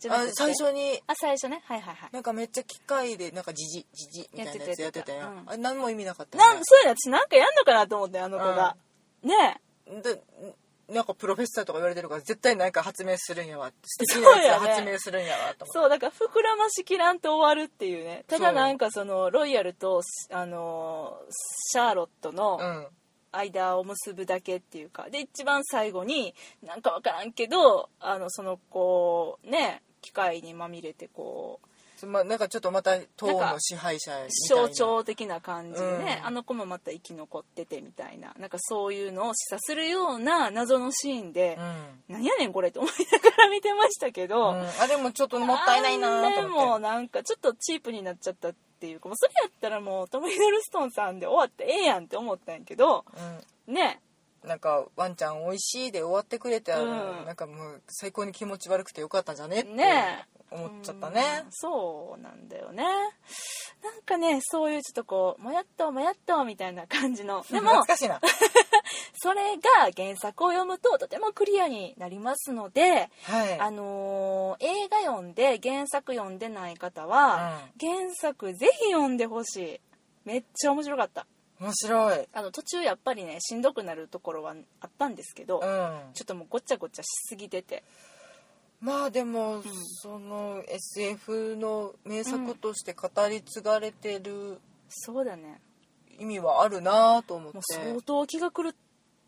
[0.00, 0.30] じゃなくて？
[0.30, 1.00] あ最初に。
[1.06, 1.62] あ最初ね？
[1.64, 2.10] はいはいはい。
[2.12, 5.52] なんかめっちゃ機械でなんかジジジジみたいなやつやってたやんやってたやってた。
[5.52, 8.76] あれ何も意味なかったなんそういうの私なんかやんのかなと思ってあの子が、
[9.22, 9.60] ね
[10.02, 10.22] で
[10.92, 13.70] なんかプロフェッサーとか言われてるから絶対何か発明するんやわ。
[13.84, 15.64] 素敵なやつ発明するんやわと思って。
[15.72, 18.24] そうだから膨らましきらんと終わるっていうね。
[18.26, 18.46] たそう。
[18.46, 20.02] だなんかそのロイヤルと
[20.32, 21.16] あの
[21.72, 22.86] シャーロットのうん
[23.32, 26.34] 間を結ぶだけっていうかで一番最後に
[26.64, 31.66] なんかわからんけどあのそのこうね機械にまみれてこう
[32.00, 34.68] そまなんかちょっとまた党の支配者みたいな。
[34.68, 36.26] 象徴的な感じでね、うん。
[36.28, 41.58] あの子もまた生き残っててみたいななんかそういうのを示唆するような謎のシーンで、
[42.08, 42.14] うん。
[42.14, 53.04] なんやねんこれと思いながら見てましたけど、うんあでもちょっともったいないなとでも思ってなんかちょっとチープになっちゃったっていうかもうそれやったらもうトム・ヒドルストンさんで終わってええやんって思ったんやけど
[53.66, 54.00] ね
[54.42, 57.26] うん、なんかワンちゃん美味しいで終わってくれて、うん。
[57.26, 59.70] なんかもう最高に気持ち悪くてよかったんじゃねって。
[59.70, 61.42] ね思っちゃったね。
[61.44, 61.50] うん。
[61.50, 62.82] そうなんだよね。
[63.82, 67.44] なんかねそういうちょっとこうもやっともやっとみたいな感じの。
[67.50, 68.20] でも懐かしいな。
[69.22, 73.60] それが原作を読むととてもクリアになりますので、はい。
[73.60, 79.80] あのー映画読んで原作読んでない方は、原作ぜひ読んでほしい。
[80.24, 81.26] めっちゃ面白かった。
[81.60, 82.28] 面白い。
[82.32, 86.10] あの途中やっぱりねしんどくなるところはあったんですけど、うん。
[86.14, 87.84] ちょっともうごちゃごちゃしすぎてて
[88.80, 89.62] まあでも、
[90.02, 94.58] その SF の名作として語り継がれてる
[94.88, 95.60] そうだね。
[96.18, 97.58] 意味はあるなと思って。
[97.62, 98.74] 相当気が狂っ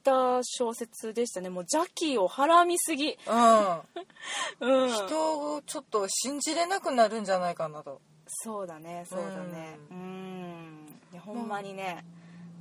[0.03, 1.49] た小説でしたね。
[1.49, 3.17] もう邪気をはらみすぎ。
[4.61, 4.85] うん。
[4.85, 4.91] うん。
[4.91, 8.01] 人をちょっと信じれなくなるんじゃないかなと。
[8.27, 9.79] そうだねそうだね。
[9.91, 10.99] うん。
[11.13, 12.05] いやほんまにね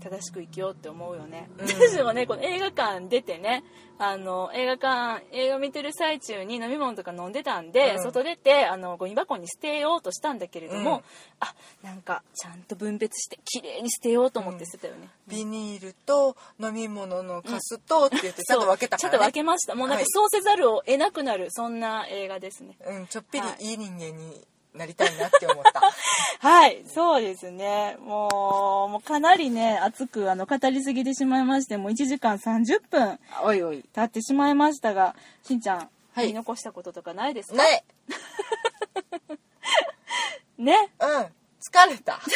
[0.01, 1.67] 正しく生きようって思うよね、うん。
[1.69, 3.63] 私もねこの映画館出てね
[3.97, 8.03] あの映画館映画見てる最中に飲み物とか飲んでたんで、うん。
[8.03, 11.03] 外出てあのゴミ箱に捨てようとしたんだけれども、うん。
[11.39, 11.53] あ
[11.83, 19.11] なんかちゃんと分別して綺麗に捨てようと思って捨てたよね、ビニールと飲み物のカスとって言ってちゃんと分けたから、ね。
[19.11, 19.75] ちゃんと分けました。
[19.75, 20.05] もうなんかはい。
[20.07, 22.75] そうせざるを得なくなるそんな映画ですね。
[22.85, 23.65] うん、ちょっぴりはい。
[23.65, 25.81] いい人間になりたいなって思った、
[26.39, 27.97] はい、そうですね。
[27.99, 33.83] もう、もうかなりね、熱くあの語りすぎてしまいまして、もう1時間30分おいおい。
[33.93, 35.83] 経ってしまいましたが、しんちゃん、は
[36.21, 36.27] い。
[36.27, 37.57] 言い残したこととかないですか？
[37.57, 37.83] ない。
[40.57, 40.91] ね。
[40.99, 41.09] うん。
[41.61, 42.19] 疲れた。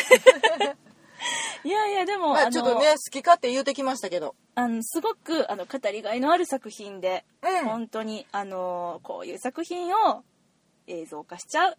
[1.63, 4.35] いやいや、でも、まあのちょっとね好き勝手言うてきましたけど。
[4.53, 7.65] あの、すごく、あの、語りがいのある作品で、うん。
[7.65, 10.23] 本当に、あの、こういう作品を
[10.87, 11.77] 映像化しちゃう。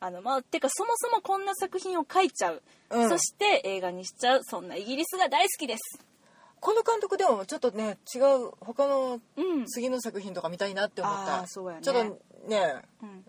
[0.00, 2.62] あの、まあ、てか、そもそもこんな作品を書いちゃう。
[2.90, 3.08] うん。
[3.08, 4.40] そして映画にしちゃう。
[4.44, 6.00] そんなイギリスが大好きです。
[6.60, 9.66] この監督でもちょっとね違う他のうん。
[9.66, 11.40] 次の作品とか見たいなって思った。
[11.40, 11.82] あーそうやね。
[11.82, 12.04] ちょっと
[12.48, 13.24] ねうん。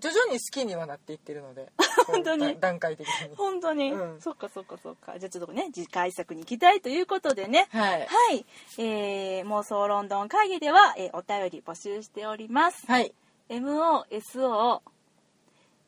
[0.00, 1.70] 徐々に好きにはなっていってるので。
[2.06, 2.58] 本当に。
[2.60, 3.36] 段階的に。
[3.36, 4.20] 本当に、うん。
[4.20, 5.18] そっかそっかそっか。
[5.18, 7.68] じゃあちょっとね次回作に行きたいということでね。
[7.70, 8.00] はい。
[8.00, 8.46] はい、
[8.78, 12.86] えー、妄想ロンドン会議では、えーお便り募集しております。
[12.86, 13.14] はい。
[13.48, 14.80] MOSO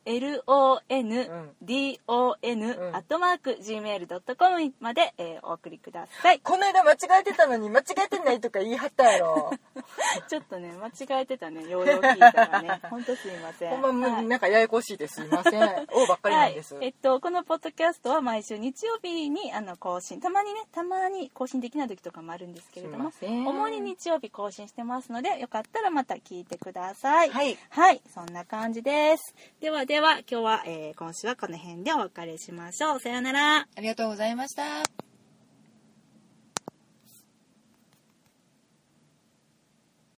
[0.09, 1.51] LONDON、
[2.91, 2.95] ん。
[2.95, 6.39] アットマーク Gmail.com まで、えーお送りください。
[6.39, 9.51] この間間違えてたのに間違えてないとか言い張ったやろ。
[10.27, 11.67] ちょっとね間違えてたね。
[11.69, 12.81] ようよう聞いたらね。
[12.89, 13.77] 本当すいません。
[13.81, 15.23] ほんま、はいなんかややこしいです。
[15.23, 15.87] いません。
[15.91, 27.29] おばっかりなんです、はい、えっとこのポッドキャストは毎週日曜日にあの更新たまにねたまに更新できない時とかもあるんですけれども主に日曜日更新してますのでよかったらまた聞いてください。
[27.29, 27.57] はい。
[27.69, 28.01] はい。
[28.13, 29.35] そんな感じです。
[29.59, 32.99] ではでは今日は、えー今週はこの辺でお別れしましょう。
[33.01, 33.57] さようなら。
[33.57, 35.08] ありがとうございました。